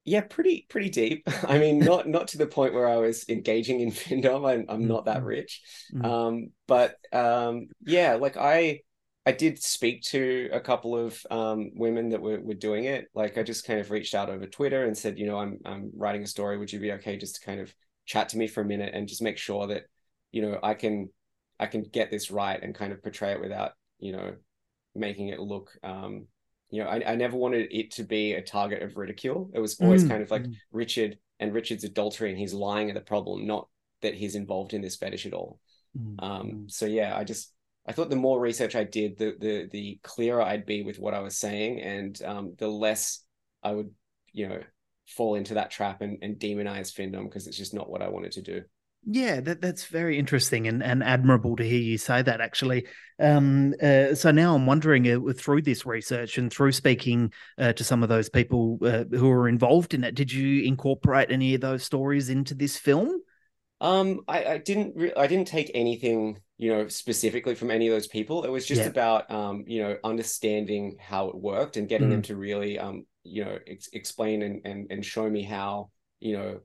Yeah, 0.05 0.23
pretty 0.23 0.67
pretty 0.71 0.89
deep. 0.91 1.29
I 1.45 1.59
mean, 1.59 1.85
not 1.85 2.09
not 2.09 2.29
to 2.29 2.39
the 2.39 2.47
point 2.47 2.75
where 2.75 2.89
I 2.89 2.97
was 2.97 3.29
engaging 3.29 3.81
in 3.81 3.91
Findom. 3.93 4.49
I'm 4.49 4.65
I'm 4.69 4.87
Mm, 4.87 4.87
not 4.87 5.05
that 5.07 5.23
mm, 5.23 5.25
rich. 5.25 5.63
mm. 5.93 6.11
Um, 6.11 6.51
but 6.67 6.97
um, 7.13 7.69
yeah, 7.85 8.15
like 8.15 8.37
I 8.37 8.81
I 9.29 9.33
did 9.33 9.63
speak 9.63 10.03
to 10.05 10.49
a 10.53 10.61
couple 10.61 10.97
of 10.97 11.25
um 11.31 11.71
women 11.75 12.09
that 12.11 12.23
were 12.23 12.41
were 12.41 12.55
doing 12.55 12.85
it. 12.85 13.09
Like 13.15 13.37
I 13.37 13.43
just 13.43 13.67
kind 13.67 13.81
of 13.81 13.91
reached 13.91 14.15
out 14.15 14.31
over 14.31 14.47
Twitter 14.47 14.85
and 14.85 14.97
said, 14.97 15.19
you 15.19 15.27
know, 15.27 15.39
I'm 15.39 15.59
I'm 15.65 15.91
writing 15.95 16.23
a 16.23 16.27
story. 16.27 16.57
Would 16.59 16.73
you 16.73 16.81
be 16.81 16.93
okay 16.93 17.17
just 17.19 17.37
to 17.37 17.47
kind 17.47 17.61
of 17.61 17.75
chat 18.07 18.31
to 18.31 18.39
me 18.39 18.47
for 18.47 18.63
a 18.63 18.65
minute 18.65 18.95
and 18.95 19.09
just 19.09 19.23
make 19.23 19.37
sure 19.39 19.67
that, 19.69 19.83
you 20.33 20.43
know, 20.43 20.59
I 20.63 20.75
can 20.75 21.11
I 21.61 21.67
can 21.67 21.83
get 21.83 22.11
this 22.11 22.31
right 22.31 22.63
and 22.63 22.75
kind 22.75 22.93
of 22.93 23.03
portray 23.03 23.33
it 23.33 23.41
without, 23.41 23.73
you 23.99 24.13
know, 24.13 24.37
making 24.95 25.29
it 25.29 25.41
look 25.41 25.73
um 25.83 26.27
you 26.71 26.83
know, 26.85 26.89
I, 26.91 27.13
I 27.13 27.17
never 27.17 27.37
wanted 27.37 27.69
it 27.71 27.93
to 27.93 28.05
be 28.05 28.35
a 28.35 28.43
target 28.43 28.83
of 28.83 28.97
ridicule. 28.97 29.51
It 29.55 29.61
was 29.61 29.81
always 29.81 30.05
Mm, 30.05 30.09
kind 30.11 30.23
of 30.23 30.31
like 30.31 30.45
mm. 30.45 30.55
Richard 30.71 31.19
and 31.41 31.55
Richard's 31.55 31.85
adultery 31.85 32.31
and 32.31 32.39
he's 32.39 32.53
lying 32.53 32.91
at 32.91 32.95
the 32.95 33.01
problem, 33.01 33.47
not 33.47 33.69
that 34.03 34.15
he's 34.15 34.35
involved 34.35 34.75
in 34.75 34.83
this 34.83 34.97
fetish 34.97 35.27
at 35.27 35.33
all. 35.33 35.61
Mm, 35.99 36.17
Um, 36.19 36.45
mm. 36.45 36.71
so 36.71 36.87
yeah, 36.87 37.17
I 37.17 37.25
just 37.25 37.53
I 37.89 37.93
thought 37.93 38.11
the 38.11 38.17
more 38.17 38.39
research 38.39 38.77
I 38.77 38.85
did, 38.85 39.17
the 39.17 39.35
the 39.41 39.69
the 39.73 39.99
clearer 40.03 40.43
I'd 40.43 40.67
be 40.67 40.83
with 40.83 40.99
what 40.99 41.15
I 41.15 41.21
was 41.21 41.39
saying, 41.39 41.81
and 41.81 42.23
um, 42.23 42.55
the 42.59 42.69
less 42.69 43.25
I 43.63 43.73
would, 43.73 43.91
you 44.33 44.47
know, 44.49 44.61
fall 45.07 45.37
into 45.37 45.55
that 45.55 45.71
trap 45.71 46.03
and, 46.03 46.19
and 46.21 46.39
demonize 46.39 46.93
Findom 46.95 47.25
because 47.25 47.47
it's 47.47 47.57
just 47.57 47.73
not 47.73 47.89
what 47.89 48.03
I 48.03 48.09
wanted 48.09 48.33
to 48.33 48.43
do. 48.43 48.63
Yeah, 49.07 49.41
that, 49.41 49.63
that's 49.63 49.87
very 49.87 50.19
interesting 50.19 50.67
and, 50.67 50.83
and 50.83 51.03
admirable 51.03 51.57
to 51.57 51.63
hear 51.63 51.81
you 51.81 51.97
say 51.97 52.21
that, 52.21 52.41
actually. 52.41 52.87
Um, 53.19 53.73
uh, 53.83 54.15
so 54.15 54.33
now 54.33 54.55
I'm 54.55 54.67
wondering 54.67 55.09
uh, 55.09 55.33
through 55.33 55.63
this 55.63 55.87
research 55.87 56.37
and 56.37 56.53
through 56.53 56.73
speaking 56.73 57.33
uh, 57.57 57.73
to 57.73 57.85
some 57.85 58.03
of 58.03 58.11
those 58.11 58.29
people 58.29 58.79
uh, 58.83 59.05
who 59.11 59.29
were 59.29 59.49
involved 59.49 59.95
in 59.95 60.05
it, 60.05 60.15
did 60.15 60.31
you 60.31 60.65
incorporate 60.65 61.31
any 61.31 61.55
of 61.55 61.63
those 61.63 61.85
stories 61.85 62.29
into 62.29 62.55
this 62.55 62.77
film? 62.77 63.21
Um, 63.81 64.23
I, 64.27 64.45
I 64.45 64.59
didn't 64.59 64.97
re- 64.97 65.13
I 65.17 65.27
didn't 65.27 65.47
take 65.49 65.71
anything, 65.75 66.41
you 66.57 66.71
know, 66.73 66.89
specifically 66.89 67.55
from 67.55 67.71
any 67.71 67.87
of 67.89 67.95
those 67.95 68.09
people. 68.09 68.45
It 68.45 68.51
was 68.51 68.67
just 68.67 68.87
Yeah. 68.87 68.87
about 68.87 69.31
um, 69.31 69.65
you 69.67 69.83
know, 69.83 69.97
understanding 70.03 70.97
how 71.01 71.29
it 71.29 71.37
worked 71.37 71.77
and 71.77 71.89
getting 71.89 72.09
them 72.09 72.23
to 72.23 72.37
really 72.37 72.79
um, 72.79 73.07
you 73.25 73.45
know, 73.45 73.59
ex- 73.67 73.91
explain 73.93 74.43
and, 74.43 74.61
and 74.65 74.91
and 74.91 75.05
show 75.05 75.29
me 75.31 75.43
how, 75.43 75.91
you 76.21 76.37
know, 76.37 76.61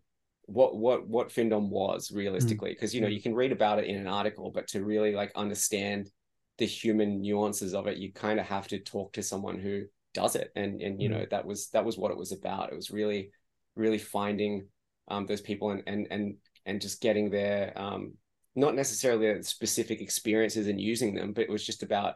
what 0.45 0.75
what 0.75 1.07
what 1.07 1.29
Findom 1.29 1.69
was 1.69 2.11
realistically. 2.11 2.71
Because 2.71 2.95
you 2.95 3.01
know, 3.01 3.07
Mm. 3.07 3.15
you 3.15 3.21
can 3.21 3.35
read 3.35 3.51
about 3.51 3.77
it 3.79 3.85
in 3.85 3.95
an 3.95 4.07
article, 4.07 4.49
but 4.51 4.67
to 4.69 4.83
really 4.83 5.13
like 5.13 5.31
understand 5.35 6.09
the 6.57 6.65
human 6.65 7.21
nuances 7.21 7.73
of 7.75 7.87
it, 7.87 7.97
you 7.97 8.11
kind 8.11 8.39
of 8.39 8.45
have 8.47 8.67
to 8.69 8.79
talk 8.79 9.13
to 9.13 9.23
someone 9.23 9.59
who 9.59 9.83
does 10.15 10.35
it. 10.35 10.51
And 10.55 10.81
and 10.81 10.99
you 10.99 11.09
Mm. 11.09 11.13
know, 11.13 11.25
that 11.29 11.45
was 11.45 11.69
that 11.69 11.85
was 11.85 11.95
what 11.97 12.11
it 12.11 12.17
was 12.17 12.31
about. 12.31 12.71
It 12.71 12.75
was 12.75 12.89
really, 12.89 13.29
really 13.75 13.99
finding 13.99 14.67
um 15.09 15.25
those 15.27 15.41
people 15.41 15.71
and 15.71 15.83
and 15.85 16.07
and 16.09 16.35
and 16.65 16.81
just 16.81 17.01
getting 17.01 17.29
their 17.29 17.73
um 17.75 18.13
not 18.55 18.75
necessarily 18.75 19.41
specific 19.43 20.01
experiences 20.01 20.67
and 20.67 20.79
using 20.79 21.15
them, 21.15 21.33
but 21.33 21.43
it 21.43 21.49
was 21.49 21.65
just 21.65 21.83
about 21.83 22.15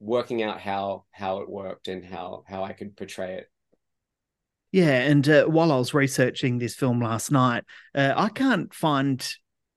working 0.00 0.42
out 0.42 0.60
how 0.60 1.04
how 1.10 1.38
it 1.38 1.48
worked 1.48 1.88
and 1.88 2.04
how 2.04 2.44
how 2.46 2.64
I 2.64 2.72
could 2.72 2.96
portray 2.96 3.34
it. 3.34 3.46
Yeah, 4.70 5.02
and 5.02 5.28
uh, 5.28 5.44
while 5.44 5.70
I 5.70 5.76
was 5.76 5.92
researching 5.92 6.58
this 6.58 6.74
film 6.74 7.00
last 7.00 7.30
night, 7.30 7.64
uh, 7.94 8.14
I 8.16 8.30
can't 8.30 8.72
find 8.72 9.26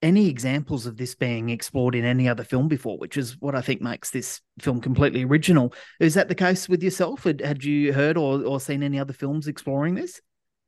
any 0.02 0.30
examples 0.30 0.86
of 0.86 0.98
this 0.98 1.16
being 1.16 1.50
explored 1.50 1.96
in 1.96 2.06
any 2.06 2.30
other 2.30 2.44
film 2.44 2.68
before, 2.68 2.98
which 2.98 3.18
is 3.18 3.36
what 3.42 3.56
I 3.56 3.62
think 3.62 3.82
makes 3.82 4.12
this 4.12 4.40
film 4.60 4.80
completely 4.80 5.24
original. 5.24 5.74
Is 6.00 6.14
that 6.14 6.30
the 6.30 6.36
case 6.36 6.70
with 6.70 6.82
yourself? 6.82 7.24
Had, 7.24 7.42
had 7.42 7.64
you 7.64 7.92
heard 7.92 8.16
or, 8.16 8.42
or 8.44 8.60
seen 8.60 8.84
any 8.84 9.00
other 9.00 9.14
films 9.14 9.48
exploring 9.48 9.96
this? 9.96 10.22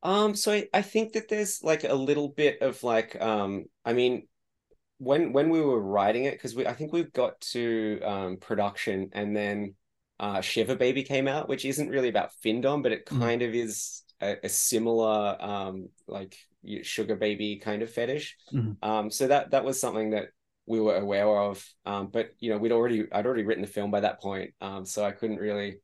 Um, 0.04 0.36
so 0.36 0.52
I, 0.54 0.68
I 0.74 0.82
think 0.82 1.14
that 1.14 1.28
there's 1.30 1.64
like 1.64 1.84
a 1.84 1.94
little 1.94 2.30
bit 2.30 2.62
of 2.62 2.84
like 2.84 3.20
um 3.22 3.66
I 3.84 3.94
mean 3.94 4.28
when 5.00 5.34
when 5.34 5.50
we 5.50 5.62
were 5.62 5.82
writing 5.82 6.26
it, 6.26 6.34
because 6.34 6.56
we 6.56 6.68
I 6.68 6.74
think 6.74 6.94
we've 6.94 7.14
got 7.14 7.40
to 7.54 8.02
um 8.04 8.38
production 8.38 9.10
and 9.14 9.36
then 9.36 9.76
uh 10.20 10.42
Shiva 10.42 10.76
Baby 10.76 11.04
came 11.04 11.28
out, 11.28 11.50
which 11.50 11.66
isn't 11.66 11.90
really 11.90 12.10
about 12.10 12.32
Findom, 12.46 12.84
but 12.84 12.92
it 12.92 13.06
Mm. 13.12 13.18
kind 13.20 13.42
of 13.42 13.54
is 13.56 14.04
a, 14.22 14.38
a 14.44 14.50
similar 14.50 15.38
um 15.42 15.90
like 16.08 16.38
sugar 16.84 17.16
baby 17.16 17.58
kind 17.58 17.82
of 17.82 17.92
fetish. 17.92 18.38
Mhm. 18.52 18.78
Um 18.82 19.12
so 19.12 19.28
that 19.28 19.52
that 19.52 19.66
was 19.66 19.80
something 19.80 20.12
that 20.12 20.30
we 20.68 20.80
were 20.82 20.98
aware 20.98 21.28
of. 21.28 21.66
Um 21.86 22.08
but 22.08 22.32
you 22.40 22.52
know 22.52 22.58
we'd 22.58 22.72
already 22.72 23.06
I'd 23.12 23.26
already 23.26 23.44
written 23.44 23.64
the 23.64 23.70
film 23.72 23.92
by 23.92 24.02
that 24.02 24.22
point. 24.22 24.54
Um 24.62 24.86
so 24.86 25.06
I 25.06 25.12
couldn't 25.12 25.38
really 25.38 25.78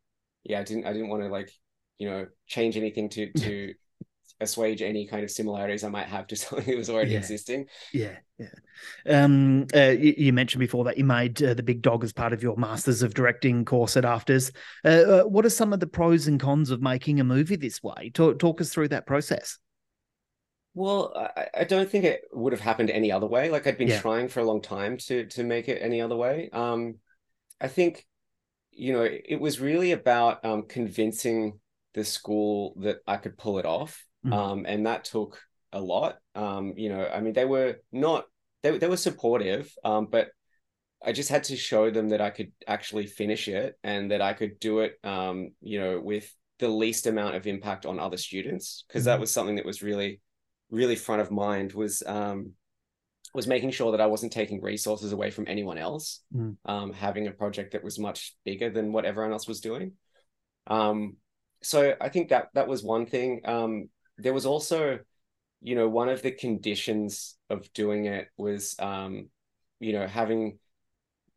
yeah, 0.43 0.60
I 0.60 0.63
didn't 0.63 0.86
I 0.86 0.93
didn't 0.93 1.10
want 1.10 1.23
to 1.23 1.30
like, 1.30 1.52
you 1.97 2.10
know, 2.10 2.28
change 2.47 2.78
anything 2.78 3.10
to 3.10 3.34
to 3.34 3.73
assuage 4.39 4.82
any 4.82 5.08
kind 5.08 5.24
of 5.24 5.32
similarities 5.32 5.84
I 5.84 5.89
might 5.89 6.08
have 6.08 6.28
to 6.28 6.36
something 6.36 6.65
that 6.67 6.78
was 6.78 6.89
already 6.89 7.12
Yeah. 7.12 7.17
existing. 7.17 7.67
Yeah, 7.93 8.17
yeah. 8.39 8.48
Um, 9.08 9.67
uh, 9.76 9.89
you, 9.91 10.13
you 10.17 10.34
mentioned 10.34 10.60
before 10.60 10.84
that 10.86 10.98
you 10.98 11.04
made 11.04 11.41
uh, 11.41 11.54
the 11.54 11.63
Big 11.63 11.82
Dog 11.82 12.04
as 12.04 12.13
part 12.13 12.34
of 12.34 12.41
your 12.43 12.58
Masters 12.58 13.04
of 13.04 13.13
Directing 13.13 13.65
course 13.65 13.96
at 13.98 14.04
AFTRS. 14.04 14.52
Uh, 14.84 14.88
uh, 14.88 15.24
what 15.24 15.46
are 15.46 15.50
some 15.50 15.74
of 15.74 15.80
the 15.80 15.88
pros 15.88 16.28
and 16.28 16.39
cons 16.39 16.69
of 16.72 16.82
making 16.82 17.19
a 17.19 17.24
movie 17.24 17.56
this 17.56 17.82
way? 17.84 18.12
Talk, 18.13 18.39
talk 18.39 18.62
us 18.62 18.72
through 18.74 18.89
that 18.89 19.06
process. 19.06 19.58
Well, 20.76 21.13
I, 21.15 21.48
I 21.60 21.63
don't 21.65 21.89
think 21.89 22.04
it 22.04 22.24
would 22.32 22.52
have 22.54 22.62
happened 22.62 22.89
any 22.89 23.12
other 23.12 23.28
way. 23.28 23.50
Like 23.50 23.67
I'd 23.67 23.78
been 23.78 23.89
Yeah. 23.89 24.00
trying 24.02 24.28
for 24.28 24.39
a 24.39 24.43
long 24.46 24.62
time 24.62 24.98
to 24.98 25.26
to 25.28 25.43
make 25.43 25.69
it 25.69 25.82
any 25.82 26.02
other 26.02 26.15
way. 26.15 26.50
Um, 26.52 26.96
I 27.62 27.67
think, 27.67 28.06
you 28.72 28.93
know, 28.93 29.04
it 29.04 29.39
was 29.39 29.60
really 29.62 29.91
about 29.91 30.43
um 30.46 30.63
convincing 30.67 31.60
the 31.93 32.04
school 32.06 32.76
that 32.82 32.98
I 33.08 33.17
could 33.17 33.38
pull 33.38 33.60
it 33.60 33.65
off. 33.65 34.06
Mhm. 34.26 34.34
Um, 34.34 34.66
and 34.68 34.86
that 34.86 35.06
took 35.06 35.42
a 35.72 35.82
lot. 35.82 36.18
Um, 36.36 36.74
you 36.78 36.90
know, 36.90 37.06
I 37.08 37.20
mean, 37.22 37.34
they 37.34 37.46
were 37.46 37.78
not 37.92 38.26
they 38.62 38.78
they 38.78 38.88
were 38.88 38.98
supportive, 38.98 39.74
um, 39.84 40.08
but 40.08 40.30
I 41.06 41.12
just 41.12 41.30
had 41.30 41.44
to 41.46 41.58
show 41.58 41.92
them 41.92 42.10
that 42.10 42.22
I 42.22 42.30
could 42.30 42.54
actually 42.66 43.08
finish 43.08 43.48
it 43.50 43.78
and 43.84 44.12
that 44.12 44.22
I 44.22 44.34
could 44.34 44.60
do 44.60 44.80
it, 44.80 44.94
um, 45.04 45.50
you 45.62 45.80
know, 45.80 46.00
with 46.00 46.34
the 46.60 46.70
least 46.70 47.08
amount 47.08 47.36
of 47.36 47.46
impact 47.46 47.86
on 47.86 48.00
other 48.00 48.16
students 48.16 48.86
because 48.88 49.04
that 49.06 49.18
Mhm. 49.18 49.22
was 49.22 49.32
something 49.32 49.56
that 49.58 49.66
was 49.66 49.84
really, 49.84 50.22
really 50.70 50.96
front 50.96 51.22
of 51.22 51.30
mind 51.30 51.74
was 51.74 52.02
um, 52.06 52.54
was 53.34 53.48
making 53.48 53.72
sure 53.72 53.92
that 53.92 54.00
I 54.02 54.06
wasn't 54.06 54.32
taking 54.32 54.62
resources 54.62 55.12
away 55.12 55.32
from 55.32 55.47
anyone 55.47 55.78
else, 55.78 56.22
Mm. 56.34 56.56
um, 56.66 56.93
having 56.93 57.28
a 57.28 57.32
project 57.32 57.72
that 57.72 57.84
was 57.84 58.00
much 58.00 58.36
bigger 58.45 58.70
than 58.70 58.93
what 58.93 59.06
everyone 59.06 59.34
else 59.34 59.47
was 59.47 59.60
doing. 59.60 59.97
Um, 60.68 61.18
so 61.62 61.95
I 62.00 62.10
think 62.10 62.30
that 62.30 62.50
that 62.54 62.68
was 62.68 62.84
one 62.84 63.06
thing. 63.08 63.41
Um, 63.43 63.89
there 64.18 64.34
was 64.34 64.45
also, 64.45 64.99
you 65.61 65.76
know, 65.76 65.89
one 65.89 66.09
of 66.09 66.22
the 66.22 66.32
conditions 66.32 67.38
of 67.49 67.72
doing 67.74 68.05
it 68.05 68.30
was, 68.38 68.76
um, 68.80 69.30
you 69.80 69.93
know, 69.93 70.07
having 70.07 70.59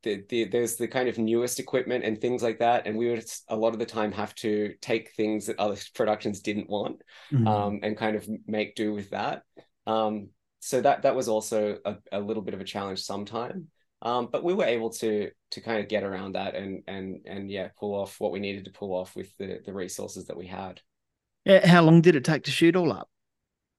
the, 0.03 0.25
the 0.29 0.45
there's 0.45 0.77
the 0.77 0.89
kind 0.89 1.09
of 1.09 1.19
newest 1.19 1.59
equipment 1.59 2.05
and 2.05 2.21
things 2.21 2.43
like 2.43 2.59
that, 2.61 2.87
and 2.87 2.97
we 2.97 3.11
would 3.11 3.25
a 3.49 3.57
lot 3.57 3.73
of 3.73 3.79
the 3.79 3.87
time 3.87 4.13
have 4.13 4.35
to 4.37 4.75
take 4.81 5.13
things 5.15 5.47
that 5.47 5.59
other 5.59 5.77
productions 5.95 6.41
didn't 6.41 6.69
want, 6.71 7.03
Mhm. 7.31 7.47
um, 7.47 7.81
and 7.83 7.97
kind 7.97 8.17
of 8.17 8.29
make 8.47 8.77
do 8.77 8.93
with 8.93 9.11
that. 9.11 9.43
Um, 9.87 10.29
so 10.61 10.81
that 10.81 11.03
that 11.03 11.17
was 11.17 11.29
also 11.29 11.79
a, 11.85 11.97
a 12.13 12.21
little 12.21 12.43
bit 12.43 12.55
of 12.55 12.61
a 12.61 12.65
challenge 12.65 13.01
sometime. 13.03 13.69
Um, 14.03 14.29
but 14.31 14.45
we 14.45 14.55
were 14.55 14.65
able 14.65 14.91
to 14.91 15.31
to 15.53 15.61
kind 15.61 15.81
of 15.81 15.89
get 15.89 16.05
around 16.05 16.35
that 16.35 16.55
and 16.55 16.83
and 16.87 17.21
and 17.27 17.51
yeah, 17.51 17.69
pull 17.79 17.95
off 17.95 18.21
what 18.21 18.33
we 18.33 18.41
needed 18.41 18.65
to 18.67 18.71
pull 18.73 18.93
off 18.95 19.17
with 19.17 19.37
the 19.39 19.61
the 19.65 19.73
resources 19.73 20.27
that 20.27 20.37
we 20.37 20.47
had. 20.47 20.81
Yeah, 21.47 21.67
how 21.67 21.83
long 21.83 22.01
did 22.01 22.17
it 22.17 22.25
take 22.25 22.43
to 22.45 22.51
shoot 22.51 22.75
all 22.75 22.93
up? 22.93 23.09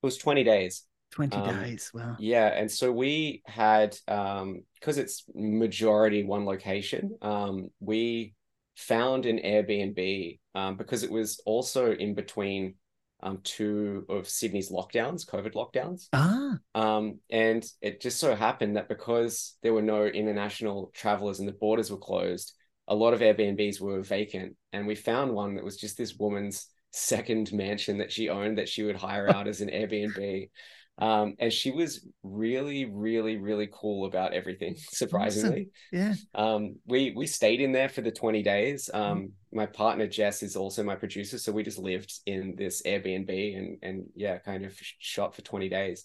It 0.01 0.05
was 0.05 0.17
20 0.17 0.43
days. 0.43 0.83
20 1.11 1.37
Um, 1.37 1.59
days. 1.63 1.91
Wow. 1.93 2.15
Yeah, 2.19 2.47
and 2.47 2.71
so 2.71 2.91
we 2.91 3.41
had 3.45 3.97
um 4.07 4.63
because 4.75 4.97
it's 4.97 5.23
majority 5.35 6.23
one 6.23 6.45
location, 6.45 7.17
um, 7.21 7.69
we 7.79 8.33
found 8.77 9.25
an 9.25 9.39
Airbnb 9.39 10.39
um 10.55 10.77
because 10.77 11.03
it 11.03 11.11
was 11.11 11.41
also 11.45 11.91
in 11.93 12.13
between 12.15 12.75
um 13.21 13.39
two 13.43 14.05
of 14.07 14.29
Sydney's 14.29 14.71
lockdowns, 14.71 15.27
COVID 15.27 15.53
lockdowns. 15.53 16.07
Ah, 16.13 16.59
Um, 16.75 17.19
and 17.29 17.65
it 17.81 18.01
just 18.01 18.19
so 18.19 18.35
happened 18.35 18.77
that 18.77 18.87
because 18.89 19.57
there 19.63 19.73
were 19.73 19.81
no 19.81 20.05
international 20.05 20.91
travelers 20.93 21.39
and 21.39 21.47
the 21.47 21.53
borders 21.53 21.89
were 21.91 21.97
closed, 21.97 22.53
a 22.87 22.95
lot 22.95 23.13
of 23.13 23.21
Airbnbs 23.21 23.81
were 23.81 24.01
vacant. 24.01 24.55
And 24.73 24.87
we 24.87 24.95
found 24.95 25.33
one 25.33 25.55
that 25.55 25.63
was 25.63 25.77
just 25.77 25.97
this 25.97 26.15
woman's 26.15 26.67
second 26.91 27.51
mansion 27.53 27.99
that 27.99 28.11
she 28.11 28.29
owned 28.29 28.57
that 28.57 28.69
she 28.69 28.83
would 28.83 28.95
hire 28.95 29.29
out 29.29 29.47
as 29.47 29.61
an 29.61 29.69
Airbnb. 29.69 30.49
Um, 30.99 31.35
and 31.37 31.53
she 31.53 31.69
was 31.69 32.07
really, 32.23 32.85
really, 32.85 33.37
really 33.37 33.69
cool 33.71 34.07
about 34.07 34.33
everything, 34.33 34.75
surprisingly. 34.89 35.69
yeah. 35.91 36.15
Um, 36.33 36.77
we 36.87 37.13
we 37.15 37.27
stayed 37.27 37.61
in 37.61 37.71
there 37.71 37.87
for 37.87 38.01
the 38.01 38.11
20 38.11 38.41
days. 38.41 38.89
Um, 38.91 39.33
my 39.53 39.67
partner 39.67 40.07
Jess 40.07 40.41
is 40.41 40.55
also 40.55 40.83
my 40.83 40.95
producer, 40.95 41.37
so 41.37 41.51
we 41.51 41.61
just 41.61 41.77
lived 41.77 42.11
in 42.25 42.55
this 42.57 42.81
Airbnb 42.81 43.57
and 43.57 43.77
and 43.83 44.05
yeah, 44.15 44.39
kind 44.39 44.65
of 44.65 44.75
shot 44.97 45.35
for 45.35 45.43
20 45.43 45.69
days. 45.69 46.03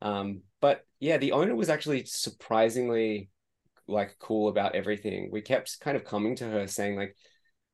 Um, 0.00 0.40
but 0.60 0.86
yeah, 1.00 1.18
the 1.18 1.32
owner 1.32 1.54
was 1.54 1.68
actually 1.68 2.06
surprisingly 2.06 3.28
like 3.86 4.16
cool 4.18 4.48
about 4.48 4.74
everything. 4.74 5.28
We 5.30 5.42
kept 5.42 5.80
kind 5.80 5.96
of 5.96 6.04
coming 6.04 6.36
to 6.36 6.44
her 6.44 6.66
saying 6.66 6.96
like, 6.96 7.16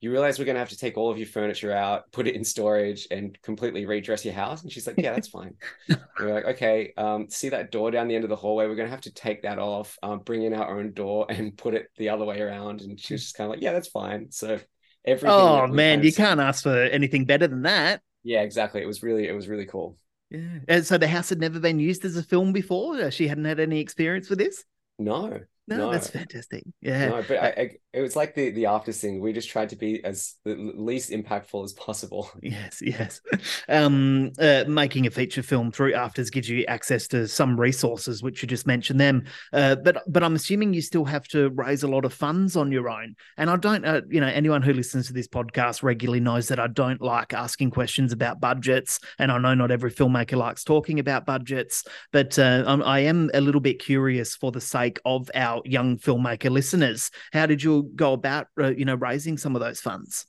you 0.00 0.10
realize 0.10 0.38
we're 0.38 0.44
gonna 0.44 0.58
have 0.58 0.68
to 0.68 0.76
take 0.76 0.98
all 0.98 1.10
of 1.10 1.16
your 1.16 1.26
furniture 1.26 1.72
out, 1.72 2.10
put 2.12 2.26
it 2.26 2.34
in 2.34 2.44
storage, 2.44 3.08
and 3.10 3.40
completely 3.42 3.86
redress 3.86 4.24
your 4.24 4.34
house. 4.34 4.62
And 4.62 4.70
she's 4.70 4.86
like, 4.86 4.96
Yeah, 4.98 5.12
that's 5.12 5.28
fine. 5.28 5.54
we're 6.20 6.34
like, 6.34 6.44
okay, 6.44 6.92
um, 6.96 7.30
see 7.30 7.48
that 7.48 7.70
door 7.70 7.90
down 7.90 8.08
the 8.08 8.14
end 8.14 8.24
of 8.24 8.30
the 8.30 8.36
hallway? 8.36 8.66
We're 8.66 8.76
gonna 8.76 8.90
have 8.90 9.00
to 9.02 9.12
take 9.12 9.42
that 9.42 9.58
off, 9.58 9.98
um, 10.02 10.18
bring 10.20 10.42
in 10.42 10.52
our 10.54 10.78
own 10.78 10.92
door 10.92 11.26
and 11.30 11.56
put 11.56 11.74
it 11.74 11.88
the 11.96 12.10
other 12.10 12.24
way 12.24 12.40
around. 12.40 12.82
And 12.82 13.00
she 13.00 13.14
was 13.14 13.22
just 13.22 13.36
kind 13.36 13.46
of 13.46 13.52
like, 13.52 13.62
Yeah, 13.62 13.72
that's 13.72 13.88
fine. 13.88 14.30
So 14.30 14.60
everything. 15.04 15.30
Oh 15.30 15.66
man, 15.66 16.02
you 16.02 16.12
can't 16.12 16.40
ask 16.40 16.62
for 16.62 16.76
anything 16.76 17.24
better 17.24 17.46
than 17.46 17.62
that. 17.62 18.02
Yeah, 18.22 18.42
exactly. 18.42 18.82
It 18.82 18.86
was 18.86 19.02
really, 19.02 19.28
it 19.28 19.32
was 19.32 19.48
really 19.48 19.66
cool. 19.66 19.96
Yeah. 20.30 20.58
And 20.68 20.84
so 20.84 20.98
the 20.98 21.06
house 21.06 21.28
had 21.28 21.38
never 21.38 21.60
been 21.60 21.78
used 21.78 22.04
as 22.04 22.16
a 22.16 22.22
film 22.22 22.52
before. 22.52 23.10
She 23.10 23.28
hadn't 23.28 23.44
had 23.44 23.60
any 23.60 23.80
experience 23.80 24.28
with 24.28 24.40
this. 24.40 24.64
No, 24.98 25.40
No, 25.68 25.76
No. 25.76 25.90
that's 25.92 26.08
fantastic. 26.08 26.62
Yeah. 26.80 27.08
no, 27.08 27.24
but 27.26 27.38
I, 27.42 27.46
I, 27.48 27.70
it 27.92 28.00
was 28.00 28.14
like 28.14 28.34
the 28.34 28.50
the 28.50 28.66
after 28.66 28.92
thing. 28.92 29.20
We 29.20 29.32
just 29.32 29.48
tried 29.48 29.70
to 29.70 29.76
be 29.76 30.04
as 30.04 30.34
the 30.44 30.54
least 30.54 31.10
impactful 31.10 31.64
as 31.64 31.72
possible. 31.72 32.30
Yes, 32.42 32.80
yes. 32.80 33.20
Um, 33.68 34.30
uh, 34.38 34.64
making 34.68 35.06
a 35.06 35.10
feature 35.10 35.42
film 35.42 35.72
through 35.72 35.92
AFTRS 35.94 36.30
gives 36.30 36.48
you 36.48 36.64
access 36.66 37.08
to 37.08 37.26
some 37.26 37.58
resources, 37.58 38.22
which 38.22 38.42
you 38.42 38.48
just 38.48 38.66
mentioned 38.66 39.00
them. 39.00 39.24
Uh, 39.52 39.74
but 39.74 40.02
but 40.06 40.22
I'm 40.22 40.36
assuming 40.36 40.72
you 40.74 40.82
still 40.82 41.04
have 41.04 41.26
to 41.28 41.50
raise 41.50 41.82
a 41.82 41.88
lot 41.88 42.04
of 42.04 42.12
funds 42.12 42.56
on 42.56 42.70
your 42.70 42.88
own. 42.88 43.16
And 43.36 43.50
I 43.50 43.56
don't, 43.56 43.84
uh, 43.84 44.02
you 44.08 44.20
know, 44.20 44.28
anyone 44.28 44.62
who 44.62 44.72
listens 44.72 45.08
to 45.08 45.12
this 45.12 45.26
podcast 45.28 45.82
regularly 45.82 46.20
knows 46.20 46.48
that 46.48 46.60
I 46.60 46.68
don't 46.68 47.00
like 47.00 47.32
asking 47.32 47.70
questions 47.72 48.12
about 48.12 48.40
budgets, 48.40 49.00
and 49.18 49.32
I 49.32 49.38
know 49.38 49.54
not 49.54 49.70
every 49.72 49.90
filmmaker 49.90 50.36
likes 50.36 50.62
talking 50.62 51.00
about 51.00 51.26
budgets. 51.26 51.82
But 52.12 52.38
uh, 52.38 52.62
I'm, 52.66 52.82
I 52.82 53.00
am 53.00 53.30
a 53.34 53.40
little 53.40 53.60
bit 53.60 53.80
curious 53.80 54.36
for 54.36 54.52
the 54.52 54.60
sake 54.60 55.00
of 55.04 55.30
our 55.34 55.55
young 55.64 55.98
filmmaker 55.98 56.50
listeners. 56.50 57.10
How 57.32 57.46
did 57.46 57.62
you 57.62 57.90
go 57.94 58.12
about, 58.12 58.48
uh, 58.60 58.68
you 58.68 58.84
know, 58.84 58.94
raising 58.94 59.38
some 59.38 59.54
of 59.56 59.60
those 59.62 59.80
funds? 59.80 60.26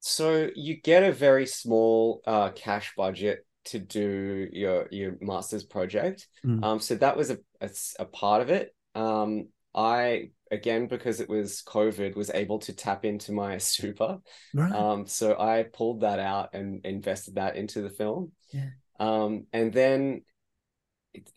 So 0.00 0.50
you 0.54 0.80
get 0.80 1.02
a 1.02 1.12
very 1.12 1.46
small 1.46 2.22
uh, 2.26 2.50
cash 2.50 2.92
budget 2.96 3.44
to 3.66 3.78
do 3.80 4.48
your 4.52 4.86
your 4.90 5.16
master's 5.20 5.64
project. 5.64 6.28
Mm. 6.44 6.62
Um, 6.62 6.80
so 6.80 6.94
that 6.96 7.16
was 7.16 7.30
a 7.30 7.38
a 7.98 8.04
part 8.04 8.42
of 8.42 8.50
it. 8.50 8.74
Um, 8.94 9.48
I 9.74 10.30
again 10.50 10.86
because 10.86 11.20
it 11.20 11.28
was 11.28 11.62
COVID 11.66 12.16
was 12.16 12.30
able 12.30 12.60
to 12.60 12.72
tap 12.72 13.04
into 13.04 13.32
my 13.32 13.58
super. 13.74 14.18
Right. 14.54 14.72
Um, 14.72 15.06
so 15.06 15.38
I 15.38 15.64
pulled 15.72 16.00
that 16.00 16.18
out 16.18 16.54
and 16.54 16.84
invested 16.86 17.34
that 17.34 17.56
into 17.56 17.82
the 17.82 17.90
film. 17.90 18.32
Yeah. 18.52 18.70
Um, 18.98 19.46
and 19.52 19.72
then 19.72 20.22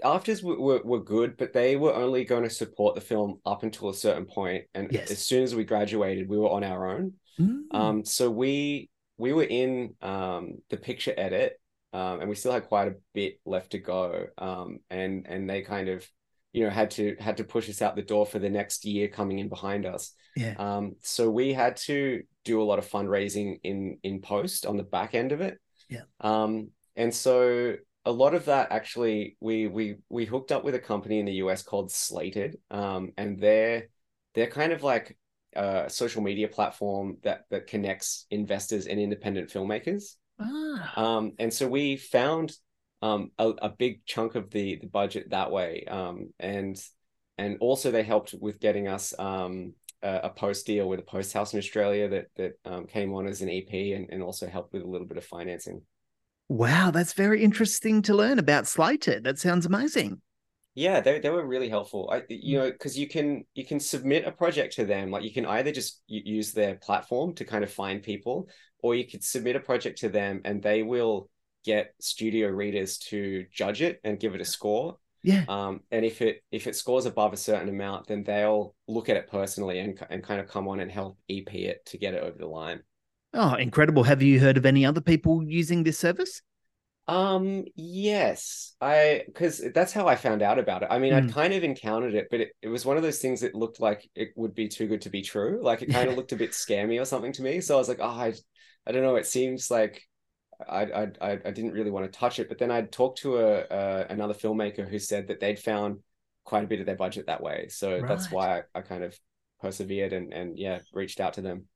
AFTRS 0.04 0.44
were, 0.44 0.60
were, 0.60 0.82
were 0.84 1.04
good, 1.04 1.38
but 1.38 1.54
they 1.54 1.76
were 1.76 1.94
only 1.94 2.24
going 2.26 2.44
to 2.44 2.50
support 2.50 2.96
the 2.96 3.02
film 3.02 3.40
up 3.46 3.64
until 3.64 3.90
a 3.90 3.94
certain 3.94 4.26
point. 4.26 4.66
And 4.74 4.92
Yes. 4.92 5.12
as 5.12 5.20
soon 5.20 5.44
as 5.44 5.56
we 5.56 5.64
graduated, 5.64 6.30
we 6.30 6.38
were 6.38 6.50
on 6.50 6.64
our 6.64 6.90
own. 6.96 7.14
Mm. 7.40 7.62
Um, 7.72 8.06
so 8.06 8.30
we 8.30 8.90
we 9.18 9.34
were 9.34 9.44
in 9.44 9.96
um 10.02 10.60
the 10.70 10.78
picture 10.78 11.14
edit, 11.18 11.60
um, 11.94 12.22
and 12.22 12.30
we 12.30 12.36
still 12.36 12.52
had 12.52 12.66
quite 12.68 12.88
a 12.88 12.96
bit 13.14 13.40
left 13.46 13.72
to 13.72 13.80
go. 13.80 14.28
Um, 14.38 14.80
and 14.90 15.26
and 15.28 15.50
they 15.50 15.62
kind 15.62 15.90
of, 15.90 16.06
you 16.54 16.64
know, 16.64 16.70
had 16.70 16.92
to 16.92 17.16
had 17.20 17.38
to 17.38 17.44
push 17.44 17.70
us 17.70 17.82
out 17.82 17.96
the 17.96 18.02
door 18.02 18.26
for 18.26 18.40
the 18.40 18.50
next 18.50 18.86
year 18.86 19.08
coming 19.08 19.40
in 19.40 19.50
behind 19.50 19.86
us. 19.86 20.14
yeah. 20.36 20.54
Um, 20.58 20.96
so 21.02 21.30
we 21.30 21.54
had 21.54 21.76
to 21.88 22.24
do 22.46 22.62
a 22.62 22.64
lot 22.64 22.80
of 22.80 22.90
fundraising 22.90 23.60
in 23.64 23.98
in 24.04 24.22
post 24.22 24.66
on 24.66 24.78
the 24.78 24.84
back 24.84 25.16
end 25.16 25.32
of 25.32 25.42
it. 25.42 25.58
Yeah. 25.90 26.04
Um, 26.22 26.70
and 26.96 27.14
so 27.14 27.76
a 28.06 28.12
lot 28.12 28.34
of 28.34 28.46
that 28.46 28.72
actually 28.72 29.38
we 29.40 29.68
we 29.68 29.96
we 30.10 30.26
hooked 30.26 30.52
up 30.52 30.64
with 30.64 30.76
a 30.76 30.80
company 30.80 31.20
in 31.20 31.26
the 31.26 31.34
US 31.34 31.64
called 31.64 31.92
Slated. 31.92 32.58
Um, 32.72 33.12
and 33.18 33.40
they're 33.40 33.90
they're 34.36 34.48
kind 34.48 34.72
of 34.72 34.84
like 34.84 35.18
a 35.56 35.90
social 35.90 36.22
media 36.22 36.48
platform 36.48 37.18
that 37.24 37.46
that 37.50 37.68
connects 37.68 38.26
investors 38.32 38.88
and 38.88 39.00
independent 39.00 39.50
filmmakers. 39.50 40.16
Ah. 40.40 40.94
Um, 40.96 41.34
and 41.40 41.54
so 41.54 41.68
we 41.68 41.98
found 41.98 42.54
um, 43.02 43.32
a, 43.38 43.50
a 43.50 43.70
big 43.70 44.06
chunk 44.06 44.36
of 44.36 44.50
the 44.50 44.78
the 44.78 44.88
budget 44.88 45.30
that 45.32 45.52
way. 45.52 45.86
Um, 45.86 46.34
and 46.40 46.82
and 47.38 47.58
also 47.60 47.92
they 47.92 48.04
helped 48.04 48.36
with 48.40 48.60
getting 48.60 48.88
us 48.88 49.14
um, 49.18 49.74
a, 50.02 50.22
a 50.24 50.30
post 50.30 50.66
deal 50.66 50.88
with 50.88 51.00
a 51.00 51.04
post 51.04 51.34
house 51.34 51.54
in 51.54 51.60
Australia 51.60 52.10
that 52.10 52.28
that 52.36 52.54
um, 52.66 52.86
came 52.86 53.14
on 53.14 53.28
as 53.28 53.42
an 53.42 53.50
EP 53.50 53.72
and, 53.72 54.10
and 54.10 54.24
also 54.24 54.48
helped 54.48 54.74
with 54.74 54.84
a 54.84 54.88
little 54.88 55.08
bit 55.08 55.18
of 55.18 55.26
financing. 55.26 55.82
Wow, 56.50 56.90
that's 56.90 57.14
very 57.14 57.44
interesting 57.44 58.02
to 58.02 58.16
learn 58.16 58.40
about 58.40 58.68
Slated. 58.68 59.24
That 59.24 59.38
sounds 59.38 59.68
amazing. 59.68 60.20
Yeah, 60.74 61.00
they 61.00 61.20
they 61.20 61.30
were 61.30 61.46
really 61.46 61.70
helpful. 61.70 62.10
I 62.12 62.24
you 62.28 62.58
know 62.58 62.72
because 62.72 62.98
you 62.98 63.08
can 63.08 63.46
you 63.54 63.66
can 63.66 63.80
submit 63.80 64.26
a 64.26 64.32
project 64.32 64.76
to 64.76 64.86
them 64.86 65.12
like 65.12 65.24
you 65.24 65.34
can 65.34 65.46
either 65.46 65.72
just 65.72 66.02
use 66.08 66.52
their 66.52 66.76
platform 66.76 67.34
to 67.36 67.46
kind 67.46 67.64
of 67.64 67.72
find 67.72 68.02
people, 68.02 68.50
or 68.82 68.96
you 68.96 69.06
could 69.06 69.24
submit 69.24 69.56
a 69.56 69.60
project 69.60 70.00
to 70.00 70.10
them 70.10 70.42
and 70.44 70.62
they 70.62 70.82
will 70.82 71.30
get 71.66 71.94
studio 72.00 72.48
readers 72.48 72.98
to 72.98 73.46
judge 73.52 73.82
it 73.82 74.00
and 74.04 74.20
give 74.20 74.34
it 74.34 74.42
a 74.42 74.46
score. 74.46 74.98
Yeah. 75.22 75.44
Um, 75.50 75.82
and 75.92 76.06
if 76.06 76.22
it 76.22 76.42
if 76.52 76.66
it 76.66 76.76
scores 76.76 77.06
above 77.06 77.34
a 77.34 77.38
certain 77.38 77.70
amount, 77.70 78.08
then 78.08 78.24
they'll 78.24 78.74
look 78.88 79.10
at 79.10 79.18
it 79.18 79.30
personally 79.30 79.80
and 79.80 80.00
and 80.10 80.24
kind 80.24 80.40
of 80.40 80.48
come 80.48 80.68
on 80.68 80.80
and 80.80 80.92
help 80.92 81.18
EP 81.30 81.54
it 81.54 81.86
to 81.88 81.98
get 81.98 82.14
it 82.16 82.24
over 82.24 82.38
the 82.38 82.48
line. 82.48 82.82
Oh, 83.34 83.56
incredible. 83.56 84.04
Have 84.04 84.22
you 84.22 84.40
heard 84.40 84.56
of 84.58 84.66
any 84.68 84.86
other 84.86 85.02
people 85.02 85.44
using 85.44 85.84
this 85.84 85.98
service? 85.98 86.42
Um, 87.08 87.66
yes, 87.76 88.76
I 88.80 89.24
because 89.26 89.64
that's 89.74 89.92
how 89.92 90.08
I 90.08 90.16
found 90.16 90.44
out 90.44 90.60
about 90.60 90.84
it. 90.84 90.90
I 90.92 91.00
mean, 91.00 91.12
I'd 91.12 91.28
Mm. 91.28 91.28
kind 91.28 91.54
of 91.56 91.64
encountered 91.64 92.14
it, 92.14 92.28
but 92.30 92.40
it, 92.42 92.52
it 92.62 92.68
was 92.68 92.86
one 92.86 92.98
of 92.98 93.04
those 93.04 93.18
things 93.20 93.42
that 93.42 93.56
looked 93.56 93.80
like 93.80 94.08
it 94.14 94.30
would 94.36 94.54
be 94.54 94.68
too 94.68 94.88
good 94.88 95.02
to 95.02 95.10
be 95.10 95.24
true. 95.24 95.60
Like 95.64 95.82
it 95.82 95.88
kind 95.90 96.08
of 96.08 96.16
looked 96.16 96.34
a 96.34 96.36
bit 96.36 96.52
scammy 96.52 97.02
or 97.02 97.06
something 97.06 97.34
to 97.34 97.42
me. 97.42 97.62
So 97.62 97.74
I 97.76 97.78
was 97.80 97.90
like, 97.90 97.98
oh, 98.00 98.06
I, 98.06 98.34
I 98.86 98.92
don't 98.92 99.02
know. 99.02 99.16
It 99.16 99.26
seems 99.26 99.72
like 99.72 100.04
I, 100.68 100.84
I, 100.86 101.04
I, 101.22 101.32
I 101.46 101.52
didn't 101.52 101.74
really 101.74 101.92
want 101.92 102.12
to 102.12 102.20
touch 102.20 102.40
it. 102.40 102.50
But 102.50 102.60
then 102.60 102.72
I'd 102.72 102.92
talked 102.92 103.20
to 103.20 103.38
a, 103.40 103.66
a 103.72 104.06
another 104.10 104.36
filmmaker 104.36 104.88
who 104.90 105.00
said 105.00 105.28
that 105.30 105.40
they'd 105.40 105.60
found 105.60 106.00
quite 106.46 106.66
a 106.66 106.68
bit 106.68 106.82
of 106.82 106.88
their 106.88 106.96
budget 106.98 107.28
that 107.28 107.44
way. 107.44 107.68
So 107.70 108.04
that's 108.08 108.32
why 108.32 108.60
I, 108.76 108.80
I 108.80 108.82
kind 108.82 109.04
of 109.04 109.18
persevered 109.62 110.14
and 110.14 110.34
and 110.34 110.60
yeah, 110.60 110.80
reached 110.94 111.20
out 111.22 111.34
to 111.36 111.42
them. 111.42 111.68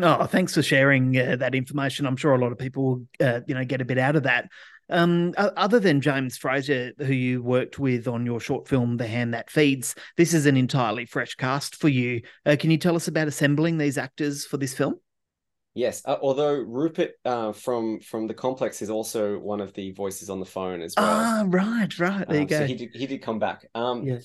Oh, 0.00 0.26
thanks 0.26 0.54
for 0.54 0.62
sharing 0.62 1.16
uh, 1.18 1.36
that 1.36 1.54
information. 1.54 2.06
I'm 2.06 2.16
sure 2.16 2.34
a 2.34 2.38
lot 2.38 2.52
of 2.52 2.58
people, 2.58 3.06
uh, 3.20 3.40
you 3.46 3.54
know, 3.54 3.64
get 3.64 3.80
a 3.80 3.84
bit 3.84 3.98
out 3.98 4.16
of 4.16 4.22
that. 4.24 4.48
Um, 4.90 5.34
other 5.36 5.78
than 5.80 6.00
James 6.00 6.38
Fraser, 6.38 6.92
who 6.98 7.12
you 7.12 7.42
worked 7.42 7.78
with 7.78 8.08
on 8.08 8.24
your 8.24 8.40
short 8.40 8.66
film 8.68 8.96
"The 8.96 9.06
Hand 9.06 9.34
That 9.34 9.50
Feeds," 9.50 9.94
this 10.16 10.32
is 10.32 10.46
an 10.46 10.56
entirely 10.56 11.04
fresh 11.04 11.34
cast 11.34 11.76
for 11.76 11.88
you. 11.88 12.22
Uh, 12.46 12.56
can 12.58 12.70
you 12.70 12.78
tell 12.78 12.96
us 12.96 13.06
about 13.06 13.28
assembling 13.28 13.76
these 13.76 13.98
actors 13.98 14.46
for 14.46 14.56
this 14.56 14.72
film? 14.72 14.94
Yes, 15.74 16.02
uh, 16.06 16.16
although 16.22 16.54
Rupert 16.54 17.12
uh, 17.24 17.52
from 17.52 18.00
from 18.00 18.26
the 18.26 18.34
complex 18.34 18.80
is 18.80 18.88
also 18.88 19.38
one 19.38 19.60
of 19.60 19.74
the 19.74 19.92
voices 19.92 20.30
on 20.30 20.40
the 20.40 20.46
phone 20.46 20.80
as 20.80 20.94
well. 20.96 21.06
Ah, 21.06 21.44
right, 21.46 21.98
right. 21.98 22.26
There 22.26 22.36
you 22.36 22.42
Um, 22.42 22.46
go. 22.46 22.60
So 22.60 22.64
he 22.64 22.74
did 22.74 22.90
he 22.94 23.06
did 23.06 23.22
come 23.22 23.38
back. 23.38 23.66
Um, 23.74 24.04
Yeah. 24.04 24.18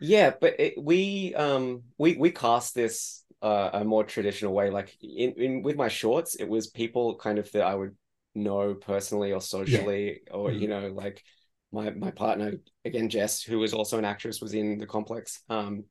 yeah, 0.00 0.32
but 0.40 0.58
it, 0.58 0.74
we 0.82 1.34
um 1.34 1.82
we 1.98 2.16
we 2.16 2.30
cast 2.30 2.74
this 2.74 3.24
uh, 3.42 3.70
a 3.72 3.84
more 3.84 4.04
traditional 4.04 4.52
way. 4.54 4.70
Like 4.70 4.96
in, 5.02 5.32
in 5.32 5.62
with 5.62 5.76
my 5.76 5.88
shorts, 5.88 6.34
it 6.36 6.48
was 6.48 6.68
people 6.68 7.16
kind 7.16 7.38
of 7.38 7.50
that 7.52 7.62
I 7.62 7.74
would 7.74 7.96
know 8.34 8.74
personally 8.74 9.32
or 9.32 9.40
socially, 9.40 10.20
or 10.30 10.50
Mhm. 10.50 10.60
you 10.60 10.68
know, 10.68 10.88
like 10.88 11.22
my 11.72 11.90
my 11.90 12.10
partner 12.10 12.54
again, 12.84 13.08
Jess, 13.08 13.42
who 13.42 13.58
was 13.58 13.72
also 13.74 13.98
an 13.98 14.04
actress, 14.04 14.40
was 14.40 14.54
in 14.54 14.78
the 14.78 14.86
complex. 14.86 15.42
Um, 15.48 15.84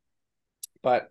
but 0.81 1.09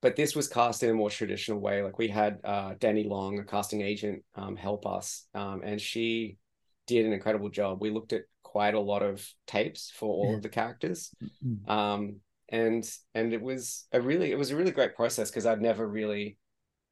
but 0.00 0.16
this 0.16 0.34
was 0.34 0.48
cast 0.48 0.82
in 0.82 0.90
a 0.90 0.94
more 0.94 1.10
traditional 1.10 1.60
way. 1.60 1.82
Like 1.82 1.98
we 1.98 2.08
had 2.08 2.40
uh, 2.44 2.74
Danny 2.78 3.04
Long, 3.04 3.38
a 3.38 3.44
casting 3.44 3.82
agent, 3.82 4.24
um, 4.34 4.56
help 4.56 4.86
us, 4.86 5.26
um, 5.34 5.62
and 5.64 5.80
she 5.80 6.38
did 6.86 7.06
an 7.06 7.12
incredible 7.12 7.48
job. 7.50 7.80
We 7.80 7.90
looked 7.90 8.12
at 8.12 8.22
quite 8.42 8.74
a 8.74 8.80
lot 8.80 9.02
of 9.02 9.26
tapes 9.46 9.90
for 9.94 10.08
all 10.08 10.30
Yeah. 10.30 10.36
of 10.36 10.42
the 10.42 10.48
characters, 10.48 11.14
Mm-hmm. 11.22 11.70
um, 11.70 12.16
and 12.52 12.88
and 13.14 13.32
it 13.32 13.40
was 13.40 13.86
a 13.92 14.00
really 14.00 14.30
it 14.30 14.38
was 14.38 14.50
a 14.50 14.56
really 14.56 14.70
great 14.70 14.94
process 14.94 15.30
because 15.30 15.46
I'd 15.46 15.62
never 15.62 15.88
really, 15.88 16.36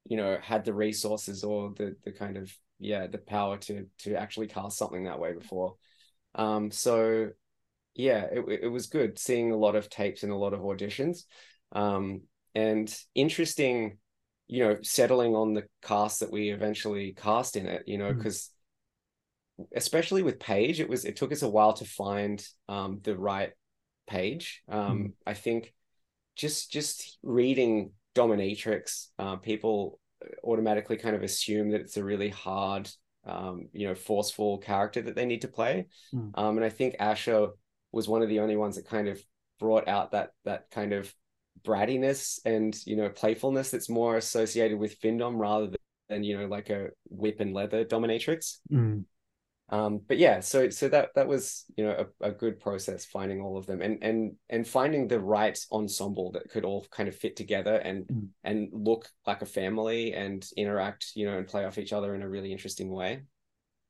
you 0.06 0.16
know, 0.16 0.38
had 0.42 0.64
the 0.64 0.74
resources 0.74 1.44
or 1.44 1.72
the 1.76 1.94
the 2.04 2.12
kind 2.12 2.36
of 2.38 2.52
yeah 2.78 3.06
the 3.06 3.18
power 3.18 3.58
to 3.58 3.86
to 3.98 4.14
actually 4.14 4.48
cast 4.48 4.78
something 4.78 5.04
that 5.04 5.20
way 5.20 5.34
before. 5.34 5.76
Um, 6.34 6.70
so 6.70 7.28
yeah, 7.94 8.22
it 8.32 8.60
it 8.62 8.68
was 8.68 8.86
good 8.86 9.18
seeing 9.18 9.52
a 9.52 9.56
lot 9.56 9.76
of 9.76 9.90
tapes 9.90 10.22
and 10.22 10.32
a 10.32 10.36
lot 10.36 10.54
of 10.54 10.60
auditions. 10.60 11.24
Um, 11.72 12.22
and 12.54 12.92
interesting, 13.14 13.98
you 14.48 14.64
know, 14.64 14.78
settling 14.82 15.36
on 15.36 15.52
the 15.52 15.64
cast 15.82 16.20
that 16.20 16.32
we 16.32 16.50
eventually 16.50 17.12
cast 17.12 17.54
in 17.54 17.66
it, 17.66 17.84
you 17.86 17.98
know, 17.98 18.12
Mm. 18.12 18.16
because 18.16 18.50
especially 19.76 20.22
with 20.22 20.40
Paige, 20.40 20.80
it 20.80 20.88
was 20.88 21.04
it 21.04 21.16
took 21.16 21.32
us 21.32 21.42
a 21.42 21.48
while 21.48 21.74
to 21.74 21.84
find 21.84 22.42
um 22.66 23.00
the 23.02 23.16
right 23.16 23.52
Paige. 24.10 24.62
Um, 24.68 25.14
I 25.26 25.34
think 25.34 25.72
just 26.36 26.70
just 26.72 27.18
reading 27.22 27.92
dominatrix, 28.14 29.06
uh, 29.18 29.36
people 29.36 30.00
automatically 30.44 30.96
kind 30.96 31.16
of 31.16 31.22
assume 31.22 31.70
that 31.70 31.80
it's 31.80 31.96
a 31.96 32.04
really 32.04 32.28
hard, 32.28 32.90
um, 33.24 33.68
you 33.72 33.86
know, 33.86 33.94
forceful 33.94 34.58
character 34.58 35.00
that 35.02 35.14
they 35.14 35.26
need 35.26 35.42
to 35.42 35.48
play. 35.48 35.86
Mm. 36.14 36.32
Um, 36.34 36.56
and 36.56 36.64
I 36.64 36.70
think 36.70 36.96
Asher 36.98 37.48
was 37.92 38.08
one 38.08 38.22
of 38.22 38.28
the 38.28 38.40
only 38.40 38.56
ones 38.56 38.76
that 38.76 38.86
kind 38.86 39.08
of 39.08 39.22
brought 39.58 39.88
out 39.88 40.12
that 40.12 40.30
that 40.44 40.70
kind 40.70 40.92
of 40.92 41.12
brattiness 41.62 42.38
and 42.44 42.74
you 42.86 42.96
know 42.96 43.10
playfulness 43.10 43.70
that's 43.70 43.90
more 43.90 44.16
associated 44.16 44.78
with 44.78 44.98
Findom 45.00 45.38
rather 45.38 45.66
than, 45.66 45.76
than 46.08 46.24
you 46.24 46.38
know 46.38 46.46
like 46.46 46.70
a 46.70 46.88
whip 47.08 47.40
and 47.40 47.54
leather 47.54 47.84
dominatrix. 47.84 48.58
Mm. 48.72 49.04
Um, 49.72 50.00
but 50.06 50.18
yeah, 50.18 50.40
so 50.40 50.68
so 50.68 50.88
that 50.88 51.10
that 51.14 51.28
was 51.28 51.64
you 51.76 51.84
know 51.84 52.06
a, 52.20 52.28
a 52.28 52.32
good 52.32 52.58
process 52.58 53.04
finding 53.04 53.40
all 53.40 53.56
of 53.56 53.66
them 53.66 53.80
and 53.80 54.02
and 54.02 54.32
and 54.48 54.66
finding 54.66 55.06
the 55.06 55.20
right 55.20 55.56
ensemble 55.70 56.32
that 56.32 56.50
could 56.50 56.64
all 56.64 56.84
kind 56.90 57.08
of 57.08 57.14
fit 57.14 57.36
together 57.36 57.76
and 57.76 58.06
Mm. 58.08 58.28
and 58.42 58.68
look 58.72 59.08
like 59.26 59.42
a 59.42 59.46
family 59.46 60.12
and 60.12 60.44
interact 60.56 61.12
you 61.14 61.26
know 61.26 61.38
and 61.38 61.46
play 61.46 61.64
off 61.64 61.78
each 61.78 61.92
other 61.92 62.14
in 62.14 62.22
a 62.22 62.28
really 62.28 62.50
interesting 62.50 62.90
way. 62.90 63.22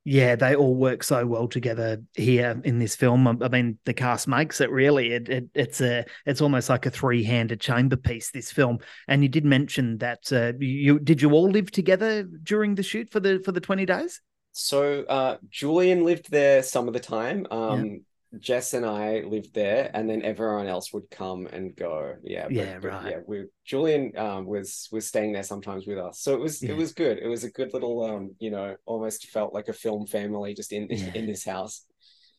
Yeah, 0.05 0.35
they 0.35 0.55
all 0.55 0.75
work 0.75 1.03
so 1.03 1.27
well 1.27 1.47
together 1.47 2.03
here 2.15 2.59
in 2.65 2.79
this 2.79 2.97
film. 2.97 3.29
I 3.29 3.49
mean, 3.49 3.79
the 3.85 3.93
cast 3.93 4.27
makes 4.27 4.61
it 4.63 4.71
really. 4.71 5.13
It, 5.13 5.29
it 5.29 5.45
it's 5.55 5.81
a 5.83 6.07
it's 6.25 6.41
almost 6.41 6.71
like 6.71 6.87
a 6.87 6.91
three 6.91 7.23
handed 7.23 7.61
chamber 7.61 7.97
piece. 7.97 8.31
This 8.31 8.51
film, 8.51 8.79
and 9.09 9.23
you 9.23 9.29
did 9.29 9.45
mention 9.45 9.99
that 9.99 10.33
uh, 10.33 10.53
you 10.59 10.99
did 10.99 11.21
you 11.21 11.33
all 11.33 11.51
live 11.51 11.71
together 11.71 12.23
during 12.23 12.75
the 12.77 12.83
shoot 12.83 13.11
for 13.11 13.21
the 13.21 13.41
for 13.45 13.53
the 13.53 13.61
twenty 13.61 13.85
days? 13.85 14.23
So 14.53 15.05
uh, 15.05 15.37
Julian 15.49 16.05
lived 16.05 16.31
there 16.31 16.63
some 16.63 16.89
of 16.89 16.95
the 16.95 17.01
time. 17.01 17.47
Um, 17.51 18.05
Jess 18.39 18.75
and 18.75 18.87
I 18.87 19.21
lived 19.27 19.55
there, 19.55 19.91
and 19.93 20.09
then 20.09 20.23
everyone 20.23 20.69
else 20.69 20.93
would 20.93 21.11
come 21.11 21.47
and 21.47 21.75
go. 21.75 22.15
Yeah, 22.23 22.45
but- 22.45 22.53
Yeah, 22.53 22.79
right. 22.83 23.11
Yeah, 23.11 23.19
we 23.27 23.47
Julian 23.65 24.17
um, 24.17 24.47
was 24.47 24.89
was 24.93 25.07
staying 25.07 25.33
there 25.33 25.43
sometimes 25.43 25.87
with 25.87 25.99
us, 25.99 26.21
so 26.21 26.35
it 26.35 26.41
was 26.41 26.63
Yeah. 26.63 26.71
it 26.71 26.77
was 26.77 26.93
good. 26.93 27.19
It 27.19 27.27
was 27.27 27.43
a 27.45 27.51
good 27.51 27.73
little 27.73 28.05
um, 28.05 28.37
you 28.39 28.51
know, 28.51 28.77
almost 28.87 29.27
felt 29.29 29.53
like 29.53 29.69
a 29.69 29.73
film 29.73 30.07
family 30.07 30.55
just 30.55 30.73
in 30.73 30.87
Yeah. 30.91 31.13
in 31.15 31.27
this 31.27 31.45
house. 31.45 31.85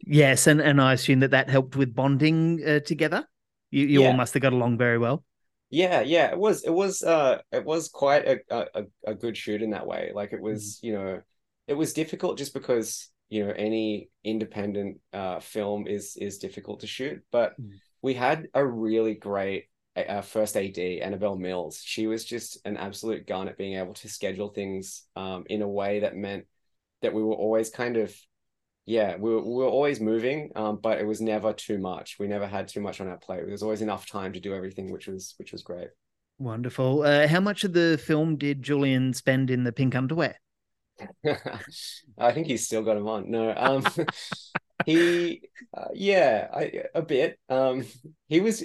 Yes, 0.05 0.47
and 0.47 0.61
and 0.61 0.81
I 0.81 0.93
assume 0.93 1.19
that 1.19 1.31
that 1.31 1.49
helped 1.49 1.75
with 1.75 1.93
bonding 1.93 2.61
uh, 2.65 2.79
together. 2.79 3.25
You 3.69 3.85
you 3.87 4.05
all 4.05 4.13
must 4.13 4.33
have 4.33 4.41
got 4.41 4.53
along 4.53 4.77
very 4.77 4.97
well. 4.97 5.23
Yeah, 5.69 6.01
yeah, 6.01 6.31
it 6.31 6.37
was 6.37 6.63
it 6.63 6.73
was 6.73 7.03
uh 7.03 7.39
it 7.51 7.65
was 7.65 7.89
quite 7.89 8.25
a 8.27 8.39
a, 8.49 8.83
a 9.07 9.13
good 9.13 9.35
shoot 9.35 9.61
in 9.61 9.71
that 9.71 9.87
way. 9.87 10.11
Like 10.13 10.31
it 10.33 10.41
was, 10.41 10.79
Mm. 10.79 10.83
you 10.87 10.93
know, 10.93 11.21
it 11.67 11.73
was 11.73 11.93
difficult 11.93 12.37
just 12.37 12.53
because, 12.53 13.09
you 13.29 13.45
know, 13.45 13.53
any 13.55 14.09
independent 14.23 14.99
uh 15.13 15.39
film 15.39 15.87
is 15.87 16.17
is 16.17 16.37
difficult 16.37 16.81
to 16.81 16.87
shoot, 16.87 17.21
but 17.31 17.53
Mm. 17.59 17.79
we 18.01 18.13
had 18.13 18.47
a 18.53 18.65
really 18.65 19.15
great 19.15 19.65
uh, 19.95 20.21
first 20.21 20.55
AD, 20.57 21.01
Annabelle 21.01 21.35
Mills. 21.37 21.81
She 21.83 22.07
was 22.07 22.23
just 22.25 22.57
an 22.65 22.77
absolute 22.77 23.27
gun 23.27 23.47
at 23.47 23.57
being 23.57 23.75
able 23.77 23.93
to 23.95 24.09
schedule 24.09 24.49
things 24.49 25.03
um 25.15 25.43
in 25.49 25.61
a 25.61 25.67
way 25.67 25.99
that 26.01 26.15
meant 26.15 26.45
that 27.01 27.13
we 27.13 27.23
were 27.23 27.35
always 27.35 27.69
kind 27.69 27.97
of 27.97 28.15
yeah, 28.85 29.15
we 29.17 29.29
were, 29.29 29.41
we 29.43 29.53
were 29.53 29.67
always 29.67 29.99
moving, 30.01 30.51
um, 30.55 30.79
but 30.81 30.99
it 30.99 31.05
was 31.05 31.21
never 31.21 31.53
too 31.53 31.77
much. 31.77 32.17
We 32.19 32.27
never 32.27 32.47
had 32.47 32.67
too 32.67 32.81
much 32.81 32.99
on 32.99 33.07
our 33.07 33.17
plate. 33.17 33.41
There 33.41 33.51
was 33.51 33.63
always 33.63 33.81
enough 33.81 34.07
time 34.07 34.33
to 34.33 34.39
do 34.39 34.55
everything, 34.55 34.91
which 34.91 35.07
was 35.07 35.35
which 35.37 35.51
was 35.51 35.61
great. 35.61 35.89
Wonderful. 36.39 37.03
Uh, 37.03 37.27
how 37.27 37.39
much 37.39 37.63
of 37.63 37.73
the 37.73 38.01
film 38.03 38.35
did 38.35 38.63
Julian 38.63 39.13
spend 39.13 39.51
in 39.51 39.63
the 39.63 39.71
pink 39.71 39.95
underwear? 39.95 40.35
I 42.17 42.31
think 42.31 42.47
he's 42.47 42.65
still 42.65 42.83
got 42.83 42.97
him 42.97 43.07
on. 43.07 43.29
No, 43.31 43.53
um, 43.55 43.85
he, 44.85 45.41
uh, 45.75 45.87
yeah, 45.93 46.47
I, 46.53 46.83
a 46.93 47.01
bit. 47.01 47.39
Um, 47.49 47.85
he 48.27 48.41
was 48.41 48.63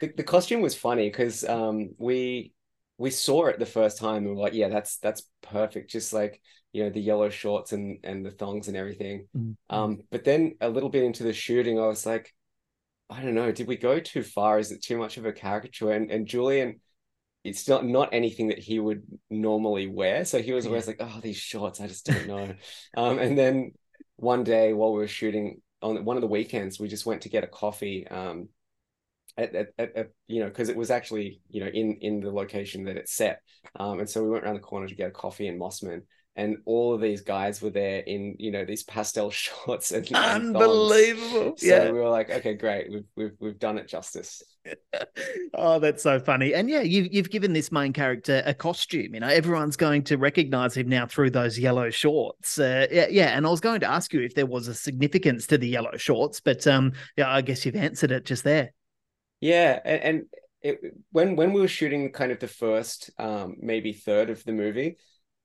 the, 0.00 0.12
the 0.16 0.22
costume 0.22 0.60
was 0.60 0.74
funny 0.74 1.08
because 1.08 1.44
um, 1.44 1.90
we 1.98 2.52
we 2.98 3.10
saw 3.10 3.46
it 3.46 3.58
the 3.58 3.66
first 3.66 3.98
time 3.98 4.18
and 4.18 4.26
we 4.26 4.32
were 4.32 4.42
like, 4.42 4.54
yeah, 4.54 4.68
that's 4.68 4.98
that's 4.98 5.22
perfect. 5.42 5.90
Just 5.90 6.12
like 6.12 6.40
you 6.72 6.84
know 6.84 6.90
the 6.90 7.00
yellow 7.00 7.30
shorts 7.30 7.72
and 7.72 7.98
and 8.04 8.24
the 8.24 8.30
thongs 8.30 8.68
and 8.68 8.76
everything. 8.76 9.28
Mm. 9.36 9.56
Um, 9.70 9.98
but 10.10 10.24
then 10.24 10.56
a 10.60 10.68
little 10.68 10.90
bit 10.90 11.04
into 11.04 11.22
the 11.22 11.32
shooting, 11.32 11.78
I 11.78 11.86
was 11.86 12.04
like, 12.04 12.34
I 13.10 13.22
don't 13.22 13.34
know, 13.34 13.52
did 13.52 13.68
we 13.68 13.76
go 13.76 14.00
too 14.00 14.22
far? 14.22 14.58
Is 14.58 14.72
it 14.72 14.82
too 14.82 14.98
much 14.98 15.16
of 15.16 15.26
a 15.26 15.32
caricature? 15.32 15.92
And 15.92 16.10
and 16.10 16.26
Julian, 16.26 16.80
it's 17.48 17.68
not 17.68 17.84
not 17.84 18.10
anything 18.12 18.48
that 18.48 18.58
he 18.58 18.78
would 18.78 19.02
normally 19.30 19.86
wear. 19.86 20.24
So 20.24 20.40
he 20.40 20.52
was 20.52 20.66
always 20.66 20.86
like, 20.86 20.98
oh, 21.00 21.20
these 21.22 21.36
shorts, 21.36 21.80
I 21.80 21.86
just 21.86 22.06
don't 22.06 22.26
know. 22.26 22.54
um, 22.96 23.18
and 23.18 23.36
then 23.36 23.72
one 24.16 24.44
day 24.44 24.72
while 24.72 24.92
we 24.92 24.98
were 24.98 25.08
shooting 25.08 25.60
on 25.82 26.04
one 26.04 26.16
of 26.16 26.20
the 26.20 26.28
weekends, 26.28 26.80
we 26.80 26.88
just 26.88 27.06
went 27.06 27.22
to 27.22 27.28
get 27.28 27.44
a 27.44 27.48
coffee. 27.48 28.06
Um, 28.08 28.48
at, 29.36 29.54
at, 29.54 29.68
at, 29.78 30.10
you 30.26 30.40
know, 30.40 30.48
because 30.48 30.68
it 30.68 30.76
was 30.76 30.90
actually 30.90 31.40
you 31.48 31.60
know 31.60 31.70
in 31.70 31.98
in 32.00 32.20
the 32.20 32.30
location 32.30 32.84
that 32.84 32.96
it's 32.96 33.14
set. 33.14 33.40
Um, 33.78 34.00
and 34.00 34.10
so 34.10 34.22
we 34.22 34.30
went 34.30 34.44
around 34.44 34.54
the 34.54 34.60
corner 34.60 34.88
to 34.88 34.94
get 34.94 35.08
a 35.08 35.12
coffee 35.12 35.46
in 35.46 35.58
Mosman. 35.58 36.02
And 36.36 36.58
all 36.66 36.94
of 36.94 37.00
these 37.00 37.22
guys 37.22 37.60
were 37.60 37.70
there 37.70 37.98
in, 37.98 38.36
you 38.38 38.52
know, 38.52 38.64
these 38.64 38.84
pastel 38.84 39.30
shorts 39.32 39.90
and, 39.90 40.06
and. 40.14 40.56
Unbelievable. 40.56 41.56
So 41.56 41.66
yeah. 41.66 41.90
we 41.90 41.98
were 41.98 42.08
like, 42.08 42.30
okay, 42.30 42.54
great, 42.54 42.90
we've 42.90 43.04
we've 43.16 43.36
we've 43.40 43.58
done 43.58 43.78
it 43.78 43.88
justice. 43.88 44.42
Oh, 45.54 45.78
that's 45.78 46.02
so 46.02 46.18
funny. 46.18 46.54
And 46.54 46.68
yeah, 46.68 46.80
you've 46.80 47.12
you've 47.12 47.30
given 47.30 47.52
this 47.52 47.72
main 47.72 47.92
character 47.92 48.42
a 48.46 48.54
costume. 48.54 49.14
You 49.14 49.20
know, 49.20 49.28
everyone's 49.28 49.76
going 49.76 50.02
to 50.04 50.16
recognize 50.16 50.76
him 50.76 50.88
now 50.88 51.06
through 51.06 51.30
those 51.30 51.58
yellow 51.58 51.90
shorts. 51.90 52.58
Uh, 52.58 52.86
yeah, 52.90 53.06
yeah. 53.10 53.36
And 53.36 53.46
I 53.46 53.50
was 53.50 53.60
going 53.60 53.80
to 53.80 53.90
ask 53.90 54.12
you 54.12 54.20
if 54.20 54.34
there 54.34 54.46
was 54.46 54.68
a 54.68 54.74
significance 54.74 55.46
to 55.48 55.58
the 55.58 55.68
yellow 55.68 55.96
shorts, 55.96 56.40
but 56.40 56.66
um, 56.66 56.92
yeah, 57.16 57.30
I 57.30 57.42
guess 57.42 57.64
you've 57.64 57.76
answered 57.76 58.10
it 58.10 58.24
just 58.24 58.44
there. 58.44 58.72
Yeah, 59.40 59.78
and, 59.84 60.02
and 60.02 60.22
it, 60.62 60.80
when 61.12 61.36
when 61.36 61.52
we 61.52 61.60
were 61.60 61.68
shooting 61.68 62.10
kind 62.12 62.32
of 62.32 62.40
the 62.40 62.48
first 62.48 63.10
um 63.18 63.56
maybe 63.60 63.92
third 63.92 64.30
of 64.30 64.44
the 64.44 64.52
movie, 64.52 64.96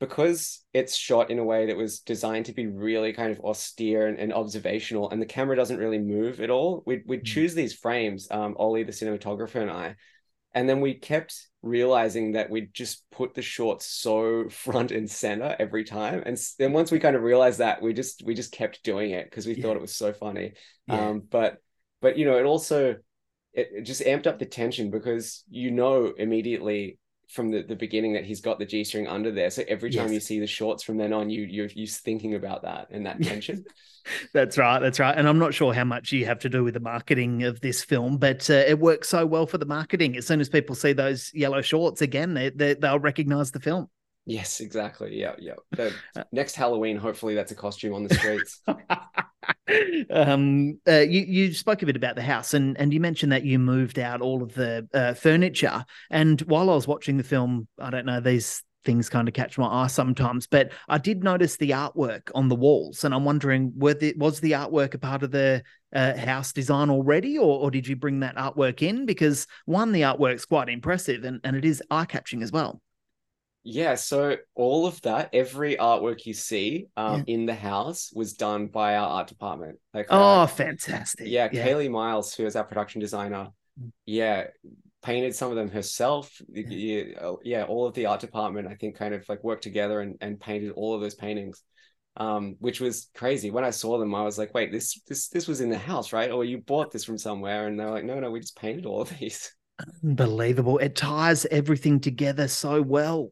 because 0.03 0.65
it's 0.73 0.97
shot 0.97 1.31
in 1.31 1.39
a 1.39 1.45
way 1.45 1.67
that 1.67 1.77
was 1.77 2.01
designed 2.01 2.45
to 2.47 2.51
be 2.51 2.67
really 2.67 3.13
kind 3.13 3.31
of 3.31 3.39
austere 3.39 4.07
and, 4.07 4.19
and 4.19 4.33
observational, 4.33 5.09
and 5.09 5.21
the 5.21 5.25
camera 5.25 5.55
doesn't 5.55 5.77
really 5.77 5.97
move 5.97 6.41
at 6.41 6.49
all. 6.49 6.83
We'd 6.85 7.03
we'd 7.05 7.21
Mm. 7.21 7.25
choose 7.25 7.55
these 7.55 7.73
frames, 7.73 8.27
um, 8.29 8.53
Ollie, 8.59 8.83
the 8.83 8.91
cinematographer, 8.91 9.61
and 9.61 9.71
I, 9.71 9.95
and 10.53 10.67
then 10.67 10.81
we 10.81 10.95
kept 10.95 11.47
realizing 11.61 12.33
that 12.33 12.49
we'd 12.49 12.73
just 12.73 13.09
put 13.11 13.33
the 13.33 13.41
shorts 13.41 13.85
so 13.85 14.49
front 14.49 14.91
and 14.91 15.09
center 15.09 15.55
every 15.57 15.85
time, 15.85 16.21
and 16.25 16.37
then 16.59 16.73
once 16.73 16.91
we 16.91 16.99
kind 16.99 17.15
of 17.15 17.21
realized 17.23 17.59
that, 17.59 17.81
we 17.81 17.93
just 17.93 18.23
we 18.25 18.33
just 18.33 18.51
kept 18.51 18.83
doing 18.83 19.11
it 19.11 19.29
because 19.29 19.47
we 19.47 19.53
Yeah. 19.53 19.63
thought 19.63 19.77
it 19.77 19.81
was 19.81 19.95
so 19.95 20.11
funny. 20.11 20.51
Yeah. 20.87 21.11
Um, 21.11 21.21
but 21.29 21.59
but 22.01 22.17
you 22.17 22.25
know, 22.25 22.37
it 22.37 22.43
also 22.43 22.97
it, 23.53 23.69
it 23.71 23.81
just 23.83 24.01
amped 24.01 24.27
up 24.27 24.37
the 24.37 24.45
tension 24.45 24.91
because 24.91 25.45
you 25.49 25.71
know 25.71 26.11
immediately 26.17 26.97
from 27.33 27.51
the, 27.51 27.63
the 27.63 27.75
beginning 27.75 28.13
that 28.13 28.25
he's 28.25 28.41
got 28.41 28.59
the 28.59 28.65
G 28.65 28.83
string 28.83 29.07
under 29.07 29.31
there. 29.31 29.49
So 29.49 29.63
every 29.67 29.91
time 29.91 30.05
Yes. 30.05 30.13
you 30.13 30.19
see 30.19 30.39
the 30.39 30.47
shorts 30.47 30.83
from 30.83 30.97
then 30.97 31.11
on, 31.13 31.29
you 31.29 31.41
you're 31.43 31.69
you're 31.73 31.87
thinking 31.87 32.35
about 32.35 32.61
that 32.63 32.87
and 32.91 33.05
that 33.05 33.21
tension. 33.21 33.65
That's 34.33 34.57
right. 34.57 34.79
That's 34.79 34.99
right. 34.99 35.17
And 35.17 35.27
I'm 35.29 35.39
not 35.39 35.53
sure 35.53 35.73
how 35.73 35.85
much 35.85 36.11
you 36.11 36.25
have 36.25 36.39
to 36.39 36.49
do 36.49 36.63
with 36.63 36.73
the 36.73 36.79
marketing 36.81 37.43
of 37.43 37.61
this 37.61 37.83
film, 37.83 38.17
but 38.17 38.49
uh, 38.49 38.53
it 38.53 38.77
works 38.79 39.09
so 39.09 39.25
well 39.25 39.45
for 39.47 39.57
the 39.57 39.65
marketing. 39.65 40.17
As 40.17 40.27
soon 40.27 40.41
as 40.41 40.49
people 40.49 40.75
see 40.75 40.93
those 40.93 41.31
yellow 41.33 41.61
shorts 41.61 42.01
again, 42.01 42.33
they, 42.33 42.49
they 42.49 42.73
they'll 42.73 42.99
recognize 42.99 43.51
the 43.51 43.59
film. 43.61 43.87
yes, 44.25 44.59
exactly. 44.59 45.17
Yeah, 45.19 45.35
yeah. 45.39 45.53
The 45.71 45.93
Uh, 46.15 46.23
next 46.31 46.55
Halloween, 46.55 46.97
hopefully 46.97 47.33
that's 47.35 47.51
a 47.51 47.55
costume 47.55 47.93
on 47.93 48.03
the 48.03 48.13
streets. 48.15 48.61
um, 50.09 50.79
uh, 50.87 50.99
you 50.99 51.21
you 51.21 51.53
spoke 51.53 51.81
a 51.81 51.85
bit 51.85 51.95
about 51.95 52.15
the 52.15 52.21
house, 52.21 52.53
and 52.53 52.77
and 52.77 52.93
you 52.93 52.99
mentioned 52.99 53.31
that 53.31 53.43
you 53.43 53.59
moved 53.59 53.99
out 53.99 54.21
all 54.21 54.43
of 54.43 54.53
the 54.53 54.87
uh, 54.93 55.13
furniture. 55.13 55.85
And 56.09 56.41
while 56.41 56.69
I 56.69 56.75
was 56.75 56.87
watching 56.87 57.17
the 57.17 57.23
film, 57.23 57.67
I 57.79 57.89
don't 57.89 58.05
know 58.05 58.19
these 58.19 58.63
things 58.83 59.09
kind 59.09 59.27
of 59.27 59.33
catch 59.33 59.57
my 59.57 59.67
eye 59.67 59.87
sometimes. 59.87 60.47
But 60.47 60.71
I 60.87 60.97
did 60.97 61.23
notice 61.23 61.57
the 61.57 61.71
artwork 61.71 62.29
on 62.35 62.49
the 62.49 62.55
walls, 62.55 63.03
and 63.03 63.13
I'm 63.13 63.25
wondering, 63.25 63.73
were 63.75 63.93
the, 63.93 64.13
was 64.17 64.39
the 64.39 64.51
artwork 64.51 64.93
a 64.93 64.97
part 64.97 65.23
of 65.23 65.31
the 65.31 65.63
uh, 65.93 66.17
house 66.17 66.53
design 66.53 66.89
already, 66.89 67.37
or, 67.37 67.59
or 67.59 67.71
did 67.71 67.87
you 67.87 67.95
bring 67.95 68.19
that 68.21 68.35
artwork 68.35 68.81
in? 68.81 69.05
Because 69.05 69.47
one, 69.65 69.91
the 69.91 70.01
artwork's 70.01 70.45
quite 70.45 70.69
impressive, 70.69 71.23
and, 71.23 71.39
and 71.43 71.55
it 71.55 71.65
is 71.65 71.81
eye 71.89 72.05
catching 72.05 72.43
as 72.43 72.51
well. 72.51 72.81
Yeah, 73.65 73.95
so 73.95 74.35
all 74.55 74.85
of 74.85 74.99
that, 75.01 75.29
every 75.33 75.77
artwork 75.77 76.25
you 76.25 76.33
see 76.33 76.87
um, 76.97 77.23
in 77.27 77.45
the 77.45 77.53
house 77.55 78.11
was 78.13 78.33
done 78.33 78.67
by 78.67 78.95
our 78.97 79.07
art 79.07 79.27
department. 79.27 79.79
Like, 79.93 80.07
Oh, 80.09 80.41
uh, 80.41 80.47
fantastic! 80.47 81.27
yeah, 81.27 81.47
Kaylee 81.47 81.89
Miles, 81.89 82.33
who 82.35 82.45
is 82.45 82.55
our 82.55 82.65
production 82.65 82.99
designer, 82.99 83.49
Mm. 83.81 83.91
yeah, 84.05 84.47
painted 85.01 85.33
some 85.33 85.49
of 85.49 85.55
them 85.55 85.71
herself. 85.71 86.29
Yeah, 86.53 87.03
uh, 87.19 87.35
yeah, 87.43 87.63
all 87.63 87.87
of 87.87 87.93
the 87.95 88.05
art 88.05 88.19
department, 88.21 88.67
I 88.67 88.75
think, 88.75 88.97
kind 88.97 89.13
of 89.15 89.27
like 89.29 89.43
worked 89.43 89.63
together 89.63 90.01
and, 90.01 90.15
and 90.21 90.39
painted 90.39 90.71
all 90.73 90.93
of 90.93 91.01
those 91.01 91.15
paintings, 91.15 91.63
um, 92.17 92.55
which 92.59 92.79
was 92.81 93.09
crazy. 93.15 93.49
When 93.49 93.63
I 93.63 93.71
saw 93.71 93.97
them, 93.97 94.13
I 94.13 94.23
was 94.23 94.37
like, 94.37 94.53
wait, 94.53 94.71
this 94.71 95.01
this 95.07 95.29
this 95.29 95.47
was 95.47 95.59
in 95.61 95.69
the 95.71 95.77
house, 95.77 96.13
right? 96.13 96.29
Or 96.31 96.43
you 96.45 96.59
bought 96.59 96.91
this 96.91 97.03
from 97.05 97.17
somewhere? 97.17 97.65
And 97.67 97.79
they're 97.79 97.89
like, 97.89 98.03
no, 98.03 98.19
no, 98.19 98.29
we 98.29 98.41
just 98.41 98.55
painted 98.57 98.85
all 98.85 99.01
of 99.01 99.09
these. 99.19 99.51
unbelievable. 100.03 100.77
It 100.77 100.95
ties 100.95 101.45
everything 101.45 101.99
together 101.99 102.47
so 102.47 102.81
well. 102.81 103.31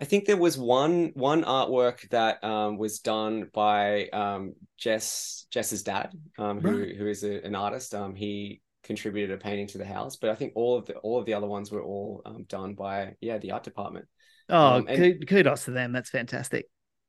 I 0.00 0.04
think 0.04 0.26
there 0.26 0.36
was 0.36 0.56
one 0.56 1.10
one 1.14 1.42
artwork 1.44 2.08
that 2.10 2.42
um, 2.44 2.78
was 2.78 3.00
done 3.00 3.50
by 3.52 4.08
um, 4.08 4.54
Jess 4.76 5.46
Jess's 5.50 5.82
dad, 5.82 6.12
um, 6.38 6.60
who 6.60 6.80
Right. 6.80 6.96
who 6.96 7.06
is 7.06 7.24
a, 7.24 7.44
an 7.44 7.54
artist. 7.54 7.94
Um, 7.94 8.14
he 8.14 8.60
contributed 8.84 9.36
a 9.36 9.42
painting 9.42 9.66
to 9.68 9.78
the 9.78 9.84
house, 9.84 10.16
but 10.16 10.30
I 10.30 10.34
think 10.34 10.52
all 10.54 10.78
of 10.78 10.86
the 10.86 10.94
all 10.98 11.18
of 11.18 11.26
the 11.26 11.34
other 11.34 11.48
ones 11.48 11.70
were 11.72 11.82
all 11.82 12.22
um, 12.24 12.44
done 12.44 12.74
by 12.74 13.14
yeah 13.20 13.38
the 13.38 13.50
art 13.52 13.64
department. 13.64 14.06
Oh, 14.48 14.78
Um, 14.78 14.86
kudos 15.26 15.64
to 15.64 15.72
them. 15.72 15.92
That's 15.92 16.10
fantastic. 16.10 16.66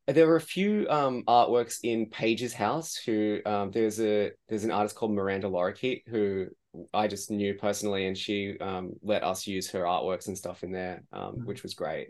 There 0.07 0.25
were 0.27 0.37
a 0.37 0.41
few 0.41 0.87
um, 0.89 1.23
artworks 1.27 1.79
in 1.83 2.07
Paige's 2.07 2.53
house. 2.53 2.95
Who 2.95 3.39
um, 3.45 3.69
there's 3.71 3.99
a 4.01 4.31
there's 4.47 4.63
an 4.63 4.71
artist 4.71 4.95
called 4.95 5.11
Miranda 5.11 5.47
Lorikeet 5.47 6.01
who 6.07 6.47
I 6.93 7.07
just 7.07 7.29
knew 7.29 7.53
personally, 7.53 8.07
and 8.07 8.17
she 8.17 8.57
um, 8.59 8.93
let 9.03 9.23
us 9.23 9.45
use 9.45 9.69
her 9.71 9.81
artworks 9.83 10.27
and 10.27 10.37
stuff 10.37 10.63
in 10.63 10.71
there, 10.71 11.03
um, 11.13 11.41
which 11.43 11.61
was 11.61 11.75
great. 11.75 12.09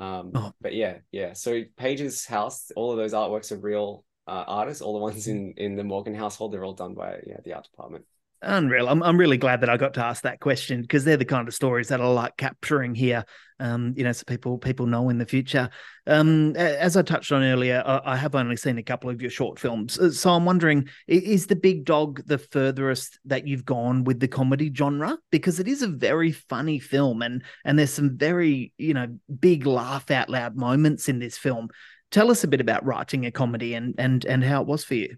Um, 0.00 0.32
Oh. 0.34 0.52
But 0.60 0.74
yeah, 0.74 0.98
yeah. 1.12 1.34
So 1.34 1.62
Paige's 1.76 2.26
house, 2.26 2.72
all 2.74 2.90
of 2.90 2.96
those 2.96 3.12
artworks 3.12 3.52
are 3.52 3.58
real 3.58 4.04
uh, 4.26 4.44
artists. 4.46 4.82
All 4.82 4.94
the 4.94 5.00
ones 5.00 5.28
in 5.28 5.54
in 5.56 5.76
the 5.76 5.84
Morgan 5.84 6.14
household, 6.14 6.52
they're 6.52 6.64
all 6.64 6.74
done 6.74 6.94
by 6.94 7.20
yeah 7.26 7.36
the 7.44 7.52
art 7.52 7.64
department. 7.70 8.04
Unreal. 8.42 8.88
I'm 8.88 9.02
I'm 9.02 9.18
really 9.18 9.36
glad 9.36 9.60
that 9.60 9.68
I 9.68 9.76
got 9.76 9.94
to 9.94 10.04
ask 10.04 10.22
that 10.22 10.40
question 10.40 10.80
because 10.80 11.04
they're 11.04 11.18
the 11.18 11.24
kind 11.26 11.46
of 11.46 11.54
stories 11.54 11.88
that 11.88 12.00
I 12.00 12.06
like 12.06 12.36
capturing 12.38 12.94
here. 12.94 13.24
Um, 13.60 13.94
you 13.96 14.04
know, 14.04 14.12
so 14.12 14.24
people 14.26 14.58
people 14.58 14.86
know 14.86 15.10
in 15.10 15.18
the 15.18 15.26
future. 15.26 15.68
Um, 16.06 16.56
as 16.56 16.96
I 16.96 17.02
touched 17.02 17.30
on 17.30 17.42
earlier, 17.42 17.82
I, 17.86 18.16
have 18.16 18.34
only 18.34 18.56
seen 18.56 18.78
a 18.78 18.82
couple 18.82 19.10
of 19.10 19.20
your 19.20 19.30
short 19.30 19.58
films, 19.58 19.98
Uh, 19.98 20.10
so 20.10 20.30
I'm 20.30 20.44
wondering, 20.44 20.88
is 21.06 21.46
the 21.46 21.56
Big 21.56 21.84
Dog 21.84 22.22
the 22.26 22.38
furthest 22.38 23.18
that 23.26 23.46
you've 23.46 23.64
gone 23.64 24.04
with 24.04 24.18
the 24.18 24.28
comedy 24.28 24.72
genre? 24.74 25.18
Because 25.30 25.60
it 25.60 25.68
is 25.68 25.82
a 25.82 25.88
very 25.88 26.32
funny 26.32 26.78
film, 26.78 27.22
and 27.22 27.42
and 27.64 27.78
there's 27.78 27.92
some 27.92 28.16
very 28.16 28.72
you 28.78 28.94
know 28.94 29.06
big 29.38 29.66
laugh 29.66 30.10
out 30.10 30.30
loud 30.30 30.56
moments 30.56 31.08
in 31.08 31.18
this 31.18 31.36
film. 31.36 31.68
Tell 32.10 32.30
us 32.30 32.42
a 32.42 32.48
bit 32.48 32.60
about 32.60 32.84
writing 32.84 33.26
a 33.26 33.30
comedy 33.30 33.74
and 33.74 33.94
and 33.98 34.24
and 34.24 34.42
how 34.42 34.62
it 34.62 34.66
was 34.66 34.84
for 34.84 34.94
you. 34.94 35.16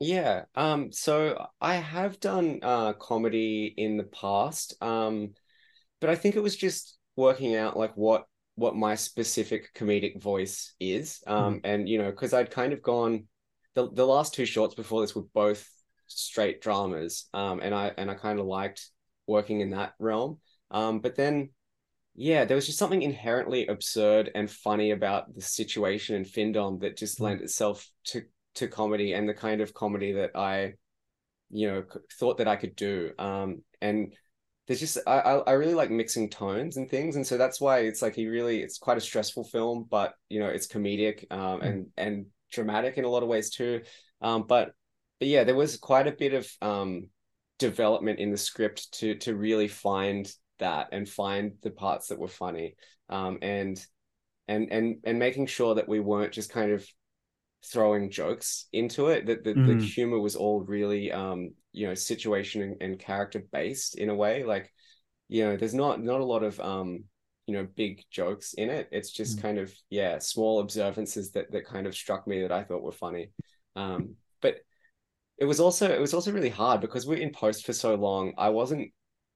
Yeah. 0.00 0.44
Um, 0.54 0.92
so 0.92 1.46
I 1.60 1.74
have 1.76 2.20
done 2.20 2.60
uh 2.62 2.92
comedy 2.94 3.72
in 3.76 3.96
the 3.96 4.04
past. 4.04 4.74
Um, 4.80 5.34
but 6.00 6.10
I 6.10 6.14
think 6.14 6.36
it 6.36 6.42
was 6.42 6.56
just 6.56 6.97
working 7.18 7.56
out 7.56 7.76
like 7.76 7.94
what 7.96 8.26
what 8.54 8.76
my 8.76 8.94
specific 8.94 9.74
comedic 9.74 10.22
voice 10.22 10.74
is. 10.80 11.20
Um, 11.26 11.60
and 11.64 11.88
you 11.88 11.98
know, 11.98 12.10
because 12.10 12.32
I'd 12.32 12.50
kind 12.50 12.72
of 12.72 12.80
gone 12.80 13.24
the 13.74 13.90
the 13.90 14.06
last 14.06 14.34
two 14.34 14.46
shorts 14.46 14.74
before 14.74 15.00
this 15.00 15.16
were 15.16 15.26
both 15.34 15.68
straight 16.06 16.62
dramas. 16.62 17.28
Um, 17.34 17.60
and 17.60 17.74
I 17.74 17.92
and 17.98 18.08
I 18.08 18.14
kind 18.14 18.38
of 18.38 18.46
liked 18.46 18.88
working 19.26 19.60
in 19.60 19.70
that 19.70 19.94
realm. 19.98 20.38
Um, 20.70 21.00
but 21.00 21.16
then 21.16 21.50
yeah, 22.14 22.44
there 22.44 22.54
was 22.54 22.66
just 22.66 22.78
something 22.78 23.02
inherently 23.02 23.66
absurd 23.66 24.30
and 24.34 24.50
funny 24.50 24.92
about 24.92 25.34
the 25.34 25.42
situation 25.42 26.14
in 26.14 26.24
Findom 26.24 26.80
that 26.80 26.96
just 26.96 27.20
lent 27.20 27.42
itself 27.42 27.88
to 28.06 28.22
to 28.54 28.68
comedy 28.68 29.12
and 29.12 29.28
the 29.28 29.34
kind 29.34 29.60
of 29.60 29.74
comedy 29.74 30.12
that 30.12 30.30
I, 30.36 30.74
you 31.50 31.68
know, 31.68 31.84
thought 32.18 32.38
that 32.38 32.48
I 32.48 32.56
could 32.56 32.76
do. 32.76 33.10
Um, 33.18 33.62
and 33.80 34.14
there's 34.68 34.80
just 34.80 34.98
I 35.06 35.20
I 35.20 35.36
I 35.38 35.52
really 35.54 35.74
like 35.74 35.90
mixing 35.90 36.30
tones 36.30 36.76
and 36.76 36.90
things, 36.90 37.16
and 37.16 37.26
so 37.26 37.38
that's 37.38 37.60
why 37.60 37.80
it's 37.80 38.02
like 38.02 38.14
he 38.14 38.28
really 38.28 38.62
it's 38.62 38.78
quite 38.78 38.98
a 38.98 39.00
stressful 39.02 39.44
film, 39.44 39.86
but 39.90 40.14
you 40.28 40.40
know 40.40 40.48
it's 40.48 40.68
comedic 40.68 41.30
um 41.32 41.62
and 41.62 41.88
and 41.96 42.26
dramatic 42.52 42.98
in 42.98 43.04
a 43.04 43.08
lot 43.08 43.22
of 43.22 43.28
ways 43.28 43.50
too. 43.50 43.82
Um, 44.20 44.44
but 44.48 44.72
but 45.20 45.28
yeah, 45.28 45.44
there 45.44 45.56
was 45.56 45.76
quite 45.78 46.06
a 46.06 46.12
bit 46.12 46.34
of 46.34 46.50
um 46.62 47.08
development 47.58 48.20
in 48.20 48.30
the 48.30 48.36
script 48.38 48.92
to 49.00 49.16
to 49.16 49.34
really 49.36 49.68
find 49.68 50.32
that 50.58 50.88
and 50.92 51.08
find 51.08 51.52
the 51.62 51.70
parts 51.70 52.08
that 52.08 52.18
were 52.18 52.28
funny 52.28 52.74
um 53.08 53.38
and 53.42 53.84
and 54.48 54.72
and 54.72 54.96
and 55.04 55.18
making 55.18 55.46
sure 55.46 55.74
that 55.74 55.88
we 55.88 56.00
weren't 56.00 56.32
just 56.32 56.50
kind 56.50 56.72
of 56.72 56.86
throwing 57.64 58.10
jokes 58.10 58.66
into 58.72 59.08
it 59.08 59.26
that 59.26 59.44
the, 59.44 59.54
the 59.64 59.76
Mm. 59.76 59.84
humor 59.84 60.18
was 60.20 60.36
all 60.36 60.60
really 60.62 61.10
um 61.12 61.50
you 61.78 61.86
know 61.86 61.94
situation 61.94 62.62
and, 62.62 62.76
and 62.82 62.98
character 62.98 63.44
based 63.52 63.96
in 63.96 64.08
a 64.08 64.14
way 64.14 64.44
like 64.44 64.72
you 65.28 65.44
know 65.44 65.56
there's 65.56 65.74
not 65.74 66.02
not 66.02 66.20
a 66.20 66.24
lot 66.24 66.42
of 66.42 66.58
um 66.60 67.04
you 67.46 67.54
know 67.54 67.66
big 67.76 68.04
jokes 68.10 68.54
in 68.54 68.68
it 68.70 68.88
it's 68.92 69.10
just 69.12 69.38
Mm. 69.38 69.42
kind 69.42 69.58
of 69.58 69.72
yeah 69.90 70.18
small 70.18 70.60
observances 70.60 71.32
that 71.32 71.50
that 71.52 71.66
kind 71.66 71.86
of 71.86 71.94
struck 71.94 72.26
me 72.26 72.42
that 72.42 72.52
i 72.52 72.64
thought 72.64 72.82
were 72.82 72.92
funny 72.92 73.30
um 73.76 74.16
but 74.42 74.56
it 75.38 75.44
was 75.44 75.60
also 75.60 75.88
it 75.90 76.00
was 76.00 76.14
also 76.14 76.32
really 76.32 76.48
hard 76.48 76.80
because 76.80 77.06
we're 77.06 77.18
in 77.18 77.30
post 77.30 77.64
for 77.64 77.72
so 77.72 77.94
long 77.94 78.32
i 78.38 78.48
wasn't 78.48 78.90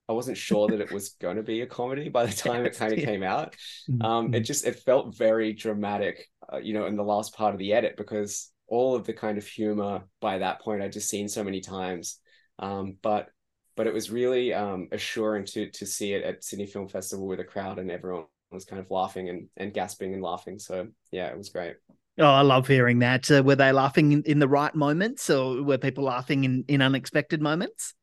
i 0.08 0.12
wasn't 0.12 0.36
sure 0.36 0.68
that 0.68 0.80
it 0.80 0.90
was 0.90 1.10
going 1.20 1.36
to 1.36 1.42
be 1.42 1.60
a 1.60 1.66
comedy 1.66 2.08
by 2.08 2.26
the 2.26 2.32
time 2.36 2.66
it 2.66 2.76
kind 2.76 2.92
of 2.92 2.98
yeah. 2.98 3.04
came 3.04 3.22
out 3.22 3.54
Mm, 3.90 4.04
um 4.04 4.34
it 4.34 4.42
mm. 4.42 4.44
just 4.44 4.66
it 4.66 4.80
felt 4.80 5.16
very 5.16 5.52
dramatic 5.52 6.26
uh, 6.52 6.58
you 6.58 6.74
know 6.74 6.86
in 6.86 6.96
the 6.96 7.04
last 7.04 7.34
part 7.34 7.54
of 7.54 7.58
the 7.58 7.72
edit 7.72 7.96
because 7.96 8.50
all 8.66 8.94
of 8.94 9.04
the 9.04 9.12
kind 9.12 9.38
of 9.38 9.46
humor 9.46 10.02
by 10.20 10.38
that 10.38 10.60
point 10.60 10.82
i'd 10.82 10.92
just 10.92 11.08
seen 11.08 11.28
so 11.28 11.44
many 11.44 11.60
times 11.60 12.18
um 12.62 12.98
but 13.02 13.30
but 13.76 13.88
it 13.88 13.94
was 13.94 14.10
really 14.10 14.54
um 14.54 14.88
assuring 14.92 15.46
to 15.46 15.70
to 15.72 15.86
see 15.86 16.14
it 16.14 16.24
at 16.24 16.44
sydney 16.44 16.66
film 16.66 16.88
festival 16.88 17.26
with 17.28 17.40
a 17.40 17.44
crowd 17.44 17.80
and 17.80 17.92
everyone 17.92 18.24
was 18.52 18.66
kind 18.66 18.80
of 18.80 18.90
laughing 18.90 19.30
and 19.30 19.48
and 19.58 19.74
gasping 19.74 20.14
and 20.14 20.22
laughing 20.24 20.58
so 20.60 20.88
yeah 21.12 21.28
it 21.28 21.38
was 21.38 21.50
great 21.50 21.76
Oh, 22.18 22.24
I 22.26 22.42
love 22.42 22.68
hearing 22.68 22.98
that. 23.00 23.30
Uh, 23.30 23.42
were 23.42 23.56
they 23.56 23.72
laughing 23.72 24.12
in, 24.12 24.22
in 24.24 24.38
the 24.38 24.48
right 24.48 24.74
moments, 24.74 25.30
or 25.30 25.62
were 25.62 25.78
people 25.78 26.04
laughing 26.04 26.44
in, 26.44 26.64
in 26.68 26.82
unexpected 26.82 27.40
moments? 27.40 27.94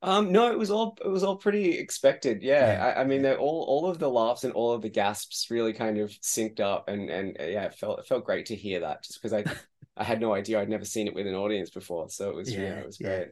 Um, 0.00 0.30
no, 0.30 0.50
it 0.52 0.58
was 0.58 0.70
all 0.70 0.96
it 1.04 1.08
was 1.08 1.24
all 1.24 1.36
pretty 1.36 1.76
expected. 1.78 2.42
Yeah, 2.42 2.76
Yeah, 2.76 2.84
I, 2.96 3.00
I 3.00 3.04
mean, 3.04 3.26
all 3.26 3.64
all 3.64 3.86
of 3.90 3.98
the 3.98 4.08
laughs 4.08 4.44
and 4.44 4.52
all 4.54 4.72
of 4.72 4.80
the 4.82 4.88
gasps 4.88 5.48
really 5.50 5.72
kind 5.72 5.98
of 5.98 6.10
synced 6.10 6.60
up, 6.60 6.88
and 6.88 7.10
and 7.10 7.36
uh, 7.40 7.44
yeah, 7.44 7.64
it 7.64 7.74
felt 7.74 7.98
it 7.98 8.06
felt 8.06 8.24
great 8.24 8.46
to 8.46 8.56
hear 8.56 8.80
that. 8.80 9.02
Just 9.02 9.20
because 9.20 9.32
I 9.32 9.46
I 9.96 10.04
had 10.04 10.20
no 10.20 10.32
idea, 10.34 10.60
I'd 10.60 10.68
never 10.68 10.84
seen 10.84 11.08
it 11.08 11.14
with 11.14 11.26
an 11.26 11.34
audience 11.34 11.70
before, 11.70 12.08
so 12.10 12.30
it 12.30 12.36
was 12.36 12.56
yeah, 12.56 12.60
Yeah, 12.60 12.78
it 12.78 12.86
was 12.86 12.98
great. 12.98 13.28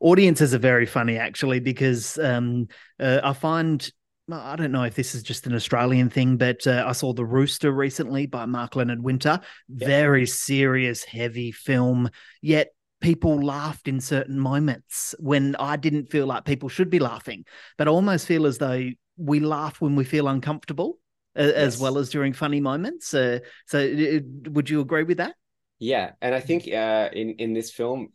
Audiences 0.00 0.54
are 0.54 0.58
very 0.58 0.86
funny, 0.86 1.16
actually, 1.16 1.60
because 1.60 2.18
um, 2.18 2.68
uh, 3.00 3.20
I 3.22 3.32
find 3.32 3.90
I 4.30 4.56
don't 4.56 4.72
know 4.72 4.82
if 4.82 4.94
this 4.94 5.14
is 5.14 5.22
just 5.22 5.46
an 5.46 5.54
Australian 5.54 6.10
thing, 6.10 6.36
but 6.36 6.66
uh, 6.66 6.84
I 6.86 6.92
saw 6.92 7.12
The 7.14 7.24
Rooster 7.24 7.72
recently 7.72 8.26
by 8.26 8.44
Mark 8.44 8.76
Leonard 8.76 9.02
Winter. 9.02 9.40
Very 9.70 10.26
serious, 10.26 11.02
heavy 11.02 11.50
film, 11.50 12.10
yet 12.42 12.68
people 13.00 13.42
laughed 13.42 13.88
in 13.88 14.00
certain 14.00 14.38
moments 14.38 15.14
when 15.18 15.56
I 15.56 15.76
didn't 15.76 16.10
feel 16.10 16.26
like 16.26 16.44
people 16.44 16.68
should 16.68 16.90
be 16.90 16.98
laughing. 16.98 17.44
But 17.78 17.88
I 17.88 17.90
almost 17.90 18.26
feel 18.26 18.44
as 18.44 18.58
though 18.58 18.90
we 19.16 19.40
laugh 19.40 19.80
when 19.80 19.96
we 19.96 20.04
feel 20.04 20.28
uncomfortable. 20.28 20.98
a- 21.34 21.56
As 21.56 21.80
well 21.80 21.96
as 21.96 22.10
during 22.10 22.32
funny 22.32 22.60
moments, 22.60 23.14
uh, 23.14 23.38
so 23.66 23.78
uh, 23.78 24.20
would 24.50 24.68
you 24.68 24.80
agree 24.80 25.04
with 25.04 25.18
that? 25.18 25.36
Yeah, 25.78 26.12
and. 26.20 26.34
I 26.34 26.40
think 26.40 26.68
uh, 26.68 27.08
in 27.12 27.30
in 27.38 27.54
this 27.54 27.70
film, 27.70 28.08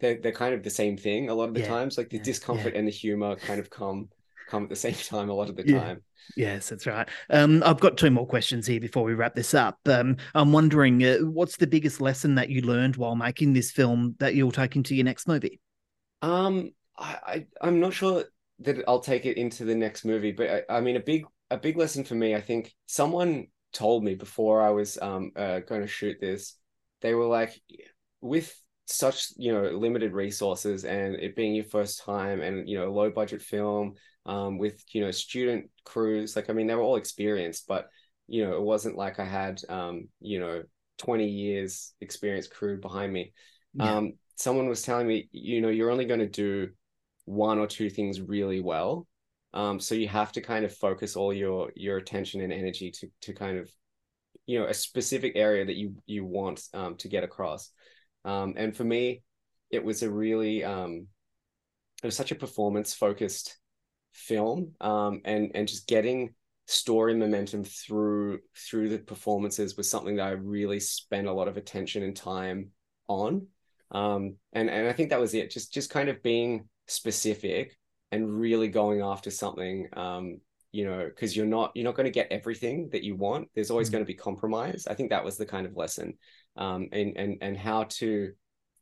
they're 0.00 0.20
they're 0.20 0.32
kind 0.32 0.54
of 0.54 0.62
the 0.62 0.70
same 0.70 0.96
thing 0.96 1.28
a 1.30 1.34
lot 1.34 1.48
of 1.48 1.54
the 1.54 1.60
Yeah, 1.60 1.62
times. 1.62 1.98
Like 1.98 2.10
the 2.10 2.18
yeah, 2.18 2.20
discomfort 2.20 2.74
yeah. 2.74 2.76
and 2.76 2.86
the 2.86 2.92
humor 2.92 3.36
kind 3.36 3.60
of 3.60 3.70
come 3.70 4.10
come 4.46 4.64
at 4.64 4.68
the 4.70 4.76
same 4.76 4.94
time 4.94 5.30
a 5.30 5.34
lot 5.34 5.50
of 5.50 5.56
the 5.56 5.64
time. 5.64 6.02
Yes, 6.36 6.68
that's 6.68 6.86
right. 6.86 7.08
Um, 7.30 7.62
I've 7.64 7.80
got 7.80 7.96
two 7.96 8.10
more 8.10 8.26
questions 8.26 8.66
here 8.66 8.80
before 8.80 9.02
we 9.04 9.14
wrap 9.14 9.34
this 9.34 9.54
up. 9.54 9.78
Um, 9.86 10.16
I'm 10.34 10.52
wondering, 10.52 11.02
uh, 11.04 11.18
what's 11.18 11.56
the 11.56 11.66
biggest 11.66 12.00
lesson 12.00 12.34
that 12.36 12.50
you 12.50 12.60
learned 12.62 12.96
while 12.96 13.16
making 13.16 13.54
this 13.54 13.70
film 13.70 14.14
that 14.18 14.34
you'll 14.34 14.52
take 14.52 14.76
into 14.76 14.94
your 14.94 15.04
next 15.04 15.26
movie? 15.26 15.60
Um, 16.22 16.70
I, 16.96 17.18
I 17.26 17.46
I'm 17.60 17.80
not 17.80 17.92
sure 17.92 18.24
that 18.60 18.82
I'll 18.88 19.00
take 19.00 19.26
it 19.26 19.36
into 19.36 19.64
the 19.64 19.74
next 19.74 20.04
movie, 20.04 20.32
but 20.32 20.64
I, 20.70 20.78
I 20.78 20.80
mean 20.80 20.96
a 20.96 21.00
big 21.00 21.24
a 21.50 21.56
big 21.56 21.76
lesson 21.76 22.04
for 22.04 22.14
me. 22.14 22.34
I 22.34 22.40
think 22.40 22.74
someone 22.86 23.48
told 23.72 24.02
me 24.04 24.14
before 24.14 24.62
I 24.62 24.70
was 24.70 24.98
um 25.00 25.32
uh, 25.36 25.60
going 25.60 25.82
to 25.82 25.86
shoot 25.86 26.18
this, 26.20 26.56
they 27.00 27.14
were 27.14 27.26
like, 27.26 27.60
with 28.20 28.54
such 28.90 29.28
you 29.36 29.52
know 29.52 29.64
limited 29.70 30.12
resources 30.12 30.84
and 30.84 31.14
it 31.16 31.36
being 31.36 31.54
your 31.54 31.64
first 31.64 32.02
time 32.04 32.40
and 32.40 32.68
you 32.68 32.78
know 32.78 32.90
low 32.90 33.10
budget 33.10 33.42
film 33.42 33.94
um 34.24 34.56
with 34.56 34.82
you 34.92 35.02
know 35.02 35.10
student 35.10 35.70
crews 35.84 36.34
like 36.34 36.48
I 36.48 36.54
mean 36.54 36.66
they 36.66 36.74
were 36.74 36.82
all 36.82 36.96
experienced 36.96 37.66
but 37.68 37.88
you 38.28 38.44
know, 38.44 38.54
it 38.54 38.62
wasn't 38.62 38.96
like 38.96 39.18
I 39.18 39.24
had, 39.24 39.60
um, 39.68 40.08
you 40.20 40.38
know, 40.38 40.62
20 40.98 41.26
years 41.26 41.94
experience 42.00 42.46
crew 42.46 42.78
behind 42.78 43.12
me. 43.12 43.32
Yeah. 43.74 43.96
Um, 43.96 44.12
someone 44.36 44.68
was 44.68 44.82
telling 44.82 45.08
me, 45.08 45.28
you 45.32 45.60
know, 45.60 45.70
you're 45.70 45.90
only 45.90 46.04
going 46.04 46.20
to 46.20 46.28
do 46.28 46.68
one 47.24 47.58
or 47.58 47.66
two 47.66 47.90
things 47.90 48.20
really 48.20 48.60
well. 48.60 49.06
Um, 49.54 49.80
so 49.80 49.94
you 49.94 50.08
have 50.08 50.30
to 50.32 50.42
kind 50.42 50.64
of 50.66 50.76
focus 50.76 51.16
all 51.16 51.32
your 51.32 51.72
your 51.74 51.96
attention 51.96 52.42
and 52.42 52.52
energy 52.52 52.90
to 52.90 53.08
to 53.22 53.32
kind 53.32 53.58
of, 53.58 53.70
you 54.44 54.58
know, 54.58 54.66
a 54.66 54.74
specific 54.74 55.32
area 55.34 55.64
that 55.64 55.76
you 55.76 55.94
you 56.04 56.24
want 56.24 56.62
um, 56.74 56.96
to 56.96 57.08
get 57.08 57.24
across. 57.24 57.70
Um, 58.28 58.54
and 58.58 58.76
for 58.76 58.84
me, 58.84 59.22
it 59.70 59.82
was 59.82 60.02
a 60.02 60.10
really 60.10 60.62
um, 60.62 61.06
it 62.02 62.06
was 62.06 62.16
such 62.16 62.30
a 62.30 62.34
performance 62.36 62.92
focused 62.92 63.56
film, 64.12 64.72
um, 64.82 65.22
and 65.24 65.52
and 65.54 65.66
just 65.66 65.88
getting 65.88 66.34
story 66.66 67.14
momentum 67.14 67.64
through 67.64 68.40
through 68.54 68.90
the 68.90 68.98
performances 68.98 69.78
was 69.78 69.88
something 69.88 70.16
that 70.16 70.26
I 70.26 70.32
really 70.32 70.78
spent 70.78 71.26
a 71.26 71.32
lot 71.32 71.48
of 71.48 71.56
attention 71.56 72.02
and 72.02 72.14
time 72.14 72.68
on. 73.08 73.46
Um, 73.92 74.36
and 74.52 74.68
and 74.68 74.86
I 74.86 74.92
think 74.92 75.08
that 75.08 75.20
was 75.20 75.32
it. 75.32 75.50
Just 75.50 75.72
just 75.72 75.88
kind 75.88 76.10
of 76.10 76.22
being 76.22 76.68
specific 76.86 77.78
and 78.12 78.30
really 78.30 78.68
going 78.68 79.00
after 79.00 79.30
something. 79.30 79.88
Um, 79.94 80.40
you 80.72 80.84
know, 80.84 81.06
because 81.06 81.36
you're 81.36 81.46
not 81.46 81.72
you're 81.74 81.84
not 81.84 81.94
going 81.94 82.06
to 82.06 82.10
get 82.10 82.30
everything 82.30 82.88
that 82.92 83.04
you 83.04 83.16
want. 83.16 83.48
There's 83.54 83.70
always 83.70 83.88
Mm. 83.88 83.92
going 83.92 84.04
to 84.04 84.06
be 84.08 84.14
compromise. 84.14 84.86
I 84.86 84.94
think 84.94 85.10
that 85.10 85.24
was 85.24 85.36
the 85.36 85.46
kind 85.46 85.66
of 85.66 85.76
lesson, 85.76 86.14
um, 86.56 86.88
and 86.92 87.16
and 87.16 87.38
and 87.40 87.56
how 87.56 87.84
to 87.84 88.32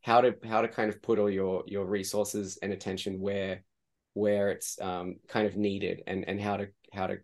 how 0.03 0.21
to 0.21 0.35
how 0.45 0.63
to 0.63 0.69
kind 0.69 0.89
of 0.91 1.03
put 1.03 1.19
all 1.19 1.31
your 1.31 1.65
your 1.67 1.85
resources 1.87 2.59
and 2.63 2.73
attention 2.73 3.21
where 3.21 3.65
where 4.15 4.51
it's 4.51 4.81
um, 4.81 5.17
kind 5.29 5.47
of 5.47 5.57
needed, 5.57 6.03
and 6.07 6.29
and 6.29 6.41
how 6.41 6.57
to 6.57 6.69
how 6.93 7.07
to 7.07 7.19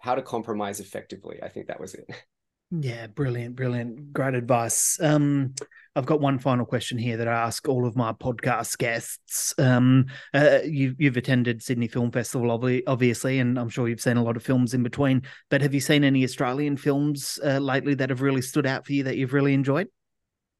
how 0.00 0.14
to 0.14 0.22
compromise 0.22 0.80
effectively. 0.80 1.40
I 1.42 1.48
think 1.48 1.68
that 1.68 1.80
was 1.80 1.94
it. 1.94 2.08
Yeah, 2.70 3.08
brilliant, 3.08 3.56
brilliant. 3.56 4.12
Great 4.12 4.34
advice. 4.34 4.98
Um, 5.00 5.54
I've 5.96 6.06
got 6.06 6.20
one 6.20 6.38
final 6.38 6.64
question 6.64 6.98
here 6.98 7.16
that 7.16 7.26
I 7.26 7.32
ask 7.32 7.68
all 7.68 7.84
of 7.84 7.96
my 7.96 8.12
podcast 8.12 8.78
guests. 8.78 9.52
Um, 9.58 10.06
uh, 10.32 10.60
you, 10.64 10.94
you've 10.96 11.16
attended 11.16 11.62
Sydney 11.62 11.88
Film 11.88 12.12
Festival, 12.12 12.50
obviously, 12.86 13.40
and 13.40 13.58
I'm 13.58 13.68
sure 13.68 13.88
you've 13.88 14.00
seen 14.00 14.16
a 14.16 14.22
lot 14.22 14.36
of 14.36 14.44
films 14.44 14.72
in 14.72 14.84
between. 14.84 15.22
But 15.48 15.62
have 15.62 15.74
you 15.74 15.80
seen 15.80 16.04
any 16.04 16.22
Australian 16.22 16.76
films 16.76 17.40
uh, 17.44 17.58
lately 17.58 17.94
that 17.94 18.10
have 18.10 18.22
really 18.22 18.42
stood 18.42 18.66
out 18.66 18.86
for 18.86 18.92
you 18.92 19.02
that 19.02 19.16
you've 19.16 19.32
really 19.32 19.52
enjoyed? 19.52 19.88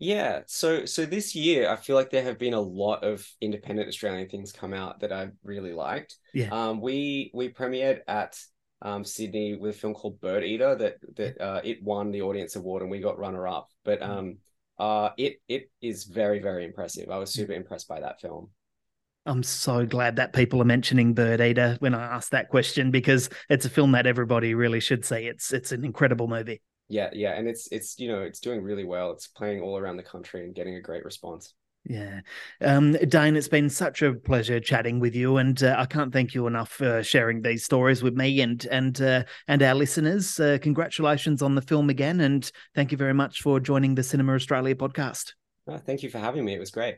Yeah, 0.01 0.41
so 0.47 0.87
so 0.87 1.05
this 1.05 1.35
year 1.35 1.71
I 1.71 1.77
feel 1.77 1.95
like 1.95 2.09
there 2.11 2.23
have 2.23 2.39
been 2.39 2.55
a 2.55 2.61
lot 2.61 3.05
of 3.05 3.25
independent 3.43 3.87
Australian 3.87 4.31
things 4.31 4.51
come 4.51 4.73
out 4.73 5.01
that 5.01 5.13
I 5.13 5.29
really 5.45 5.75
liked. 5.75 6.17
Yeah. 6.33 6.49
Um, 6.51 6.81
we 6.81 7.31
we 7.35 7.51
premiered 7.51 8.01
at 8.09 8.37
um, 8.83 9.05
Sydney 9.05 9.57
with 9.57 9.77
a 9.77 9.79
film 9.79 9.95
called 9.95 10.21
Birdeater 10.21 10.79
that 10.79 10.97
that 11.17 11.41
uh, 11.41 11.61
it 11.65 11.83
won 11.83 12.11
the 12.11 12.23
audience 12.23 12.57
award 12.57 12.83
and 12.83 12.91
we 12.91 13.01
got 13.01 13.19
runner 13.19 13.47
up. 13.47 13.69
But 13.85 14.03
um, 14.03 14.39
uh, 14.79 15.11
it 15.19 15.41
it 15.49 15.71
is 15.81 16.05
very 16.05 16.41
very 16.41 16.65
impressive. 16.65 17.11
I 17.11 17.19
was 17.19 17.33
super 17.33 17.53
impressed 17.53 17.89
by 17.89 18.01
that 18.01 18.21
film. 18.21 18.51
I'm 19.27 19.43
so 19.43 19.85
glad 19.85 20.17
that 20.17 20.33
people 20.33 20.63
are 20.63 20.67
mentioning 20.67 21.15
Birdeater 21.15 21.81
when 21.81 21.95
I 21.95 22.03
asked 22.03 22.31
that 22.31 22.49
question 22.49 22.91
because 22.91 23.29
it's 23.51 23.67
a 23.67 23.71
film 23.71 23.93
that 23.93 24.07
everybody 24.07 24.55
really 24.55 24.81
should 24.81 25.05
see. 25.05 25.27
It's 25.27 25.53
it's 25.53 25.73
an 25.73 25.85
incredible 25.85 26.27
movie. 26.27 26.63
Yeah, 26.89 27.11
yeah, 27.13 27.33
and 27.33 27.47
it's 27.47 27.69
it's 27.71 27.99
you 27.99 28.09
know 28.09 28.23
it's 28.23 28.41
doing 28.41 28.63
really 28.63 28.85
well. 28.85 29.13
It's 29.13 29.29
playing 29.29 29.61
all 29.61 29.79
around 29.79 29.97
the 29.97 30.03
country 30.03 30.45
and 30.45 30.55
getting 30.55 30.77
a 30.77 30.81
great 30.81 31.05
response. 31.05 31.55
Yeah. 31.85 32.21
Um, 32.61 32.93
Dane, 32.93 33.37
it's 33.37 33.49
been 33.49 33.71
such 33.71 34.03
a 34.03 34.13
pleasure 34.13 34.61
chatting 34.61 35.01
with 35.01 35.15
you, 35.15 35.39
and 35.39 35.63
uh, 35.63 35.77
I 35.79 35.87
can't 35.87 36.13
thank 36.13 36.35
you 36.35 36.47
enough 36.47 36.71
for 36.71 37.03
sharing 37.03 37.41
these 37.41 37.65
stories 37.65 38.03
with 38.03 38.15
me 38.15 38.43
and 38.43 38.63
and 38.67 39.01
uh, 39.01 39.23
and 39.49 39.63
our 39.63 39.75
listeners. 39.75 40.39
Uh, 40.39 40.59
congratulations 40.61 41.41
on 41.43 41.55
the 41.55 41.63
film 41.63 41.89
again, 41.89 42.21
and 42.21 42.53
thank 42.75 42.93
you 42.93 42.99
very 42.99 43.15
much 43.15 43.41
for 43.41 43.61
joining 43.61 43.95
the 43.95 44.03
Cinema 44.03 44.35
Australia 44.35 44.75
podcast. 44.75 45.33
Uh, 45.67 45.79
thank 45.79 46.03
you 46.03 46.11
for 46.11 46.19
having 46.19 46.45
me. 46.45 46.55
It 46.55 46.61
was 46.61 46.71
great. 46.71 46.97